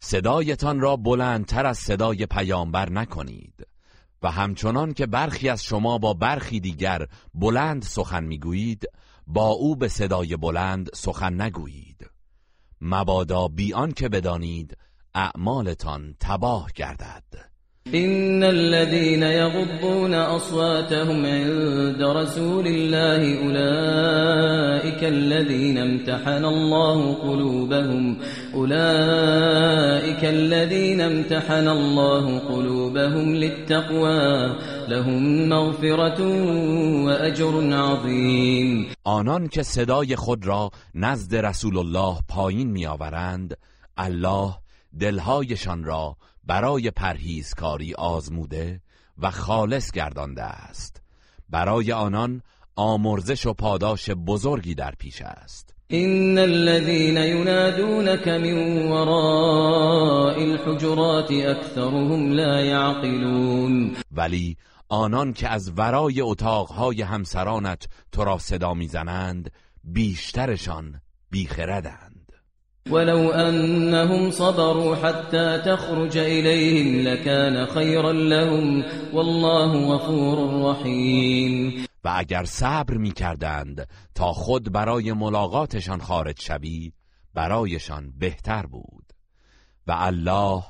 صدایتان 0.00 0.80
را 0.80 0.96
بلندتر 0.96 1.66
از 1.66 1.78
صدای 1.78 2.26
پیامبر 2.26 2.90
نکنید 2.90 3.67
و 4.22 4.30
همچنان 4.30 4.92
که 4.94 5.06
برخی 5.06 5.48
از 5.48 5.62
شما 5.64 5.98
با 5.98 6.14
برخی 6.14 6.60
دیگر 6.60 7.06
بلند 7.34 7.82
سخن 7.82 8.24
میگویید 8.24 8.84
با 9.26 9.48
او 9.48 9.76
به 9.76 9.88
صدای 9.88 10.36
بلند 10.36 10.88
سخن 10.94 11.40
نگویید 11.40 12.10
مبادا 12.80 13.48
بیان 13.48 13.92
که 13.92 14.08
بدانید 14.08 14.76
اعمالتان 15.14 16.14
تباه 16.20 16.70
گردد 16.74 17.47
إن 17.94 18.42
الذين 18.44 19.22
يغضون 19.22 20.14
أصواتهم 20.14 21.26
عند 21.26 22.02
رسول 22.02 22.66
الله 22.66 23.40
أولئك 23.40 25.04
الذين 25.04 25.78
امتحن 25.78 26.44
الله 26.44 27.14
قلوبهم 27.14 28.16
أولئك 28.54 30.24
الذين 30.24 31.00
امتحن 31.00 31.68
الله 31.68 32.38
قلوبهم 32.38 33.34
للتقوى 33.34 34.52
لهم 34.88 35.48
مغفرة 35.48 36.20
وأجر 37.06 37.72
عظيم 37.76 38.86
آنان 39.06 39.48
که 39.48 39.62
صدای 39.62 40.16
خود 40.16 40.46
را 40.46 40.70
نزد 40.94 41.36
رسول 41.36 41.76
الله 41.78 42.16
پایین 42.28 42.86
آورند 42.86 43.56
الله 43.98 44.50
دلهایشان 45.00 45.84
را 45.84 46.16
برای 46.48 46.90
پرهیزکاری 46.90 47.94
آزموده 47.94 48.80
و 49.18 49.30
خالص 49.30 49.90
گردانده 49.90 50.42
است 50.42 51.02
برای 51.50 51.92
آنان 51.92 52.42
آمرزش 52.76 53.46
و 53.46 53.52
پاداش 53.52 54.10
بزرگی 54.10 54.74
در 54.74 54.94
پیش 54.98 55.22
است 55.22 55.74
ان 55.90 56.38
الذين 56.38 57.16
ينادونك 57.16 58.28
من 58.28 58.88
وراء 58.92 60.34
الحجرات 60.40 61.30
اكثرهم 61.30 62.32
لا 62.32 62.60
يعقلون 62.60 63.96
ولی 64.10 64.56
آنان 64.88 65.32
که 65.32 65.48
از 65.48 65.72
ورای 65.76 66.20
اتاقهای 66.20 67.02
همسرانت 67.02 67.88
تو 68.12 68.24
را 68.24 68.38
صدا 68.38 68.74
میزنند 68.74 69.50
بیشترشان 69.84 71.00
بیخردند 71.30 72.07
ولو 72.90 73.30
انهم 73.32 74.30
صبروا 74.30 74.94
حتى 74.96 75.58
تخرج 75.58 76.16
إليهم 76.18 77.06
لكان 77.08 77.66
خيرا 77.66 78.12
لهم 78.12 78.84
والله 79.12 79.96
غفور 79.96 80.62
رحیم 80.72 81.84
و 82.04 82.12
اگر 82.16 82.44
صبر 82.44 82.94
میکردند 82.94 83.88
تا 84.14 84.32
خود 84.32 84.72
برای 84.72 85.12
ملاقاتشان 85.12 86.00
خارج 86.00 86.40
شوی 86.40 86.92
برایشان 87.34 88.12
بهتر 88.18 88.66
بود 88.66 89.06
و 89.86 89.94
الله 89.98 90.62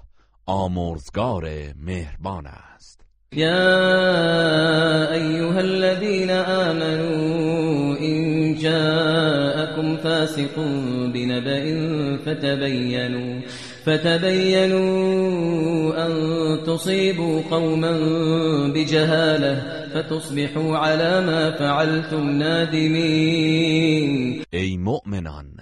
آمرزگار 0.47 1.45
مهربان 1.77 2.47
است 2.47 2.68
يا 3.33 3.49
ايها 5.13 5.61
الذين 5.61 6.31
امنوا 6.31 7.99
ان 7.99 8.55
جاءكم 8.55 9.97
فاسق 9.97 10.57
بنبأ 11.15 11.65
فتبينوا 12.25 13.41
فتبينوا 13.85 14.81
ان 16.07 16.21
تصيبوا 16.65 17.43
قوما 17.51 17.93
بجهاله 18.75 19.85
فتصبحوا 19.93 20.77
على 20.77 21.21
ما 21.27 21.51
فعلتم 21.51 22.29
نادمين 22.31 24.43
اي 24.55 24.77
مؤمنان 24.77 25.59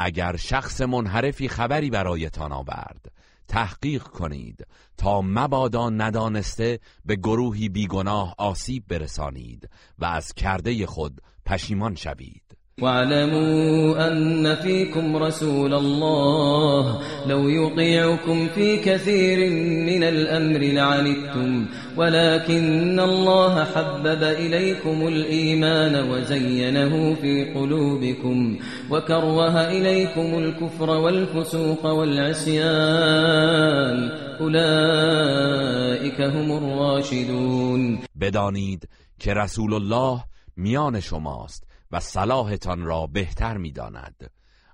اگر 0.00 0.36
شخص 0.36 0.80
منحرفی 0.82 1.48
خبری 1.48 1.90
برایتان 1.90 2.52
آورد 2.52 3.14
تحقیق 3.48 4.02
کنید 4.02 4.66
تا 4.96 5.20
مبادا 5.22 5.90
ندانسته 5.90 6.80
به 7.04 7.16
گروهی 7.16 7.68
بیگناه 7.68 8.34
آسیب 8.38 8.86
برسانید 8.86 9.70
و 9.98 10.04
از 10.04 10.32
کرده 10.34 10.86
خود 10.86 11.20
پشیمان 11.46 11.94
شوید 11.94 12.56
واعلموا 12.82 14.06
أن 14.06 14.54
فيكم 14.54 15.16
رسول 15.16 15.74
الله 15.74 17.00
لو 17.26 17.48
يطيعكم 17.48 18.48
في 18.48 18.76
كثير 18.76 19.50
من 19.86 20.02
الأمر 20.02 20.58
لعنتم 20.58 21.66
ولكن 21.96 23.00
الله 23.00 23.64
حبب 23.64 24.22
إليكم 24.22 25.06
الإيمان 25.06 26.10
وزينه 26.10 27.14
في 27.14 27.54
قلوبكم 27.54 28.58
وكره 28.90 29.60
إليكم 29.60 30.38
الكفر 30.38 30.90
والفسوق 30.90 31.86
والعصيان 31.86 34.08
أولئك 34.40 36.20
هم 36.20 36.52
الراشدون 36.56 37.98
بَدَانِيد 38.14 38.84
كَرَسُولُ 39.24 39.44
رسول 39.44 39.74
الله 39.82 40.24
مِيَانَ 40.56 41.00
شماست 41.00 41.64
و 41.96 42.00
صلاحتان 42.00 42.82
را 42.82 43.06
بهتر 43.06 43.56
میداند 43.56 44.30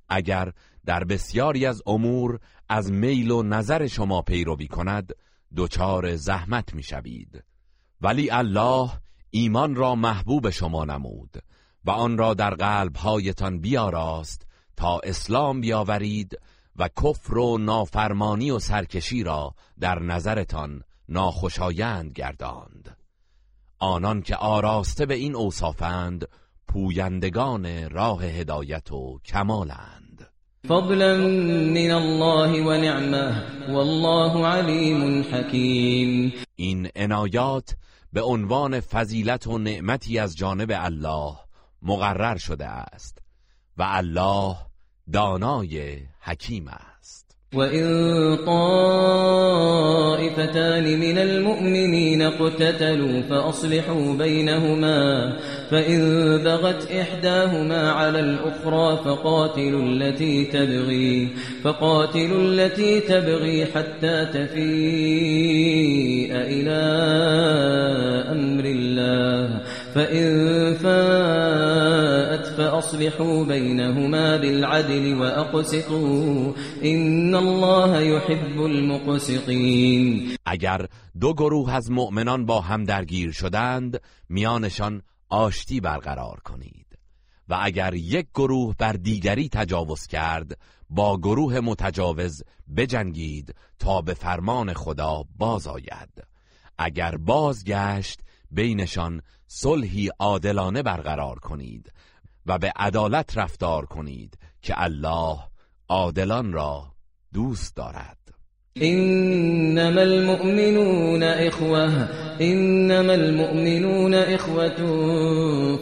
اگر 0.09 0.53
در 0.87 1.05
بسیاری 1.05 1.67
از 1.67 1.83
امور 1.87 2.39
از 2.69 2.93
میل 2.93 3.31
و 3.31 3.43
نظر 3.43 3.87
شما 3.87 4.23
پیروی 4.23 4.67
کند 4.67 5.13
دچار 5.57 6.17
زحمت 6.17 6.75
میشوید 6.75 7.45
ولی 8.01 8.31
الله 8.31 8.91
ایمان 9.31 9.75
را 9.75 9.95
محبوب 9.95 10.51
شما 10.51 10.85
نمود 10.85 11.37
و 11.85 11.91
آن 11.91 12.19
را 12.19 12.35
در 12.35 12.55
قلبهایتان 12.55 13.61
بیاراست 13.61 14.47
تا 14.77 14.99
اسلام 14.99 15.61
بیاورید 15.61 16.39
و 16.77 16.89
کفر 16.89 17.39
و 17.39 17.59
نافرمانی 17.59 18.51
و 18.51 18.59
سرکشی 18.59 19.23
را 19.23 19.55
در 19.81 19.99
نظرتان 19.99 20.83
ناخوشایند 21.09 22.13
گرداند 22.13 22.97
آنان 23.79 24.23
که 24.23 24.37
آراسته 24.37 25.07
به 25.07 25.15
این 25.15 25.37
اوصافند 25.37 26.27
پویندگان 26.73 27.91
راه 27.91 28.25
هدایت 28.25 28.93
و 28.93 29.21
کمالند 29.25 30.29
فضلا 30.69 31.17
من 31.19 31.91
الله 31.91 32.63
و 32.65 32.71
نعمه 32.81 33.43
والله 33.75 34.47
علیم 34.47 35.21
حکیم 35.33 36.33
این 36.57 36.89
عنایات 36.97 37.77
به 38.13 38.23
عنوان 38.23 38.81
فضیلت 38.81 39.47
و 39.47 39.59
نعمتی 39.59 40.19
از 40.19 40.37
جانب 40.37 40.71
الله 40.75 41.35
مقرر 41.83 42.37
شده 42.37 42.67
است 42.67 43.19
و 43.77 43.85
الله 43.89 44.57
دانای 45.13 45.99
حکیم 46.23 46.69
است 46.69 46.90
وَإِن 47.55 48.37
طَائِفَتَانِ 48.47 50.99
مِنَ 51.01 51.19
الْمُؤْمِنِينَ 51.19 52.23
اقْتَتَلُوا 52.23 53.21
فَأَصْلِحُوا 53.31 54.13
بَيْنَهُمَا 54.19 55.33
فَإِن 55.71 55.99
بَغَتْ 56.45 56.91
إِحْدَاهُمَا 56.93 57.91
عَلَى 57.93 58.21
الْأُخْرَى 58.21 59.05
فَقَاتِلُوا 59.05 59.83
الَّتِي 59.83 60.45
تَبْغِي 60.45 61.29
فَقَاتِلُوا 61.65 62.41
الَّتِي 62.43 63.01
تَبْغِي 63.01 63.67
حَتَّى 63.67 64.25
تَفِيءَ 64.25 66.29
إِلَى 66.55 66.81
أَمْرِ 68.33 68.63
اللَّهِ 68.65 69.61
فَإِن 69.95 70.75
فَاءَتْ 70.75 71.50
فأصلحوا 72.81 73.45
بينهما 73.45 74.37
بالعدل 74.39 75.15
وأقسطوا 75.21 76.53
إن 76.85 77.35
الله 77.35 78.01
يحب 78.07 78.61
المقسطين 78.61 80.37
اگر 80.47 80.87
دو 81.21 81.35
گروه 81.35 81.75
از 81.75 81.91
مؤمنان 81.91 82.47
با 82.47 82.61
هم 82.61 82.85
درگیر 82.85 83.33
شدند 83.33 84.01
میانشان 84.29 85.03
آشتی 85.29 85.81
برقرار 85.81 86.41
کنید 86.45 86.87
و 87.49 87.59
اگر 87.63 87.95
یک 87.95 88.27
گروه 88.35 88.75
بر 88.79 88.93
دیگری 88.93 89.49
تجاوز 89.49 90.07
کرد 90.07 90.59
با 90.91 91.19
گروه 91.19 91.61
متجاوز 91.61 92.43
بجنگید 92.77 93.55
تا 93.79 94.01
به 94.01 94.15
فرمان 94.15 94.73
خدا 94.75 95.25
باز 95.39 95.67
آید 95.67 96.25
اگر 96.79 97.17
بازگشت 97.17 98.21
بینشان 98.51 99.23
صلحی 99.47 100.09
عادلانه 100.19 100.83
برقرار 100.83 101.39
کنید 101.39 101.93
و 102.47 102.59
به 102.59 102.73
عدالت 102.77 103.39
رفتار 103.39 103.87
کنید 103.87 104.39
که 104.63 104.75
الله 104.83 105.37
عادلان 105.89 106.53
را 106.53 106.93
دوست 107.35 107.77
دارد 107.77 108.17
انما 108.77 110.01
المؤمنون 110.01 111.23
اخوه 111.23 112.09
انما 112.41 113.13
المؤمنون 113.13 114.15
اخوه 114.15 114.69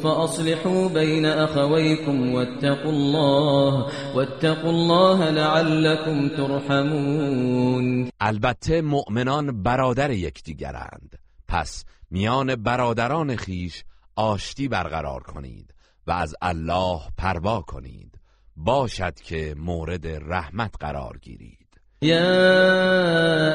فاصلحوا 0.03 0.89
بين 0.89 1.25
اخويكم 1.27 2.33
واتقوا 2.35 2.91
الله 2.93 3.85
واتقوا 4.15 4.71
الله 4.71 5.31
لعلكم 5.31 6.37
ترحمون 6.37 8.11
البته 8.21 8.81
مؤمنان 8.81 9.63
برادر 9.63 10.11
یکدیگرند 10.11 11.19
پس 11.49 11.85
میان 12.11 12.57
برادران 12.57 13.37
خیش 13.37 13.85
آشتی 14.17 14.69
برقرار 14.69 15.21
کنید 15.23 15.75
و 16.09 16.11
از 16.13 16.35
الله 16.43 17.01
پروا 17.19 17.61
کنید 17.63 18.21
باشد 18.57 19.15
که 19.25 19.55
مورد 19.59 20.07
رحمت 20.07 20.75
قرار 20.81 21.19
گیرید 21.23 21.59
يا 22.03 22.59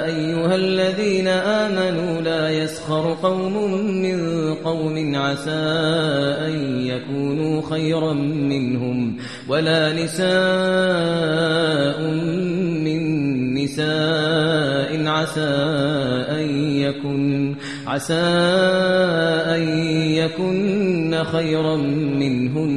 ایها 0.04 0.52
الذين 0.54 1.28
امنوا 1.28 2.20
لا 2.20 2.52
يسخر 2.52 3.14
قوم 3.14 3.54
من 4.02 4.56
قوم 4.56 5.16
عسى 5.16 5.50
ان 6.46 6.52
يكونوا 6.80 7.62
خيرا 7.70 8.14
منهم 8.24 9.18
ولا 9.50 9.94
نساء 9.94 10.28
من 12.86 13.04
نساء 13.54 15.08
عسى 15.08 15.56
ان 16.30 16.50
يكن 16.60 17.58
عسى 17.88 18.22
أن 19.56 19.64
يكن 20.16 21.24
خيرا 21.24 21.76
منهن 22.22 22.74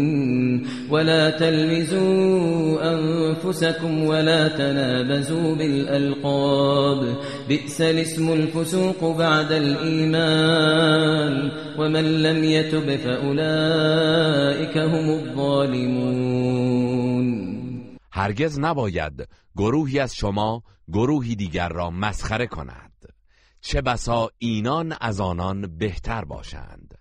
ولا 0.90 1.30
تلمزوا 1.30 2.52
أنفسكم 2.94 4.04
ولا 4.04 4.48
تنابزوا 4.48 5.54
بالألقاب 5.54 7.14
بئس 7.48 7.80
الاسم 7.80 8.32
الفسوق 8.32 9.16
بعد 9.18 9.52
الإيمان 9.52 11.32
ومن 11.78 12.04
لم 12.22 12.44
يتب 12.44 12.96
فأولئك 12.96 14.76
هم 14.78 15.06
الظالمون 15.18 16.66
هرگز 18.12 18.58
نباید 18.60 19.28
گروهی 19.56 19.98
از 20.00 20.16
شما 20.16 20.62
گروهی 20.92 21.36
دیگر 21.36 21.68
را 21.68 21.90
مسخره 21.90 22.46
کند 22.46 22.92
چه 23.66 23.82
بسا 23.82 24.28
اینان 24.38 24.97
از 25.01 25.20
آنان 25.20 25.78
بهتر 25.78 26.24
باشند 26.24 26.98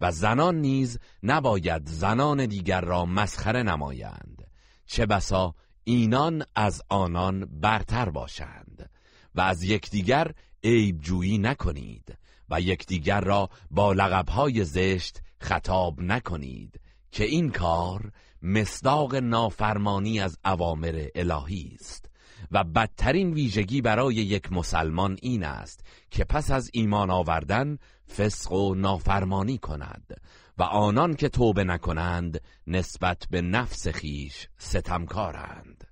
و 0.00 0.12
زنان 0.12 0.54
نیز 0.60 0.98
نباید 1.22 1.86
زنان 1.88 2.46
دیگر 2.46 2.80
را 2.80 3.04
مسخره 3.06 3.62
نمایند 3.62 4.46
چه 4.86 5.06
بسا 5.06 5.54
اینان 5.84 6.42
از 6.54 6.82
آنان 6.88 7.60
برتر 7.60 8.08
باشند 8.10 8.90
و 9.34 9.40
از 9.40 9.62
یکدیگر 9.62 10.30
عیب 10.64 11.00
جویی 11.00 11.38
نکنید 11.38 12.18
و 12.48 12.60
یکدیگر 12.60 13.20
را 13.20 13.50
با 13.70 13.92
لقبهای 13.92 14.64
زشت 14.64 15.20
خطاب 15.40 16.00
نکنید 16.00 16.80
که 17.10 17.24
این 17.24 17.50
کار 17.50 18.12
مصداق 18.42 19.14
نافرمانی 19.14 20.20
از 20.20 20.38
اوامر 20.44 21.06
الهی 21.14 21.76
است 21.80 22.09
و 22.52 22.64
بدترین 22.64 23.34
ویژگی 23.34 23.80
برای 23.82 24.14
یک 24.14 24.52
مسلمان 24.52 25.16
این 25.22 25.44
است 25.44 25.86
که 26.10 26.24
پس 26.24 26.50
از 26.50 26.70
ایمان 26.72 27.10
آوردن 27.10 27.78
فسق 28.16 28.52
و 28.52 28.74
نافرمانی 28.74 29.58
کند 29.58 30.20
و 30.58 30.62
آنان 30.62 31.14
که 31.14 31.28
توبه 31.28 31.64
نکنند 31.64 32.40
نسبت 32.66 33.22
به 33.30 33.42
نفس 33.42 33.88
خیش 33.88 34.48
ستمکارند 34.58 35.84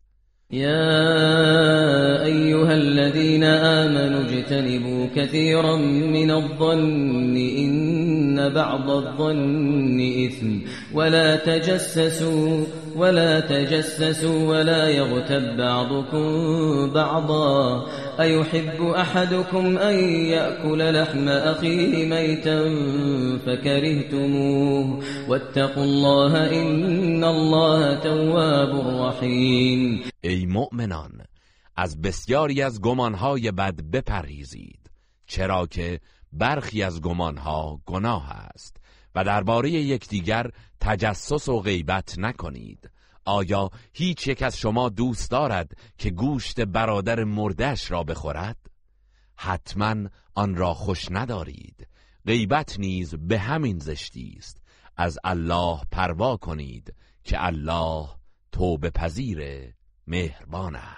يا 0.50 1.14
ايها 2.22 2.70
الذين 2.72 3.44
امنوا 3.44 4.20
اجتنبوا 4.20 5.06
كثيرا 5.16 5.76
من 5.76 6.30
الظن 6.30 7.36
ان 7.36 8.54
بعض 8.54 8.88
الظن 8.90 10.00
اثم 10.00 10.62
ولا 10.94 11.36
تجسسوا 11.36 12.66
ولا 12.98 13.40
تجسسوا 13.40 14.38
ولا 14.48 14.88
يغتب 14.90 15.56
بعضكم 15.56 16.26
بعضا 16.90 17.86
أيحب 18.20 18.82
أحدكم 18.82 19.78
ان 19.78 19.96
يأكل 20.34 21.00
لحم 21.02 21.28
أخيه 21.28 22.06
ميتا 22.08 22.58
فكرهتموه 23.46 25.02
واتقوا 25.28 25.84
الله 25.84 26.62
إن 26.62 27.24
الله 27.24 27.94
تواب 28.00 28.72
رحيم 29.06 30.02
ای 30.24 30.46
مؤمنان 30.46 31.10
از 31.76 32.00
بسیاری 32.02 32.62
از 32.62 32.80
گمانهای 32.80 33.50
بد 33.52 33.80
بپرهیزید 33.92 34.90
چرا 35.26 35.66
که 35.66 36.00
برخی 36.32 36.82
از 36.82 37.00
گمانها 37.00 37.80
گناه 37.86 38.30
است 38.30 38.76
و 39.14 39.24
درباره 39.24 39.70
یکدیگر 39.70 40.50
تجسس 40.80 41.48
و 41.48 41.60
غیبت 41.60 42.18
نکنید 42.18 42.90
آیا 43.24 43.70
هیچ 43.92 44.26
یک 44.26 44.42
از 44.42 44.58
شما 44.58 44.88
دوست 44.88 45.30
دارد 45.30 45.72
که 45.98 46.10
گوشت 46.10 46.60
برادر 46.60 47.24
مردش 47.24 47.90
را 47.90 48.04
بخورد؟ 48.04 48.56
حتما 49.36 50.08
آن 50.34 50.54
را 50.56 50.74
خوش 50.74 51.06
ندارید 51.10 51.88
غیبت 52.26 52.78
نیز 52.78 53.14
به 53.14 53.38
همین 53.38 53.78
زشتی 53.78 54.34
است 54.38 54.62
از 54.96 55.18
الله 55.24 55.80
پروا 55.90 56.36
کنید 56.36 56.94
که 57.24 57.44
الله 57.46 58.08
توبه 58.52 58.90
پذیر 58.90 59.72
مهربان 60.06 60.76
است 60.76 60.97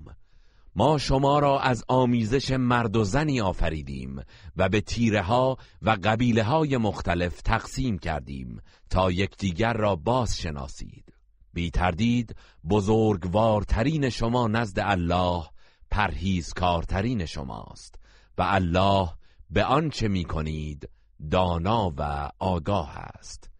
ما 0.75 0.97
شما 0.97 1.39
را 1.39 1.59
از 1.59 1.83
آمیزش 1.87 2.51
مرد 2.51 2.95
و 2.95 3.03
زنی 3.03 3.41
آفریدیم 3.41 4.21
و 4.57 4.69
به 4.69 4.81
تیره 4.81 5.21
ها 5.21 5.57
و 5.81 5.97
قبیله 6.03 6.43
های 6.43 6.77
مختلف 6.77 7.41
تقسیم 7.41 7.97
کردیم 7.97 8.61
تا 8.89 9.11
یکدیگر 9.11 9.73
را 9.73 9.95
باز 9.95 10.37
شناسید 10.37 11.13
بی 11.53 11.69
تردید 11.69 12.35
بزرگوارترین 12.69 14.09
شما 14.09 14.47
نزد 14.47 14.79
الله 14.79 15.43
پرهیزکارترین 15.91 17.25
شماست 17.25 17.95
و 18.37 18.43
الله 18.47 19.09
به 19.49 19.63
آنچه 19.65 20.07
می 20.07 20.23
کنید 20.25 20.89
دانا 21.31 21.93
و 21.97 22.29
آگاه 22.39 22.97
است 22.97 23.50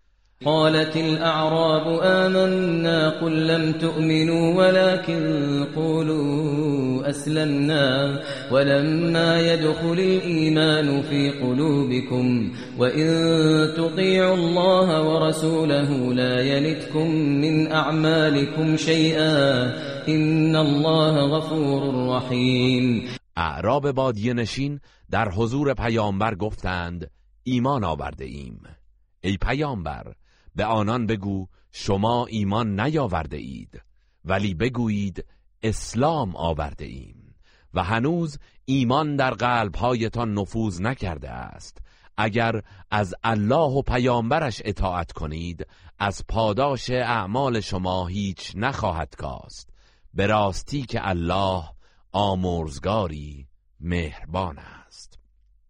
قالت 0.45 0.97
الأعراب 0.97 1.87
آمنا 2.03 3.09
قل 3.21 3.47
لم 3.47 3.71
تؤمنوا 3.73 4.45
ولكن 4.57 5.23
قولوا 5.75 7.09
أسلمنا 7.09 8.19
ولما 8.51 9.53
يدخل 9.53 9.99
الإيمان 9.99 11.01
في 11.01 11.31
قلوبكم 11.31 12.51
وإن 12.77 13.05
تطيعوا 13.77 14.35
الله 14.35 14.87
ورسوله 15.07 16.13
لا 16.13 16.41
يلتكم 16.41 17.09
من 17.15 17.71
أعمالكم 17.71 18.77
شيئا 18.77 19.65
إن 20.07 20.55
الله 20.55 21.15
غفور 21.37 22.09
رحيم 22.15 23.03
اعراب 23.37 23.91
بادیه 23.95 24.33
نشین 24.33 24.79
در 25.11 25.29
حضور 25.31 25.73
پیامبر 25.73 26.35
گفتند 26.35 27.11
ایمان 27.43 27.83
آورده 27.83 28.25
ایم 28.25 28.61
ای 29.23 29.37
پیامبر 29.37 30.03
به 30.55 30.65
آنان 30.65 31.05
بگو 31.07 31.47
شما 31.71 32.25
ایمان 32.25 32.79
نیاورده 32.79 33.37
اید 33.37 33.81
ولی 34.25 34.53
بگویید 34.53 35.25
اسلام 35.63 36.35
آورده 36.35 36.85
ایم 36.85 37.35
و 37.73 37.83
هنوز 37.83 38.39
ایمان 38.65 39.15
در 39.15 39.33
قلبهایتان 39.33 40.33
نفوذ 40.33 40.81
نکرده 40.81 41.29
است 41.29 41.81
اگر 42.17 42.61
از 42.91 43.15
الله 43.23 43.69
و 43.77 43.81
پیامبرش 43.81 44.61
اطاعت 44.65 45.11
کنید 45.11 45.67
از 45.99 46.23
پاداش 46.27 46.89
اعمال 46.89 47.59
شما 47.59 48.07
هیچ 48.07 48.51
نخواهد 48.55 49.15
کاست 49.15 49.69
به 50.13 50.27
راستی 50.27 50.81
که 50.81 51.07
الله 51.09 51.63
آمرزگاری 52.11 53.47
مهربان 53.81 54.59
است 54.59 54.80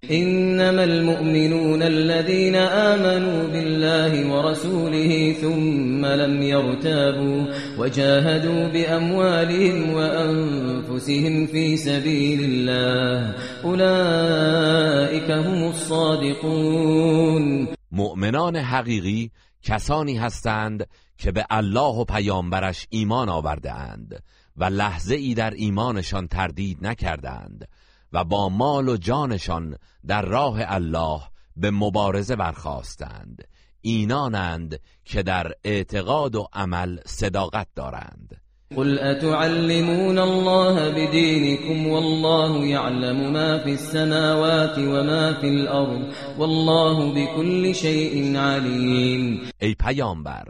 انما 0.10 0.84
المؤمنون 0.84 1.82
الذين 1.84 2.56
امنوا 2.56 3.48
بالله 3.53 4.32
ورسوله 4.34 5.34
ثم 5.41 6.06
لم 6.06 6.41
يرتابوا 6.41 7.45
وجاهدوا 7.80 8.68
باموالهم 8.73 9.94
وانفسهم 9.94 11.45
في 11.48 11.78
سبيل 11.78 12.40
الله 12.44 13.36
اولئك 13.64 15.30
هم 15.32 15.68
الصادقون 15.69 17.68
مؤمنان 17.91 18.56
حقیقی 18.61 19.32
کسانی 19.64 20.18
هستند 20.18 20.88
که 21.18 21.32
به 21.32 21.45
الله 21.49 21.95
و 21.95 22.06
پیامبرش 22.06 22.88
ایمان 22.90 23.30
آورده 23.30 23.72
اند 23.72 24.23
و 24.57 24.64
لحظه 24.64 25.15
ای 25.15 25.34
در 25.34 25.52
ایمانشان 25.56 26.28
تردید 26.28 26.78
نکردند 26.82 27.68
و 28.13 28.23
با 28.23 28.49
مال 28.49 28.89
و 28.89 28.97
جانشان 28.97 29.77
در 30.07 30.21
راه 30.21 30.55
الله 30.61 31.21
به 31.57 31.71
مبارزه 31.71 32.35
برخواستند 32.35 33.43
اینانند 33.81 34.79
که 35.05 35.23
در 35.23 35.51
اعتقاد 35.63 36.35
و 36.35 36.47
عمل 36.53 36.97
صداقت 37.05 37.67
دارند 37.75 38.38
قل 38.75 38.99
اتعلمون 38.99 40.17
الله 40.17 40.91
بدينكم 40.91 41.88
والله 41.91 42.67
يعلم 42.67 43.31
ما 43.33 43.63
في 43.63 43.69
السماوات 43.71 44.77
وما 44.77 45.33
في 45.41 45.47
الارض 45.47 46.13
والله 46.38 47.13
بكل 47.23 47.73
شيء 47.73 48.38
عليم 48.39 49.49
ای 49.61 49.73
پیامبر 49.75 50.47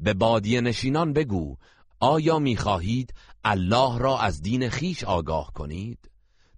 به 0.00 0.14
بادی 0.14 0.60
نشینان 0.60 1.12
بگو 1.12 1.56
آیا 2.00 2.38
میخواهید 2.38 3.14
الله 3.44 3.98
را 3.98 4.18
از 4.18 4.42
دین 4.42 4.68
خیش 4.68 5.04
آگاه 5.04 5.52
کنید 5.52 5.98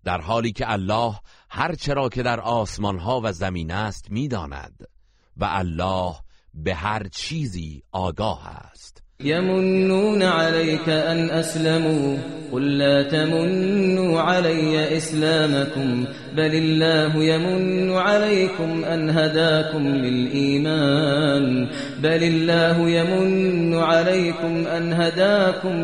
در 0.05 0.21
حالی 0.21 0.53
که 0.53 0.73
الله 0.73 1.21
هر 1.51 1.75
چرا 1.75 2.09
که 2.09 2.23
در 2.23 2.41
آسمان 2.41 2.99
ها 2.99 3.21
و 3.25 3.33
زمین 3.33 3.71
است 3.71 4.11
میداند 4.11 4.89
و 5.37 5.45
الله 5.51 6.17
به 6.55 6.75
هر 6.75 7.09
چیزی 7.09 7.83
آگاه 7.93 8.47
است 8.47 9.03
يمنون 9.25 10.23
عليك 10.23 10.89
أن 10.89 11.31
اسلموا 11.31 12.19
قل 12.53 12.79
لا 12.79 13.03
تمنوا 13.03 14.21
علي 14.21 14.97
إسلامكم 14.97 16.05
بل 16.37 16.53
الله 16.55 17.25
يمن 17.25 17.93
عليكم 17.97 18.85
أن 18.85 19.11
هداكم 19.11 19.83
للإيمان 19.89 21.69
بل 22.03 22.23
الله 22.25 22.89
يمن 22.91 23.75
عليكم 23.75 24.67
أن 24.67 24.93
هداكم 24.93 25.77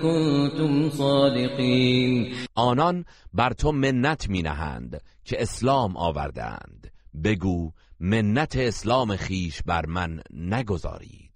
كنتم 0.00 0.90
صادقين 0.90 2.32
آنان 2.58 3.04
بر 3.32 3.52
تو 3.52 3.72
منت 3.72 4.28
می 4.28 4.42
نهند 4.42 5.00
که 5.24 5.42
اسلام 5.42 5.96
آوردند 5.96 6.86
بگو 7.24 7.72
منت 8.00 8.56
اسلام 8.56 9.16
خیش 9.16 9.62
بر 9.62 9.86
من 9.86 10.20
نگذارید 10.30 11.27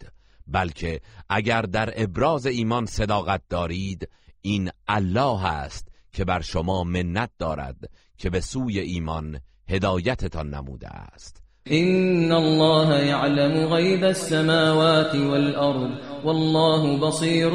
بلکه 0.53 1.01
اگر 1.29 1.63
در 1.63 1.93
ابراز 1.97 2.47
ایمان 2.47 2.87
صداقت 2.87 3.43
دارید 3.51 4.09
این 4.41 4.71
الله 4.89 5.45
است 5.47 5.89
که 6.13 6.25
بر 6.25 6.41
شما 6.41 6.85
منت 6.85 7.31
دارد 7.39 7.77
که 8.19 8.31
به 8.31 8.41
سوی 8.41 8.79
ایمان 8.79 9.41
هدایتتان 9.69 10.49
نموده 10.51 10.89
است 10.89 11.43
ان 11.67 12.33
الله 12.33 13.07
یعلم 13.07 13.67
غیب 13.77 14.05
السماوات 14.05 15.15
والارض 15.15 15.91
والله 16.25 17.07
بصير 17.07 17.49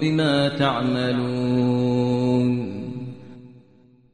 بما 0.00 0.48
تعملون 0.48 2.74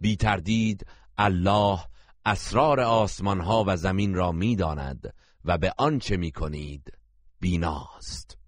بی 0.01 0.17
تردید 0.17 0.87
الله 1.19 1.79
اسرار 2.25 2.81
آسمان 2.81 3.41
ها 3.41 3.65
و 3.67 3.77
زمین 3.77 4.15
را 4.15 4.33
میداند 4.33 5.15
و 5.45 5.59
به 5.59 5.73
آنچه 5.79 6.17
میکنید 6.17 6.93
بیناست 7.41 8.39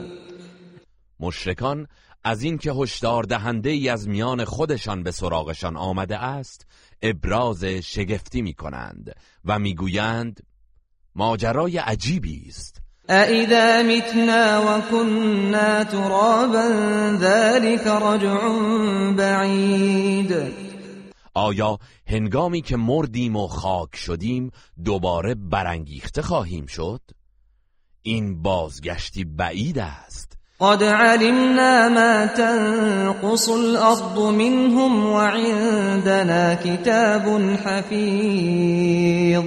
مشرکان 1.20 1.86
از 2.24 2.42
اینکه 2.42 2.72
هشدار 2.72 3.22
دهنده 3.22 3.70
ای 3.70 3.88
از 3.88 4.08
میان 4.08 4.44
خودشان 4.44 5.02
به 5.02 5.10
سراغشان 5.10 5.76
آمده 5.76 6.18
است 6.18 6.66
ابراز 7.02 7.64
شگفتی 7.64 8.42
می 8.42 8.54
کنند 8.54 9.12
و 9.44 9.58
میگویند 9.58 10.40
ماجرای 11.14 11.78
عجیبی 11.78 12.44
است 12.48 12.85
اِذَا 13.10 13.82
مِتْنَا 13.82 14.58
وَكُنَّا 14.66 15.82
تُرَابًا 15.82 16.66
ذَلِكَ 17.22 17.86
رَجْعٌ 17.86 18.38
بَعِيدٌ 19.14 20.32
آیا 21.34 21.78
هنگامی 22.06 22.60
که 22.62 22.76
مردیم 22.76 23.36
و 23.36 23.46
خاک 23.46 23.96
شدیم 23.96 24.50
دوباره 24.84 25.34
برانگیخته 25.34 26.22
خواهیم 26.22 26.66
شد؟ 26.66 27.00
این 28.02 28.42
بازگشتی 28.42 29.24
بعید 29.24 29.78
است 29.78 30.38
قد 30.60 30.82
علمنا 30.82 31.88
ما 31.88 32.26
تنقص 32.26 33.48
الارض 33.48 34.02
منهم 34.18 35.06
وعندنا 35.06 36.54
كتاب 36.54 37.22
حفیظ 37.66 39.44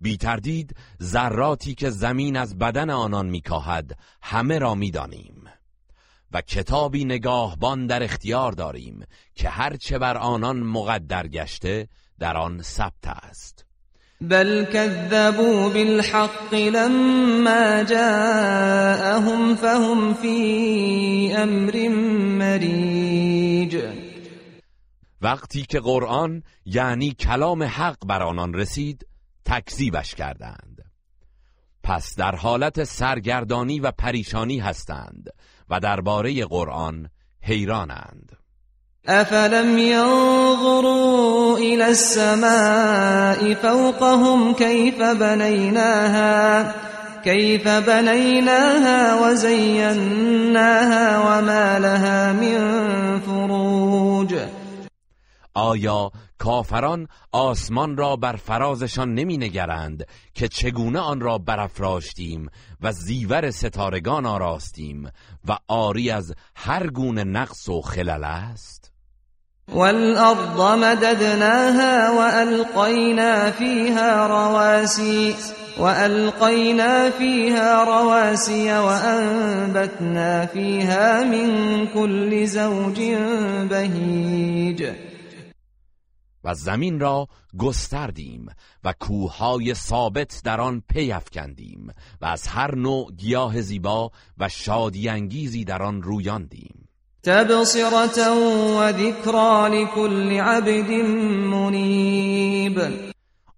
بی 0.00 0.16
تردید 0.16 0.76
ذراتی 1.02 1.74
که 1.74 1.90
زمین 1.90 2.36
از 2.36 2.58
بدن 2.58 2.90
آنان 2.90 3.26
میکاهد 3.26 3.98
همه 4.22 4.58
را 4.58 4.74
میدانیم 4.74 5.34
و 6.32 6.40
کتابی 6.40 7.04
نگاهبان 7.04 7.86
در 7.86 8.02
اختیار 8.02 8.52
داریم 8.52 9.04
که 9.34 9.48
هرچه 9.48 9.98
بر 9.98 10.16
آنان 10.16 10.60
مقدر 10.62 11.28
گشته 11.28 11.88
در 12.18 12.36
آن 12.36 12.62
ثبت 12.62 13.06
است 13.06 13.64
بل 14.20 14.64
كذبوا 14.64 15.68
بالحق 15.68 16.54
لما 16.54 17.84
جاءهم 17.84 19.54
فهم 19.56 20.14
في 20.14 21.32
امر 21.36 21.88
مريج 22.38 23.76
وقتی 25.22 25.62
که 25.68 25.80
قرآن 25.80 26.42
یعنی 26.64 27.10
کلام 27.12 27.62
حق 27.62 28.06
بر 28.06 28.22
آنان 28.22 28.54
رسید 28.54 29.06
تکذیبش 29.50 30.14
کردند 30.14 30.80
پس 31.84 32.14
در 32.16 32.36
حالت 32.36 32.84
سرگردانی 32.84 33.80
و 33.80 33.90
پریشانی 33.90 34.58
هستند 34.58 35.28
و 35.70 35.80
درباره 35.80 36.44
قرآن 36.46 37.08
حیرانند 37.42 38.32
افلم 39.06 39.78
ينظروا 39.78 41.56
الى 41.56 41.82
السماء 41.82 43.54
فوقهم 43.54 44.54
كيف 44.54 44.98
بنيناها 45.00 46.74
كيف 47.24 47.66
بنيناها 47.68 49.20
وزيناها 49.30 51.18
وما 51.18 51.78
لها 51.78 52.32
من 52.32 53.20
فروج 53.20 54.34
آیا 55.54 56.10
کافران 56.38 57.08
آسمان 57.32 57.96
را 57.96 58.16
بر 58.16 58.36
فرازشان 58.36 59.14
نمی 59.14 59.38
نگرند 59.38 60.06
که 60.34 60.48
چگونه 60.48 60.98
آن 60.98 61.20
را 61.20 61.38
برافراشتیم 61.38 62.50
و 62.80 62.92
زیور 62.92 63.50
ستارگان 63.50 64.26
آراستیم 64.26 65.10
و 65.48 65.56
آری 65.68 66.10
از 66.10 66.32
هر 66.56 66.86
گونه 66.86 67.24
نقص 67.24 67.68
و 67.68 67.80
خلل 67.82 68.24
است؟ 68.24 68.80
والارض 69.72 70.60
مددناها 70.82 72.14
والقينا 72.18 73.50
فيها 73.50 74.26
رواسي 74.26 75.34
والقينا 75.78 77.10
فيها 77.10 77.84
رواسي 77.84 78.70
وانبتنا 78.72 80.46
فيها 80.46 81.24
من 81.24 81.86
كل 81.86 82.44
زوج 82.46 83.00
بهيج 83.70 84.86
و 86.44 86.54
زمین 86.54 87.00
را 87.00 87.26
گستردیم 87.58 88.46
و 88.84 88.94
کوههای 89.00 89.74
ثابت 89.74 90.40
در 90.44 90.60
آن 90.60 90.82
پیافکندیم 90.92 91.92
و 92.20 92.26
از 92.26 92.46
هر 92.46 92.74
نوع 92.74 93.12
گیاه 93.12 93.60
زیبا 93.60 94.10
و 94.38 94.48
شادی 94.48 95.08
انگیزی 95.08 95.64
در 95.64 95.82
آن 95.82 96.02
رویاندیم 96.02 96.88
تبصرت 97.22 98.18
و 98.78 98.80
لكل 98.80 100.32
عبد 100.40 100.90
منیب 101.54 102.80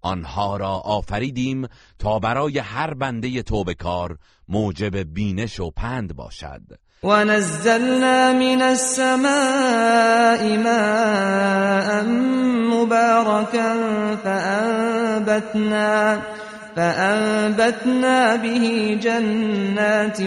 آنها 0.01 0.57
را 0.57 0.71
آفریدیم 0.71 1.67
تا 1.99 2.19
برای 2.19 2.59
هر 2.59 2.93
بنده 2.93 3.41
توبکار 3.43 4.17
موجب 4.47 5.13
بینش 5.13 5.59
و 5.59 5.71
پند 5.71 6.15
باشد 6.15 6.61
ونزلنا 7.03 8.33
من 8.33 8.61
السماء 8.61 10.57
ماء 10.57 12.03
مباركا 12.73 13.75
فأنبتنا 14.23 16.21
فأنبتنا 16.75 18.35
به 18.37 18.97
جنات 19.03 20.21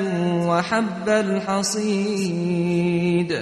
وحب 0.48 1.08
الحصید 1.08 3.32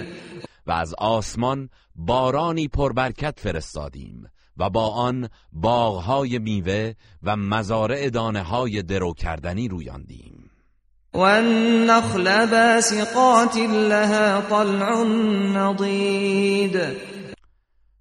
و 0.66 0.72
از 0.72 0.94
آسمان 0.98 1.68
بارانی 1.94 2.68
پربرکت 2.68 3.40
فرستادیم 3.40 4.28
و 4.56 4.70
با 4.70 4.90
آن 4.94 5.28
باغهای 5.52 6.38
میوه 6.38 6.92
و 7.22 7.36
مزارع 7.36 8.08
دانه 8.10 8.42
های 8.42 8.82
درو 8.82 9.14
کردنی 9.14 9.68
رویاندیم 9.68 10.43
والنخل 11.14 12.46
باسقات 12.46 13.56
لها 13.70 14.40
طلع 14.50 15.02
نضید 15.58 16.80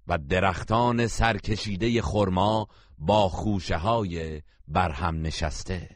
و 0.08 0.18
درختان 0.28 1.06
سرکشیده 1.06 2.02
خرما 2.02 2.66
با 2.98 3.28
خوشه 3.28 3.76
های 3.76 4.42
برهم 4.68 5.22
نشسته 5.22 5.88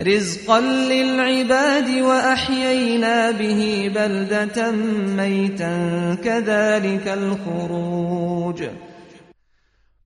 رزقا 0.00 0.58
للعباد 0.58 1.92
احیینا 2.10 3.32
به 3.32 3.90
بلدتا 3.90 4.70
میتا 5.20 6.16
كذلك 6.16 7.06
الخروج 7.06 8.68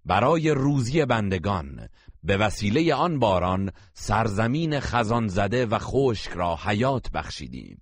برای 0.06 0.50
روزی 0.50 1.04
بندگان 1.04 1.88
به 2.26 2.36
وسیله 2.36 2.94
آن 2.94 3.18
باران 3.18 3.72
سرزمین 3.94 4.80
خزان 4.80 5.28
زده 5.28 5.66
و 5.66 5.78
خشک 5.78 6.30
را 6.30 6.56
حیات 6.64 7.10
بخشیدیم 7.10 7.78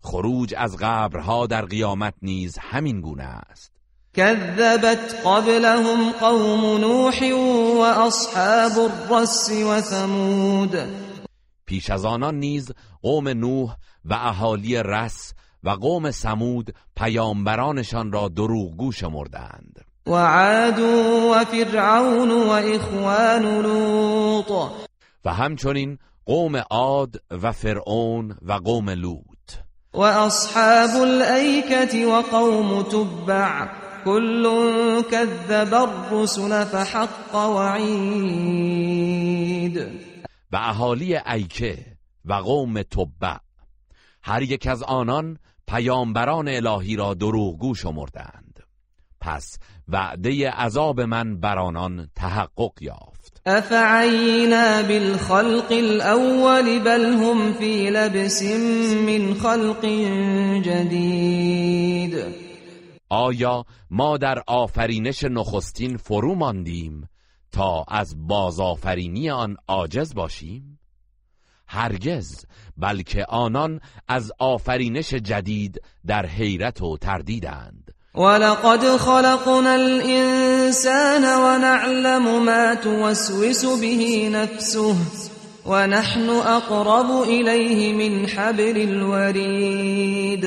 خروج 0.00 0.54
از 0.58 0.76
قبرها 0.80 1.46
در 1.46 1.64
قیامت 1.64 2.14
نیز 2.22 2.58
همین 2.58 3.00
گونه 3.00 3.22
است 3.22 3.72
كذبت 4.14 5.26
قبلهم 5.26 6.12
قوم 6.20 6.80
نوح 6.80 7.24
و 7.76 8.00
اصحاب 8.06 8.72
الرس 9.12 9.50
و 9.52 9.80
ثمود 9.80 10.76
پیش 11.66 11.90
از 11.90 12.04
آنان 12.04 12.34
نیز 12.38 12.70
قوم 13.02 13.28
نوح 13.28 13.76
و 14.04 14.14
اهالی 14.14 14.76
رس 14.82 15.34
و 15.62 15.70
قوم 15.70 16.10
سمود 16.10 16.74
پیامبرانشان 16.96 18.12
را 18.12 18.28
دروغگو 18.28 18.92
شمردند 18.92 19.83
وعاد 20.06 20.78
وفرعون 21.32 22.30
واخوان 22.30 23.60
لوط 23.62 24.50
و 25.24 25.32
همچنین 25.34 25.98
قوم 26.26 26.56
عاد 26.56 27.16
و 27.42 27.52
فرعون 27.52 28.36
و 28.42 28.52
قوم 28.52 28.90
لوط 28.90 29.18
و 29.94 30.00
اصحاب 30.00 30.90
وقوم 30.94 32.12
و 32.12 32.22
قوم 32.22 32.82
تبع 32.82 33.66
كل 34.04 34.46
كذب 35.10 35.74
الرسل 35.74 36.64
فحق 36.64 37.34
وعید 37.34 39.76
و 40.52 40.56
اهالی 40.56 41.16
ایکه 41.16 41.78
و 42.24 42.32
قوم 42.32 42.82
تبع 42.82 43.36
هر 44.22 44.42
یک 44.42 44.66
از 44.66 44.82
آنان 44.82 45.38
پیامبران 45.66 46.48
الهی 46.48 46.96
را 46.96 47.14
دروغگو 47.14 47.74
شمردند 47.74 48.60
پس 49.20 49.58
وعده 49.88 50.50
عذاب 50.50 51.00
من 51.00 51.40
بر 51.40 51.58
آنان 51.68 52.08
تحقق 52.14 52.72
یافت 52.80 53.42
افعینا 53.46 54.82
بالخلق 54.82 55.70
الاول 55.72 56.78
بل 56.78 57.04
هم 57.04 57.52
فی 57.52 57.90
لبس 57.90 58.42
من 59.06 59.34
خلق 59.34 59.84
جدید 60.64 62.14
آیا 63.08 63.64
ما 63.90 64.16
در 64.16 64.42
آفرینش 64.46 65.24
نخستین 65.24 65.96
فرو 65.96 66.34
ماندیم 66.34 67.08
تا 67.52 67.84
از 67.88 68.16
بازآفرینی 68.26 69.30
آن 69.30 69.56
عاجز 69.68 70.14
باشیم 70.14 70.78
هرگز 71.66 72.46
بلکه 72.76 73.24
آنان 73.24 73.80
از 74.08 74.32
آفرینش 74.38 75.08
جدید 75.10 75.82
در 76.06 76.26
حیرت 76.26 76.82
و 76.82 76.96
تردیدند 76.96 77.93
ولقد 78.16 78.84
خلقنا 78.96 79.74
الإنسان 79.74 81.24
ونعلم 81.24 82.44
ما 82.44 82.74
توسوس 82.74 83.64
به 83.64 84.28
نفسه 84.32 84.94
ونحن 85.66 86.28
أقرب 86.30 87.10
إليه 87.22 87.92
من 87.92 88.26
حبل 88.26 88.78
الوريد 88.88 90.46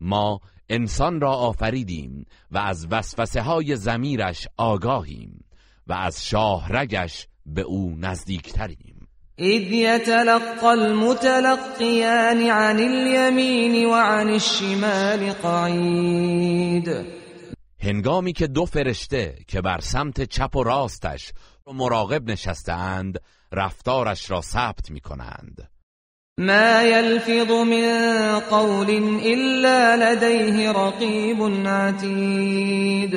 ما 0.00 0.38
انسان 0.70 1.20
را 1.20 1.32
آفریدیم 1.34 2.26
و 2.50 2.58
از 2.58 2.86
وسوسه 2.90 3.40
های 3.42 3.76
زمیرش 3.76 4.48
آگاهیم 4.56 5.44
و 5.86 5.92
از 5.92 6.24
شاهرگش 6.26 7.26
به 7.46 7.62
او 7.62 7.94
نزدیکتریم 7.98 8.95
اذ 9.38 9.72
يتلقى 9.72 10.66
المتلقيان 10.66 12.38
عن 12.42 12.76
اليمين 12.78 13.86
وعن 13.90 14.28
الشمال 14.28 15.32
قعید 15.32 16.90
هنگامی 17.80 18.32
که 18.32 18.46
دو 18.46 18.64
فرشته 18.64 19.34
که 19.48 19.60
بر 19.60 19.80
سمت 19.80 20.22
چپ 20.22 20.56
و 20.56 20.62
راستش 20.62 21.32
و 21.66 21.72
مراقب 21.72 22.30
نشستند 22.30 23.18
رفتارش 23.52 24.30
را 24.30 24.40
ثبت 24.40 24.90
می 24.90 25.00
کنند 25.00 25.70
ما 26.38 26.82
یلفظ 26.82 27.50
من 27.50 28.40
قول 28.40 28.90
الا 29.24 29.94
لدیه 29.94 30.72
رقیب 30.72 31.66
عتید 31.68 33.14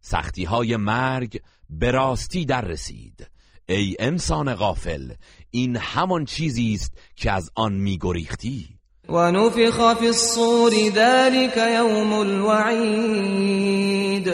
سختی 0.00 0.44
های 0.44 0.76
مرگ 0.76 1.40
به 1.70 1.90
راستی 1.90 2.44
در 2.44 2.60
رسید 2.60 3.30
ای 3.68 3.96
انسان 3.98 4.54
غافل 4.54 5.12
این 5.50 5.76
همان 5.76 6.24
چیزی 6.24 6.72
است 6.72 6.92
که 7.16 7.32
از 7.32 7.50
آن 7.54 7.72
میگریختی 7.72 8.68
و 9.08 9.32
نفخ 9.32 9.94
فی 9.98 10.06
الصور 10.06 10.70
ذلك 10.94 11.56
یوم 11.56 12.12
الوعید 12.12 14.30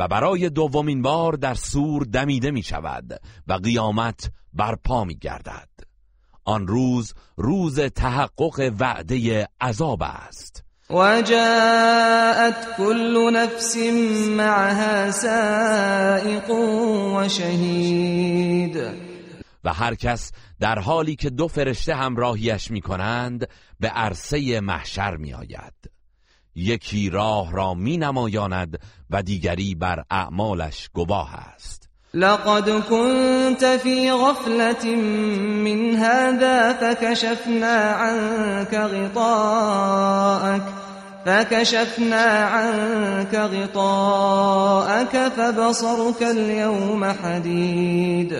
و 0.00 0.08
برای 0.08 0.50
دومین 0.50 1.02
بار 1.02 1.32
در 1.32 1.54
سور 1.54 2.02
دمیده 2.04 2.50
می 2.50 2.62
شود 2.62 3.20
و 3.46 3.52
قیامت 3.52 4.30
برپا 4.52 5.04
می 5.04 5.16
گردد 5.18 5.68
آن 6.44 6.66
روز 6.66 7.14
روز 7.36 7.80
تحقق 7.80 8.72
وعده 8.78 9.48
عذاب 9.60 10.02
است 10.02 10.64
وجاءت 10.90 12.66
كل 12.76 13.36
نفس 13.36 13.76
معها 14.36 15.10
سائق 15.10 16.50
و 16.50 17.28
شهید 17.28 18.76
و 19.64 19.72
هر 19.72 19.94
کس 19.94 20.32
در 20.60 20.78
حالی 20.78 21.16
که 21.16 21.30
دو 21.30 21.48
فرشته 21.48 21.94
همراهیش 21.94 22.70
می 22.70 22.80
کنند 22.80 23.48
به 23.80 23.88
عرصه 23.88 24.60
محشر 24.60 25.16
می 25.16 25.34
آید 25.34 25.90
یکی 26.54 27.10
راه 27.10 27.52
را 27.52 27.74
می 27.74 27.96
نمایاند 27.96 28.78
و 29.10 29.22
دیگری 29.22 29.74
بر 29.74 30.04
اعمالش 30.10 30.90
گواه 30.94 31.34
است 31.34 31.88
لقد 32.14 32.80
كنت 32.80 33.64
في 33.76 34.12
غفلة 34.12 34.96
من 35.40 35.96
هذا 35.96 36.72
فكشفنا 36.74 37.76
عنك 37.76 38.74
غطاءك 38.74 40.62
فكشفنا 41.24 42.26
عنك 42.26 43.34
غطاءك 43.34 45.28
فبصرك 45.28 46.22
اليوم 46.22 47.04
حديد 47.04 48.30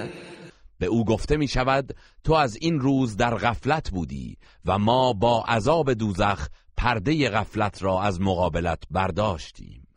به 0.80 0.86
او 0.86 1.04
گفته 1.04 1.36
می 1.36 1.48
شود 1.48 1.92
تو 2.24 2.32
از 2.32 2.56
این 2.60 2.80
روز 2.80 3.16
در 3.16 3.34
غفلت 3.34 3.90
بودی 3.90 4.36
و 4.64 4.78
ما 4.78 5.12
با 5.12 5.44
عذاب 5.48 5.92
دوزخ 5.92 6.48
پرده 6.80 7.30
غفلت 7.30 7.82
را 7.82 8.02
از 8.02 8.20
مقابلت 8.20 8.82
برداشتیم 8.90 9.88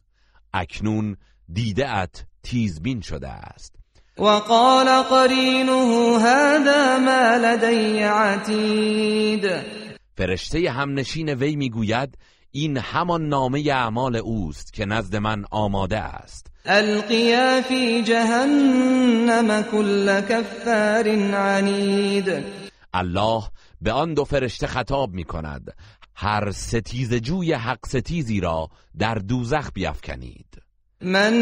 اکنون 0.54 1.18
دیده 1.54 2.08
تیزبین 2.44 3.02
شده 3.02 3.28
است 3.28 3.76
وقال 4.18 5.02
قرینه 5.02 6.18
هذا 6.20 6.98
ما 7.00 7.36
لدی 7.44 7.98
عتید 8.00 9.48
فرشته 10.18 10.70
همنشین 10.72 11.30
وی 11.30 11.56
میگوید 11.56 12.18
این 12.52 12.78
همان 12.78 13.28
نامه 13.28 13.60
اعمال 13.72 14.16
اوست 14.16 14.74
که 14.74 14.86
نزد 14.86 15.16
من 15.16 15.46
آماده 15.52 16.00
است 16.00 16.48
القیا 16.66 17.62
فی 17.62 18.04
جهنم 18.04 19.62
كل 19.64 20.22
کفار 20.22 21.36
عنید 21.36 22.32
الله 22.94 23.44
به 23.82 23.92
آن 23.92 24.14
دو 24.14 24.24
فرشته 24.24 24.68
خطاب 24.68 25.12
می 25.12 25.24
کند 25.24 25.74
هر 26.16 26.52
ستیز 26.52 27.14
جوی 27.16 27.54
حق 27.54 27.86
ستیزی 27.88 28.40
را 28.40 28.70
در 29.00 29.16
دوزخ 29.16 29.70
بیافکنید 29.74 30.48
من 31.02 31.34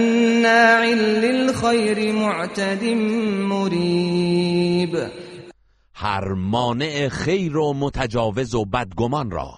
ناعل 0.43 0.99
للخیر 1.26 2.11
معتد 2.11 2.84
مریب 3.53 4.98
هر 5.93 6.27
مانع 6.27 7.10
خیر 7.10 7.57
و 7.57 7.73
متجاوز 7.73 8.56
و 8.56 8.65
بدگمان 8.65 9.31
را 9.31 9.49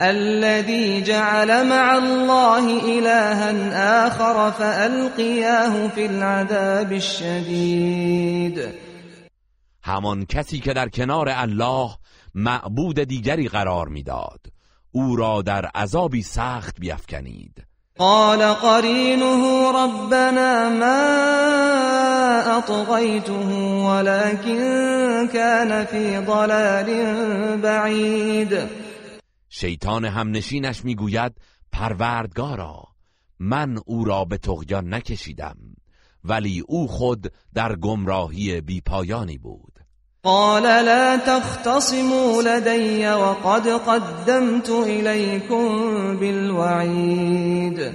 الذي 0.00 1.02
جعل 1.02 1.66
مع 1.68 1.88
الله 1.92 2.84
إلها 2.84 4.06
آخر 4.06 4.50
فألقياه 4.50 5.88
في 5.88 6.06
العذاب 6.06 6.92
الشديد 6.92 8.58
همان 9.82 10.24
کسی 10.26 10.60
که 10.60 10.72
در 10.72 10.88
کنار 10.88 11.28
الله 11.28 11.88
معبود 12.38 12.98
دیگری 13.00 13.48
قرار 13.48 13.88
میداد 13.88 14.40
او 14.92 15.16
را 15.16 15.42
در 15.42 15.66
عذابی 15.66 16.22
سخت 16.22 16.80
بیفکنید 16.80 17.62
قال 17.98 18.52
قرینه 18.52 19.72
ربنا 19.72 20.70
ما 20.70 21.02
اطغیته 22.56 23.32
ولكن 23.90 24.58
كان 25.32 25.84
في 25.84 26.10
ضلال 26.16 27.16
بعید 27.56 28.52
شیطان 29.48 30.04
همنشینش 30.04 30.84
میگوید 30.84 31.32
پروردگارا 31.72 32.82
من 33.38 33.78
او 33.86 34.04
را 34.04 34.24
به 34.24 34.38
تغیان 34.38 34.94
نکشیدم 34.94 35.56
ولی 36.24 36.62
او 36.68 36.86
خود 36.88 37.32
در 37.54 37.76
گمراهی 37.76 38.60
بیپایانی 38.60 39.38
بود 39.38 39.75
قال 40.26 40.62
لا 40.62 41.16
تختصموا 41.16 42.42
لدي 42.42 43.08
وقد 43.12 43.68
قدمت 43.68 44.70
اليكم 44.70 45.68
بالوعيد 46.16 47.92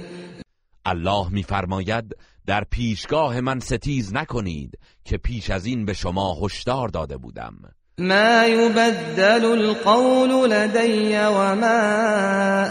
الله 0.86 1.28
میفرماید 1.28 2.16
در 2.46 2.64
پیشگاه 2.70 3.40
من 3.40 3.58
ستیز 3.60 4.12
نکنید 4.14 4.78
که 5.04 5.16
پیش 5.16 5.50
از 5.50 5.66
این 5.66 5.84
به 5.84 5.92
شما 5.92 6.34
هشدار 6.42 6.88
داده 6.88 7.16
بودم 7.16 7.54
ما 7.98 8.44
يبدل 8.46 9.44
القول 9.44 10.30
لدي 10.30 11.16
وما 11.16 11.82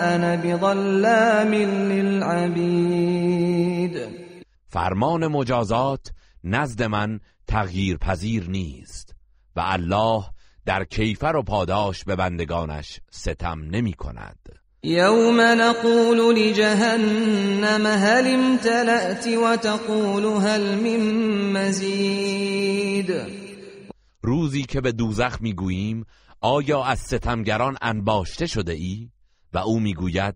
انا 0.04 0.38
بظلام 0.38 1.54
للعبید 1.54 4.10
فرمان 4.68 5.28
مجازات 5.28 6.08
نزد 6.44 6.84
من 6.84 7.20
تغییر 7.48 7.98
پذیر 7.98 8.50
نیست 8.50 9.16
و 9.56 9.62
الله 9.66 10.24
در 10.66 10.84
کیفر 10.84 11.34
و 11.36 11.44
پاداش 11.44 12.04
به 12.04 12.16
بندگانش 12.16 13.00
ستم 13.12 13.60
نمی 13.64 13.94
کند 13.94 14.40
یوم 14.84 15.42
نقول 15.42 16.18
لجهنم 16.38 17.86
هل 17.88 18.34
امتلأت 18.36 19.28
و 19.46 19.56
تقول 19.58 20.24
هل 20.26 20.76
من 20.76 21.06
مزید 21.52 23.12
روزی 24.22 24.62
که 24.64 24.82
به 24.82 24.92
دوزخ 24.92 25.42
میگوییم 25.42 26.06
آیا 26.42 26.84
از 26.84 27.00
ستمگران 27.00 27.78
انباشته 27.82 28.46
شده 28.46 28.74
ای؟ 28.74 29.10
و 29.54 29.58
او 29.58 29.80
میگوید 29.80 30.36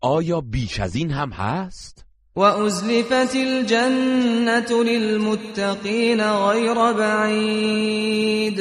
آیا 0.00 0.40
بیش 0.40 0.80
از 0.80 0.96
این 0.96 1.10
هم 1.10 1.30
هست؟ 1.32 2.04
و 2.36 2.40
ازلفت 2.40 3.36
الجنت 3.36 4.70
للمتقین 4.72 6.32
غیر 6.46 6.92
بعید 6.92 8.60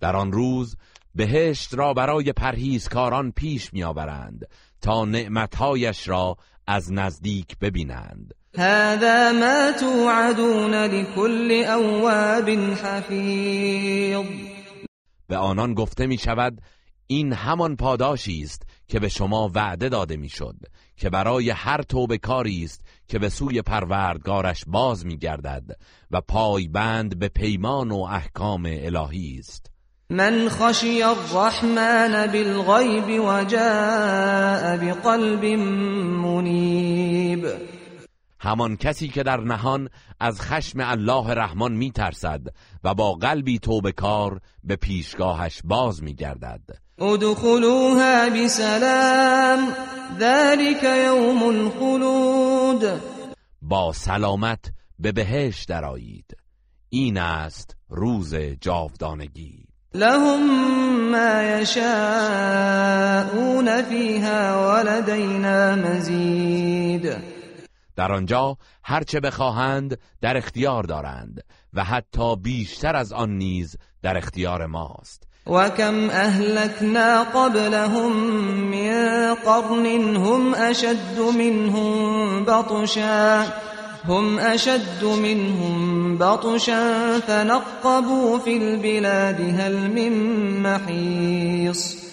در 0.00 0.16
آن 0.16 0.32
روز 0.32 0.76
بهشت 1.14 1.74
را 1.74 1.94
برای 1.94 2.32
پرهیزکاران 2.32 3.32
پیش 3.32 3.72
میآورند 3.72 4.48
تا 4.80 5.04
نعمتهایش 5.04 6.08
را 6.08 6.36
از 6.66 6.92
نزدیک 6.92 7.58
ببینند 7.58 8.34
هذا 8.58 9.32
ما 9.32 9.72
توعدون 9.80 10.74
لكل 10.74 11.64
اواب 11.70 12.48
حفیظ 12.50 14.18
به 15.28 15.36
آنان 15.36 15.74
گفته 15.74 16.06
می 16.06 16.18
شود 16.18 16.60
این 17.06 17.32
همان 17.32 17.76
پاداشی 17.76 18.42
است 18.42 18.62
که 18.88 19.00
به 19.00 19.08
شما 19.08 19.50
وعده 19.54 19.88
داده 19.88 20.16
میشد 20.16 20.56
که 20.96 21.10
برای 21.10 21.50
هر 21.50 21.82
توبه 21.82 22.18
کاری 22.18 22.62
است 22.64 22.84
که 23.08 23.18
به 23.18 23.28
سوی 23.28 23.62
پروردگارش 23.62 24.64
باز 24.66 25.06
میگردد 25.06 25.62
و 26.10 26.20
پایبند 26.20 27.18
به 27.18 27.28
پیمان 27.28 27.90
و 27.90 27.98
احکام 28.00 28.66
الهی 28.72 29.36
است 29.38 29.70
من 30.10 30.48
خشی 30.48 31.02
الرحمن 31.02 32.26
بالغیب 32.32 33.24
و 33.24 33.44
جاء 33.44 34.76
بقلب 34.76 35.44
منیب 36.24 37.44
همان 38.40 38.76
کسی 38.76 39.08
که 39.08 39.22
در 39.22 39.40
نهان 39.40 39.88
از 40.20 40.40
خشم 40.40 40.78
الله 40.82 41.34
رحمان 41.34 41.72
میترسد 41.72 42.40
و 42.84 42.94
با 42.94 43.12
قلبی 43.14 43.58
توبه 43.58 43.92
کار 43.92 44.40
به 44.64 44.76
پیشگاهش 44.76 45.60
باز 45.64 46.02
میگردد 46.02 46.62
ادخلوها 47.00 48.30
بسلام 48.30 49.72
ذلك 50.20 50.82
یوم 50.82 51.42
الخلود 51.42 53.00
با 53.62 53.92
سلامت 53.92 54.58
به 54.98 55.12
بهش 55.12 55.64
درایید 55.64 56.36
این 56.88 57.16
است 57.18 57.76
روز 57.88 58.34
جاودانگی 58.36 59.64
لهم 59.94 60.50
ما 61.10 61.42
یشاءون 61.42 63.82
فیها 63.82 64.68
ولدینا 64.74 65.76
مزید 65.76 67.12
در 67.96 68.12
آنجا 68.12 68.56
هرچه 68.84 69.20
بخواهند 69.20 69.98
در 70.20 70.36
اختیار 70.36 70.82
دارند 70.82 71.44
و 71.74 71.84
حتی 71.84 72.36
بیشتر 72.36 72.96
از 72.96 73.12
آن 73.12 73.30
نیز 73.30 73.76
در 74.02 74.16
اختیار 74.18 74.66
ماست 74.66 75.28
کم 75.46 76.10
اهلکنا 76.10 77.24
قبلهم 77.32 78.12
من 78.52 79.34
قرن 79.44 79.86
هم 80.16 80.54
اشد 80.54 81.16
منهم 81.38 82.44
بطشا 82.44 83.46
هم 84.08 84.38
اشد 84.38 85.04
منهم 85.04 86.18
بطشا 86.18 87.20
فنقبوا 87.26 88.38
فی 88.38 88.52
البلاد 88.58 89.40
هل 89.40 89.72
من 89.72 90.12
محیص 90.62 92.08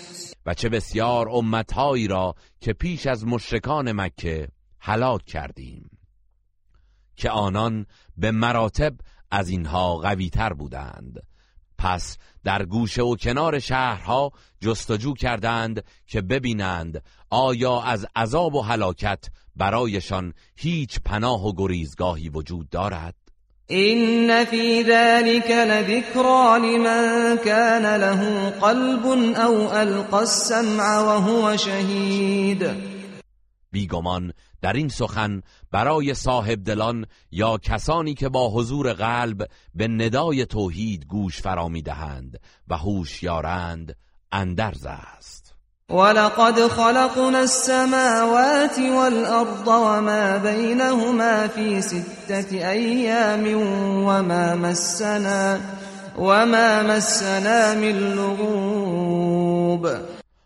و 0.46 0.54
چه 0.54 0.70
بسیار 0.70 1.30
امتهایی 1.30 2.08
را 2.08 2.36
که 2.62 2.74
پیش 2.74 3.08
از 3.08 3.26
مشرکان 3.28 3.92
مکه 3.92 4.48
حلاد 4.80 5.24
کردیم 5.26 5.90
که 7.16 7.30
آنان 7.30 7.86
به 8.18 8.32
مراتب 8.32 8.94
از 9.32 9.50
اینها 9.50 9.98
قویتر 9.98 10.54
بودند 10.54 11.24
پس 11.78 12.18
در 12.44 12.66
گوشه 12.66 13.02
و 13.02 13.16
کنار 13.16 13.60
شهرها 13.60 14.32
جستجو 14.62 15.14
کردند 15.14 15.84
که 16.08 16.22
ببینند 16.22 17.04
آیا 17.30 17.82
از 17.82 18.06
عذاب 18.16 18.56
و 18.56 18.62
هلاکت 18.62 19.26
برایشان 19.56 20.34
هیچ 20.58 21.00
پناه 21.06 21.46
و 21.48 21.54
گریزگاهی 21.58 22.30
وجود 22.30 22.70
دارد 22.70 23.16
این 23.68 24.46
فی 24.46 24.84
ذلک 24.84 25.52
لذکرا 25.52 26.58
لمن 26.58 27.36
کان 27.44 27.86
له 27.86 28.50
قلب 28.50 29.06
او 29.40 29.70
القى 29.74 30.18
السمع 30.18 30.98
وهو 31.00 31.58
شهید 31.58 32.66
بیگمان 33.72 34.34
در 34.62 34.74
این 34.74 34.88
سخن 34.90 35.42
برای 35.76 36.14
صاحب 36.14 36.64
دلان 36.64 37.06
یا 37.32 37.58
کسانی 37.58 38.14
که 38.14 38.30
با 38.30 38.50
حضور 38.50 38.94
قلب 38.94 39.48
به 39.76 39.88
ندای 39.88 40.46
توحید 40.46 41.06
گوش 41.06 41.42
فرا 41.42 41.68
میدهند 41.68 42.40
و 42.68 42.78
هوشیارند 42.78 43.96
اندرز 44.32 44.86
است 44.86 45.56
ولقد 45.90 46.68
خلقنا 46.68 47.38
السماوات 47.38 48.80
والارض 48.94 49.68
وما 49.68 50.40
بينهما 50.40 51.48
في 51.48 51.82
ستت 51.82 52.54
ایام 52.54 53.58
وما 54.08 54.56
مسنا 54.56 55.58
وما 56.20 56.84
مسنا 56.84 57.76
من 57.80 57.92
لغوب 59.70 59.88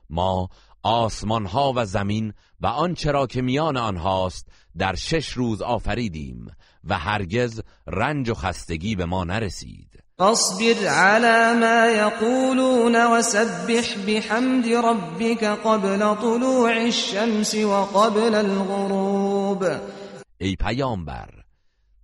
ما 0.10 0.50
آسمان 0.84 1.46
ها 1.46 1.74
و 1.76 1.86
زمین 1.86 2.34
و 2.62 2.68
آنچه 2.68 3.12
را 3.12 3.28
که 3.28 3.42
میان 3.42 3.78
آنهاست 3.78 4.48
در 4.78 4.96
شش 4.96 5.30
روز 5.30 5.62
آفریدیم 5.62 6.52
و 6.84 6.98
هرگز 7.00 7.62
رنج 7.88 8.30
و 8.30 8.34
خستگی 8.34 8.96
به 8.96 9.06
ما 9.06 9.24
نرسید 9.24 10.04
فاصبر 10.18 10.88
على 10.88 11.60
ما 11.60 11.88
يقولون 11.88 12.96
وسبح 12.96 13.96
بحمد 14.08 14.66
ربك 14.74 15.44
قبل 15.44 16.00
طلوع 16.16 16.70
الشمس 16.70 17.56
وقبل 17.56 18.36
الغروب 18.36 19.64
ای 20.40 20.56
پیامبر 20.56 21.30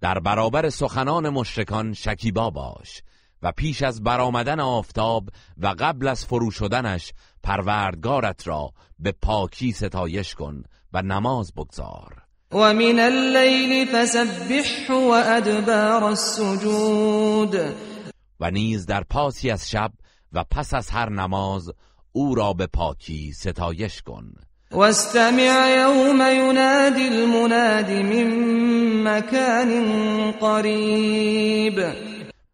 در 0.01 0.19
برابر 0.19 0.69
سخنان 0.69 1.29
مشرکان 1.29 1.93
شکیبا 1.93 2.49
باش 2.49 3.01
و 3.41 3.51
پیش 3.51 3.83
از 3.83 4.03
برآمدن 4.03 4.59
آفتاب 4.59 5.29
و 5.57 5.67
قبل 5.79 6.07
از 6.07 6.25
فرو 6.25 6.51
شدنش 6.51 7.13
پروردگارت 7.43 8.47
را 8.47 8.71
به 8.99 9.11
پاکی 9.11 9.71
ستایش 9.71 10.35
کن 10.35 10.63
و 10.93 11.01
نماز 11.01 11.53
بگذار 11.53 12.24
ومن 12.55 12.99
اللیل 12.99 13.85
فسبح 13.93 14.89
و 14.91 15.09
ادبار 15.11 16.03
السجود 16.03 17.55
و 18.39 18.51
نیز 18.51 18.85
در 18.85 19.03
پاسی 19.03 19.51
از 19.51 19.69
شب 19.69 19.91
و 20.33 20.43
پس 20.51 20.73
از 20.73 20.89
هر 20.89 21.09
نماز 21.09 21.71
او 22.11 22.35
را 22.35 22.53
به 22.53 22.67
پاکی 22.67 23.31
ستایش 23.31 24.01
کن 24.01 24.31
استمع 24.71 25.73
یوم 25.77 26.17
ینادی 26.33 27.09
المنادی 27.09 28.03
من 28.03 29.07
مکان 29.07 29.81
قریب 30.31 31.79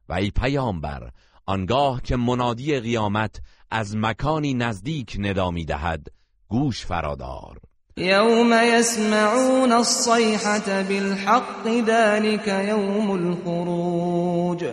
و 0.10 0.14
ای 0.14 0.32
پیامبر 0.40 1.10
آنگاه 1.46 2.02
که 2.02 2.16
منادی 2.16 2.80
قیامت 2.80 3.42
از 3.72 3.96
مکانی 3.96 4.54
نزدیک 4.54 5.16
ندا 5.20 5.52
میدهد 5.52 6.08
گوش 6.50 6.86
فرادار 6.86 7.58
يوم 7.98 8.54
يسمعون 8.54 9.72
الصيحة 9.72 10.82
بالحق 10.82 11.68
ذلك 11.68 12.48
يوم 12.48 13.12
الخروج 13.16 14.66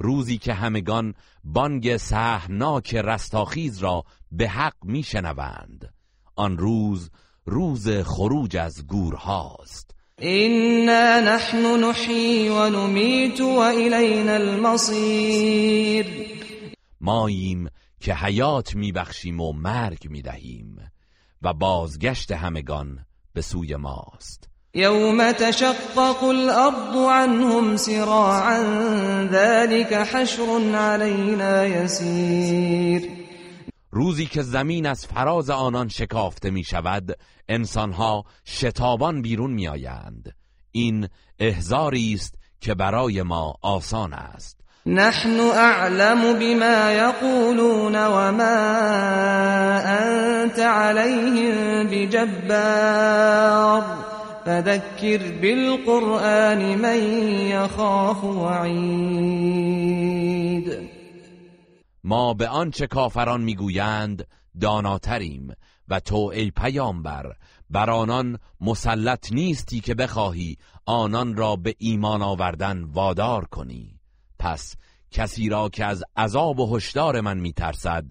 روزی 0.00 0.38
که 0.38 0.54
همگان 0.54 1.14
بانگ 1.44 1.96
سهناک 1.96 2.94
رستاخیز 2.94 3.78
را 3.78 4.04
به 4.32 4.48
حق 4.48 4.74
میشنوند 4.82 5.94
آن 6.36 6.58
روز 6.58 7.10
روز 7.44 7.88
خروج 7.90 8.56
از 8.56 8.86
گورهاست 8.86 9.90
اینا 10.18 11.20
نحن 11.20 11.84
نحی 11.84 12.48
و 12.48 12.68
نمیت 12.70 13.40
و 13.40 13.44
الینا 13.58 14.32
المصیر 14.32 16.06
ماییم 17.00 17.68
که 18.00 18.14
حیات 18.14 18.76
میبخشیم 18.76 19.40
و 19.40 19.52
مرگ 19.52 20.06
میدهیم 20.10 20.89
و 21.42 21.52
بازگشت 21.52 22.30
همگان 22.32 23.04
به 23.32 23.42
سوی 23.42 23.76
ماست 23.76 24.48
یوم 24.74 25.32
تشقق 25.32 26.22
الارض 26.22 26.96
عنهم 26.96 27.76
سراعا 27.76 28.62
ذلك 29.26 29.92
حشر 29.92 30.74
علینا 30.76 31.66
یسیر 31.66 33.02
روزی 33.90 34.26
که 34.26 34.42
زمین 34.42 34.86
از 34.86 35.06
فراز 35.06 35.50
آنان 35.50 35.88
شکافته 35.88 36.50
می 36.50 36.64
شود 36.64 37.18
انسانها 37.48 38.24
شتابان 38.48 39.22
بیرون 39.22 39.50
می 39.50 39.68
آیند. 39.68 40.34
این 40.70 41.08
احزاری 41.38 42.12
است 42.14 42.34
که 42.60 42.74
برای 42.74 43.22
ما 43.22 43.54
آسان 43.62 44.12
است 44.14 44.59
نحن 44.86 45.40
اعلم 45.40 46.38
بما 46.38 46.92
يقولون 46.92 47.96
وما 47.96 48.78
انت 50.44 50.58
عليهم 50.58 51.54
بجبار 51.90 53.84
فذكر 54.44 55.32
بالقران 55.40 56.76
من 56.78 57.04
يخاف 57.48 58.24
وعید 58.24 60.88
ما 62.04 62.32
به 62.34 62.48
آنچه 62.48 62.86
کافران 62.86 63.40
میگویند 63.44 64.26
داناتریم 64.60 65.54
و 65.88 66.00
تو 66.00 66.30
ای 66.34 66.50
پیامبر 66.50 67.32
بر 67.70 67.90
آنان 67.90 68.38
مسلط 68.60 69.32
نیستی 69.32 69.80
که 69.80 69.94
بخواهی 69.94 70.56
آنان 70.86 71.36
را 71.36 71.56
به 71.56 71.74
ایمان 71.78 72.22
آوردن 72.22 72.84
وادار 72.84 73.44
کنی 73.44 73.99
پس 74.40 74.76
کسی 75.10 75.48
را 75.48 75.68
که 75.68 75.84
از 75.84 76.04
عذاب 76.16 76.60
و 76.60 76.76
هشدار 76.76 77.20
من 77.20 77.38
میترسد 77.38 78.04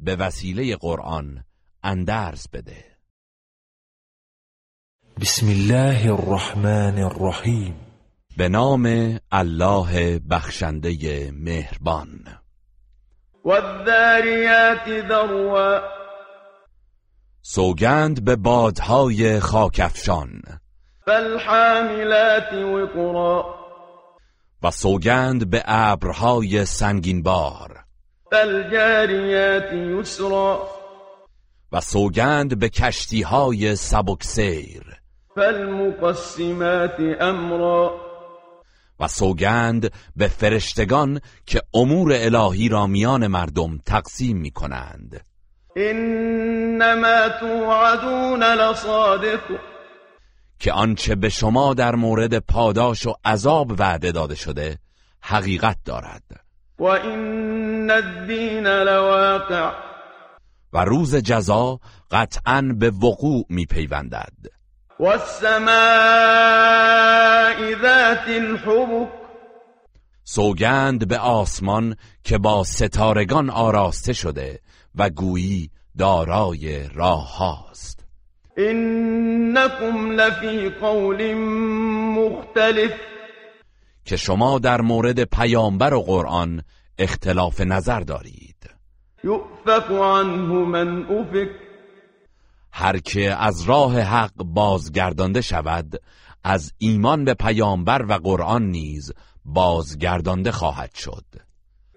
به 0.00 0.16
وسیله 0.16 0.76
قرآن 0.76 1.44
اندرز 1.82 2.46
بده 2.52 2.84
بسم 5.20 5.46
الله 5.48 6.12
الرحمن 6.12 6.98
الرحیم 6.98 7.74
به 8.36 8.48
نام 8.48 8.84
الله 9.30 10.18
بخشنده 10.18 10.94
مهربان 11.34 12.08
و 13.44 13.48
الذاریات 13.50 15.08
ذروا 15.08 15.80
سوگند 17.42 18.24
به 18.24 18.36
بادهای 18.36 19.40
خاکفشان 19.40 20.42
فالحاملات 21.06 22.52
وقرا 22.52 23.59
و 24.62 24.70
سوگند 24.70 25.50
به 25.50 25.62
ابرهای 25.66 26.64
سنگین 26.64 27.22
بار 27.22 27.84
فالجاریات 28.30 29.72
یسرا 29.72 30.68
و 31.72 31.80
سوگند 31.80 32.58
به 32.58 32.68
کشتی 32.68 33.22
های 33.22 33.76
سبک 33.76 34.22
سیر 34.22 34.82
فالمقسمات 35.34 37.00
امرا 37.20 38.00
و 39.00 39.08
سوگند 39.08 39.92
به 40.16 40.28
فرشتگان 40.28 41.20
که 41.46 41.62
امور 41.74 42.12
الهی 42.12 42.68
را 42.68 42.86
میان 42.86 43.26
مردم 43.26 43.78
تقسیم 43.86 44.36
می 44.38 44.50
کنند 44.50 45.20
انما 45.76 47.28
توعدون 47.40 48.42
لصادق 48.42 49.40
که 50.60 50.72
آنچه 50.72 51.14
به 51.14 51.28
شما 51.28 51.74
در 51.74 51.94
مورد 51.94 52.38
پاداش 52.38 53.06
و 53.06 53.14
عذاب 53.24 53.72
وعده 53.80 54.12
داده 54.12 54.34
شده 54.34 54.78
حقیقت 55.20 55.76
دارد 55.84 56.22
و 56.78 56.84
این 56.84 57.90
الدین 57.90 58.66
لواقع 58.66 59.70
و 60.72 60.84
روز 60.84 61.16
جزا 61.16 61.80
قطعا 62.10 62.74
به 62.78 62.90
وقوع 62.90 63.44
می 63.48 63.66
پیوندد 63.66 64.32
ذات 67.82 68.28
الحبک 68.28 69.08
سوگند 70.24 71.08
به 71.08 71.18
آسمان 71.18 71.96
که 72.24 72.38
با 72.38 72.64
ستارگان 72.64 73.50
آراسته 73.50 74.12
شده 74.12 74.60
و 74.94 75.10
گویی 75.10 75.70
دارای 75.98 76.88
راه 76.88 77.36
هاست 77.36 77.99
انكم 78.68 80.10
لفی 80.10 80.68
قول 80.68 81.34
مختلف 82.14 82.92
که 84.04 84.16
شما 84.16 84.58
در 84.58 84.80
مورد 84.80 85.24
پیامبر 85.24 85.94
و 85.94 86.02
قرآن 86.02 86.62
اختلاف 86.98 87.60
نظر 87.60 88.00
دارید 88.00 88.56
یؤفق 89.24 89.90
عنه 89.90 90.52
من 90.52 91.04
افک 91.04 91.48
هر 92.72 92.98
که 92.98 93.42
از 93.44 93.62
راه 93.64 94.00
حق 94.00 94.34
بازگردانده 94.36 95.40
شود 95.40 96.00
از 96.44 96.72
ایمان 96.78 97.24
به 97.24 97.34
پیامبر 97.34 98.04
و 98.08 98.12
قرآن 98.12 98.62
نیز 98.62 99.12
بازگردانده 99.44 100.52
خواهد 100.52 100.94
شد 100.94 101.24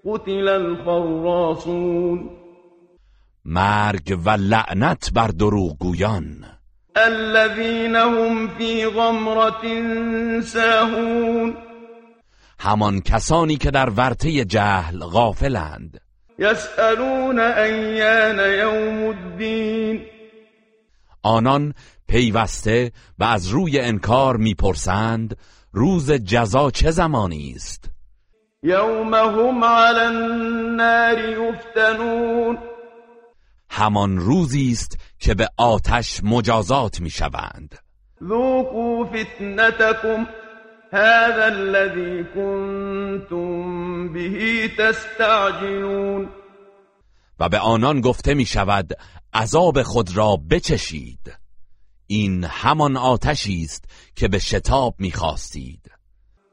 قتل 0.05 0.47
الخراسون 0.47 2.29
مرگ 3.45 4.19
و 4.25 4.29
لعنت 4.29 5.09
بر 5.13 5.27
دروغگویان 5.27 6.45
الذين 6.95 7.95
هم 7.95 8.47
في 8.57 8.85
غمرة 8.85 9.81
ساهون 10.41 11.57
همان 12.59 13.01
کسانی 13.01 13.57
که 13.57 13.71
در 13.71 13.89
ورطه 13.89 14.45
جهل 14.45 14.99
غافلند 14.99 16.01
یسألون 16.39 17.39
ایان 17.39 18.39
یوم 18.39 19.07
الدین 19.09 20.01
آنان 21.23 21.73
پیوسته 22.07 22.91
و 23.19 23.23
از 23.23 23.47
روی 23.47 23.79
انکار 23.79 24.37
میپرسند 24.37 25.35
روز 25.71 26.11
جزا 26.11 26.71
چه 26.71 26.91
زمانی 26.91 27.53
است 27.55 27.89
یوم 28.63 29.13
هم 29.13 29.63
علی 29.63 29.99
النار 29.99 31.19
یفتنون 31.29 32.57
همان 33.69 34.17
روزی 34.19 34.71
است 34.71 34.97
که 35.25 35.33
به 35.33 35.47
آتش 35.57 36.19
مجازات 36.23 37.01
می 37.01 37.09
شوند 37.09 37.75
ذوقوا 38.23 39.05
فتنتكم 39.05 40.27
هذا 40.93 41.45
الذي 41.45 42.23
كنتم 42.23 44.13
به 44.13 44.69
تستعجلون 44.77 46.29
و 47.39 47.49
به 47.49 47.59
آنان 47.59 48.01
گفته 48.01 48.33
می 48.33 48.45
شود 48.45 48.93
عذاب 49.33 49.83
خود 49.83 50.17
را 50.17 50.37
بچشید 50.51 51.33
این 52.07 52.43
همان 52.43 52.97
آتشی 52.97 53.61
است 53.61 53.85
که 54.15 54.27
به 54.27 54.39
شتاب 54.39 54.95
میخواستید 54.99 55.91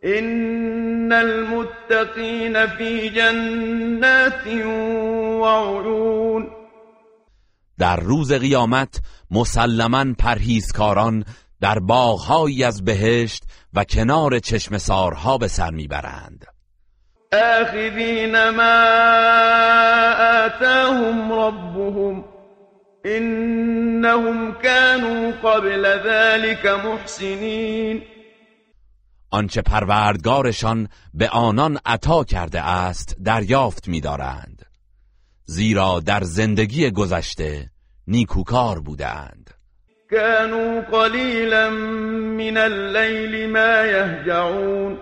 ان 0.03 1.13
المتقین 1.13 2.67
فی 2.67 3.11
جنات 3.11 4.47
و 5.43 5.45
عیون 5.45 6.47
در 7.81 7.97
روز 8.01 8.33
قیامت 8.33 9.01
مسلما 9.31 10.05
پرهیزکاران 10.19 11.25
در 11.61 11.79
باغهایی 11.79 12.65
از 12.65 12.85
بهشت 12.85 13.43
و 13.75 13.85
کنار 13.85 14.39
چشم 14.39 14.79
سارها 14.79 15.39
به 15.39 15.49
سر 15.49 15.71
میبرند 15.71 16.45
آخذین 17.33 18.51
ما 18.51 18.83
آتاهم 20.45 21.33
ربهم 21.33 22.25
انهم 23.05 24.53
كانوا 24.53 25.31
قبل 25.55 25.85
ذلك 26.05 26.67
محسنین 26.67 28.03
آنچه 29.31 29.63
پروردگارشان 29.63 30.89
به 31.15 31.29
آنان 31.29 31.79
عطا 31.87 32.25
کرده 32.25 32.61
است 32.69 33.17
دریافت 33.25 33.89
می‌دارند 33.89 34.60
زیرا 35.57 36.01
در 36.07 36.21
زندگی 36.25 36.91
گذشته 36.91 37.71
نیکوکار 38.07 38.81
بودند 38.81 39.51
كانوا 40.11 40.81
قلیلا 40.81 41.71
من 42.37 42.57
اللیل 42.57 43.51
ما 43.51 44.95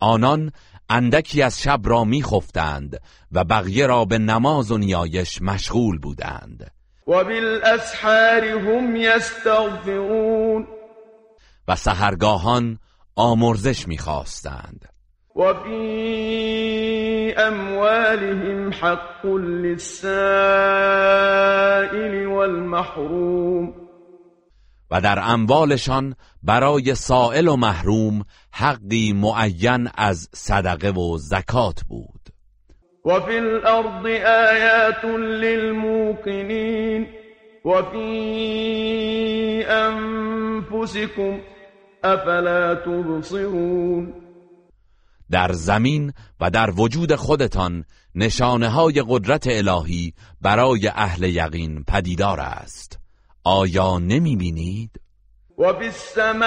آنان 0.00 0.52
اندکی 0.88 1.42
از 1.42 1.62
شب 1.62 1.80
را 1.84 2.04
میخفتند 2.04 3.00
و 3.32 3.44
بقیه 3.44 3.86
را 3.86 4.04
به 4.04 4.18
نماز 4.18 4.70
و 4.72 4.78
نیایش 4.78 5.42
مشغول 5.42 5.98
بودند 5.98 6.70
و 7.08 7.24
بالاسحار 7.24 8.44
هم 8.44 8.96
یستغفرون 8.96 10.66
و 11.68 11.76
سهرگاهان 11.76 12.78
آمرزش 13.16 13.88
میخواستند 13.88 14.91
وفي 15.34 17.32
أموالهم 17.38 18.72
حق 18.72 19.26
للسائل 19.26 22.26
والمحروم 22.26 23.82
و 24.90 25.00
در 25.00 25.18
اموالشان 25.26 26.14
برای 26.42 26.94
سائل 26.94 27.48
و 27.48 27.56
محروم 27.56 28.24
حقی 28.52 29.12
معین 29.12 29.88
از 29.96 30.28
صدقه 30.34 30.90
و 30.90 31.18
زکات 31.18 31.80
بود 31.88 32.20
وفي 33.04 33.36
الأرض 33.38 34.04
آيات 34.26 35.04
و 35.04 35.16
وفي 37.64 39.62
انفسکم 39.68 41.38
افلا 42.04 42.74
تبصرون 42.74 44.21
در 45.32 45.52
زمین 45.52 46.12
و 46.40 46.50
در 46.50 46.70
وجود 46.70 47.14
خودتان 47.14 47.84
نشانه 48.14 48.68
های 48.68 49.04
قدرت 49.08 49.46
الهی 49.50 50.14
برای 50.40 50.88
اهل 50.88 51.22
یقین 51.22 51.84
پدیدار 51.84 52.40
است 52.40 52.98
آیا 53.44 53.98
نمی 53.98 54.36
بینید؟ 54.36 55.00
و 55.58 55.72
بالسماء 55.72 56.42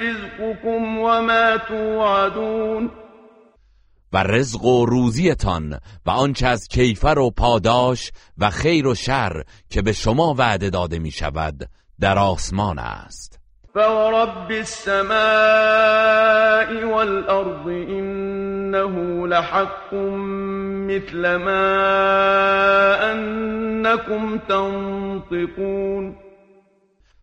رزقكم 0.00 0.98
و 0.98 1.20
ما 1.26 1.58
توعدون 1.68 2.90
و 4.12 4.18
رزق 4.22 4.64
و 4.64 4.86
روزیتان 4.86 5.78
و 6.06 6.10
آنچه 6.10 6.46
از 6.46 6.68
کیفر 6.68 7.18
و 7.18 7.30
پاداش 7.30 8.10
و 8.38 8.50
خیر 8.50 8.86
و 8.86 8.94
شر 8.94 9.42
که 9.70 9.82
به 9.82 9.92
شما 9.92 10.34
وعده 10.38 10.70
داده 10.70 10.98
می 10.98 11.10
شود 11.10 11.68
در 12.00 12.18
آسمان 12.18 12.78
است 12.78 13.39
فورب 13.74 14.50
السماء 14.50 15.16
والأرض 16.84 17.66
إنه 17.68 19.26
لحق 19.26 19.94
مثل 20.90 21.36
ما 21.36 21.76
أنكم 23.12 24.38
تنطقون 24.48 26.16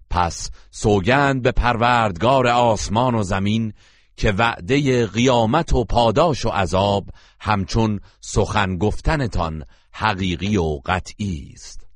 پس 0.09 0.51
سوگند 0.71 1.41
به 1.41 1.51
پروردگار 1.51 2.47
آسمان 2.47 3.15
و 3.15 3.23
زمین 3.23 3.73
که 4.17 4.31
وعده 4.31 5.07
قیامت 5.07 5.73
و 5.73 5.85
پاداش 5.85 6.45
و 6.45 6.49
عذاب 6.49 7.03
همچون 7.39 7.99
سخن 8.21 8.77
گفتنتان 8.77 9.63
حقیقی 9.93 10.57
و 10.57 10.79
قطعی 10.85 11.51
است 11.55 11.86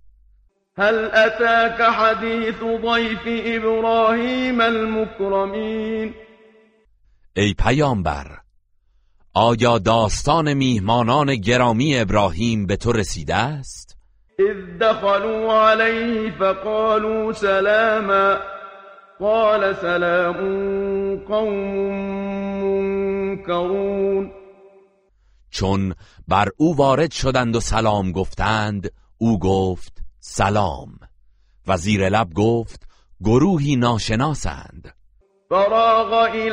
هل 0.81 1.05
أتاك 1.13 1.79
حديث 1.81 2.59
ضيف 2.63 3.21
ابراهیم 3.45 4.61
المكرمین 4.61 6.13
ای 7.37 7.53
پیامبر 7.53 8.25
آیا 9.33 9.77
داستان 9.77 10.53
میهمانان 10.53 11.35
گرامی 11.35 11.99
ابراهیم 11.99 12.65
به 12.65 12.75
تو 12.77 12.91
رسیده 12.91 13.35
است؟ 13.35 13.97
اذ 14.39 14.77
دخلوا 14.81 15.69
علیه 15.69 16.31
فقالوا 16.39 17.33
سلاما 17.33 18.37
قال 19.19 19.73
سلام 19.73 20.37
قوم 21.15 21.75
منکرون 23.43 24.31
چون 25.51 25.93
بر 26.27 26.49
او 26.57 26.75
وارد 26.77 27.11
شدند 27.11 27.55
و 27.55 27.59
سلام 27.59 28.11
گفتند 28.11 28.91
او 29.17 29.39
گفت 29.39 30.00
سلام 30.23 30.87
و 31.67 31.77
زیر 31.77 32.09
لب 32.09 32.27
گفت 32.33 32.81
گروهی 33.23 33.75
ناشناسند 33.75 34.93
فراغ 35.49 36.13
الى 36.33 36.49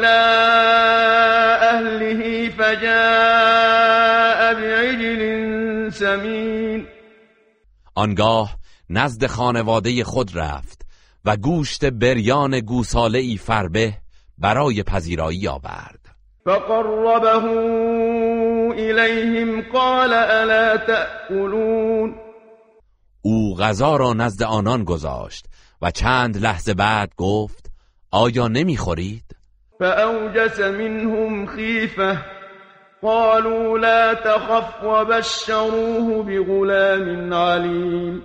اهله 1.63 2.51
فجاء 2.51 4.55
بعجل 4.55 5.91
سمین 5.91 6.87
آنگاه 7.95 8.57
نزد 8.91 9.27
خانواده 9.27 10.05
خود 10.05 10.31
رفت 10.39 10.87
و 11.25 11.37
گوشت 11.37 11.85
بریان 11.85 12.61
گوساله 12.61 13.19
ای 13.19 13.37
فربه 13.37 13.93
برای 14.39 14.83
پذیرایی 14.83 15.49
آورد 15.49 16.01
فقربه 16.45 17.49
الیهم 18.79 19.63
قال 19.73 20.13
الا 20.15 20.77
تأکلون 20.77 22.15
او 23.29 23.55
غذا 23.57 23.97
را 23.97 24.13
نزد 24.13 24.43
آنان 24.43 24.85
گذاشت 24.85 25.47
و 25.83 25.91
چند 25.91 26.37
لحظه 26.37 26.75
بعد 26.75 27.13
گفت 27.17 27.71
آیا 28.11 28.49
نمیخورید؟ 28.49 29.37
فأوجس 29.79 30.59
منهم 30.61 31.47
خیفه 31.47 32.19
قالوا 33.03 33.77
لا 33.79 34.15
تخف 34.15 34.83
وبشروه 34.85 36.23
بغلام 36.43 37.35
علیم 37.35 38.23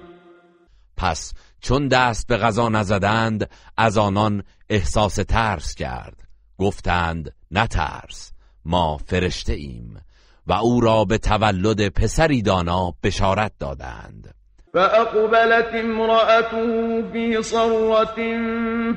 پس 0.97 1.33
چون 1.61 1.87
دست 1.87 2.27
به 2.27 2.37
غذا 2.37 2.69
نزدند 2.69 3.49
از 3.77 3.97
آنان 3.97 4.43
احساس 4.69 5.15
ترس 5.15 5.75
کرد 5.75 6.23
گفتند 6.57 7.35
نترس 7.51 8.31
ما 8.65 8.97
فرشته 9.05 9.53
ایم 9.53 9.99
و 10.47 10.53
او 10.53 10.81
را 10.81 11.05
به 11.05 11.17
تولد 11.17 11.89
پسری 11.89 12.41
دانا 12.41 12.93
بشارت 13.03 13.51
دادند 13.59 14.33
فأقبلت 14.73 15.67
امرأته 15.75 17.01
في 17.11 17.43
صرة 17.43 18.17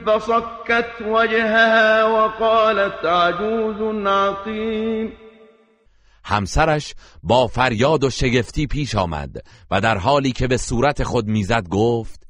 فصكت 0.06 1.02
وجهها 1.06 2.04
وقالت 2.16 3.04
عجوز 3.06 4.06
عقیم 4.06 5.12
همسرش 6.24 6.94
با 7.22 7.46
فریاد 7.46 8.04
و 8.04 8.10
شگفتی 8.10 8.66
پیش 8.66 8.94
آمد 8.94 9.30
و 9.70 9.80
در 9.80 9.98
حالی 9.98 10.32
که 10.32 10.46
به 10.46 10.56
صورت 10.56 11.02
خود 11.02 11.26
میزد 11.26 11.68
گفت 11.68 12.26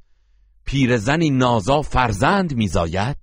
پیرزنی 0.65 1.29
نازا 1.29 1.81
فرزند 1.81 2.55
میزاید 2.55 3.17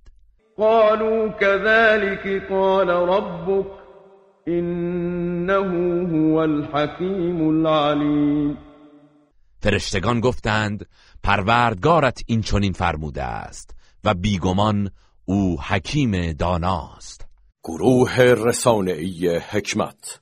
قالوا 0.57 1.27
كذلك 1.41 2.49
قال 2.51 2.89
ربك 2.89 3.65
انه 4.47 5.53
هو 5.53 6.37
الحكيم 6.37 7.47
العليم 7.65 8.57
فرشتگان 9.65 10.19
گفتند 10.19 10.85
پروردگارت 11.23 12.21
این 12.27 12.41
چنین 12.41 12.73
فرموده 12.73 13.23
است 13.23 13.75
و 14.03 14.13
بیگمان 14.13 14.91
او 15.25 15.57
حکیم 15.61 16.31
داناست 16.33 17.25
گروه 17.63 18.19
رسانه‌ای 18.21 19.37
حکمت 19.39 20.19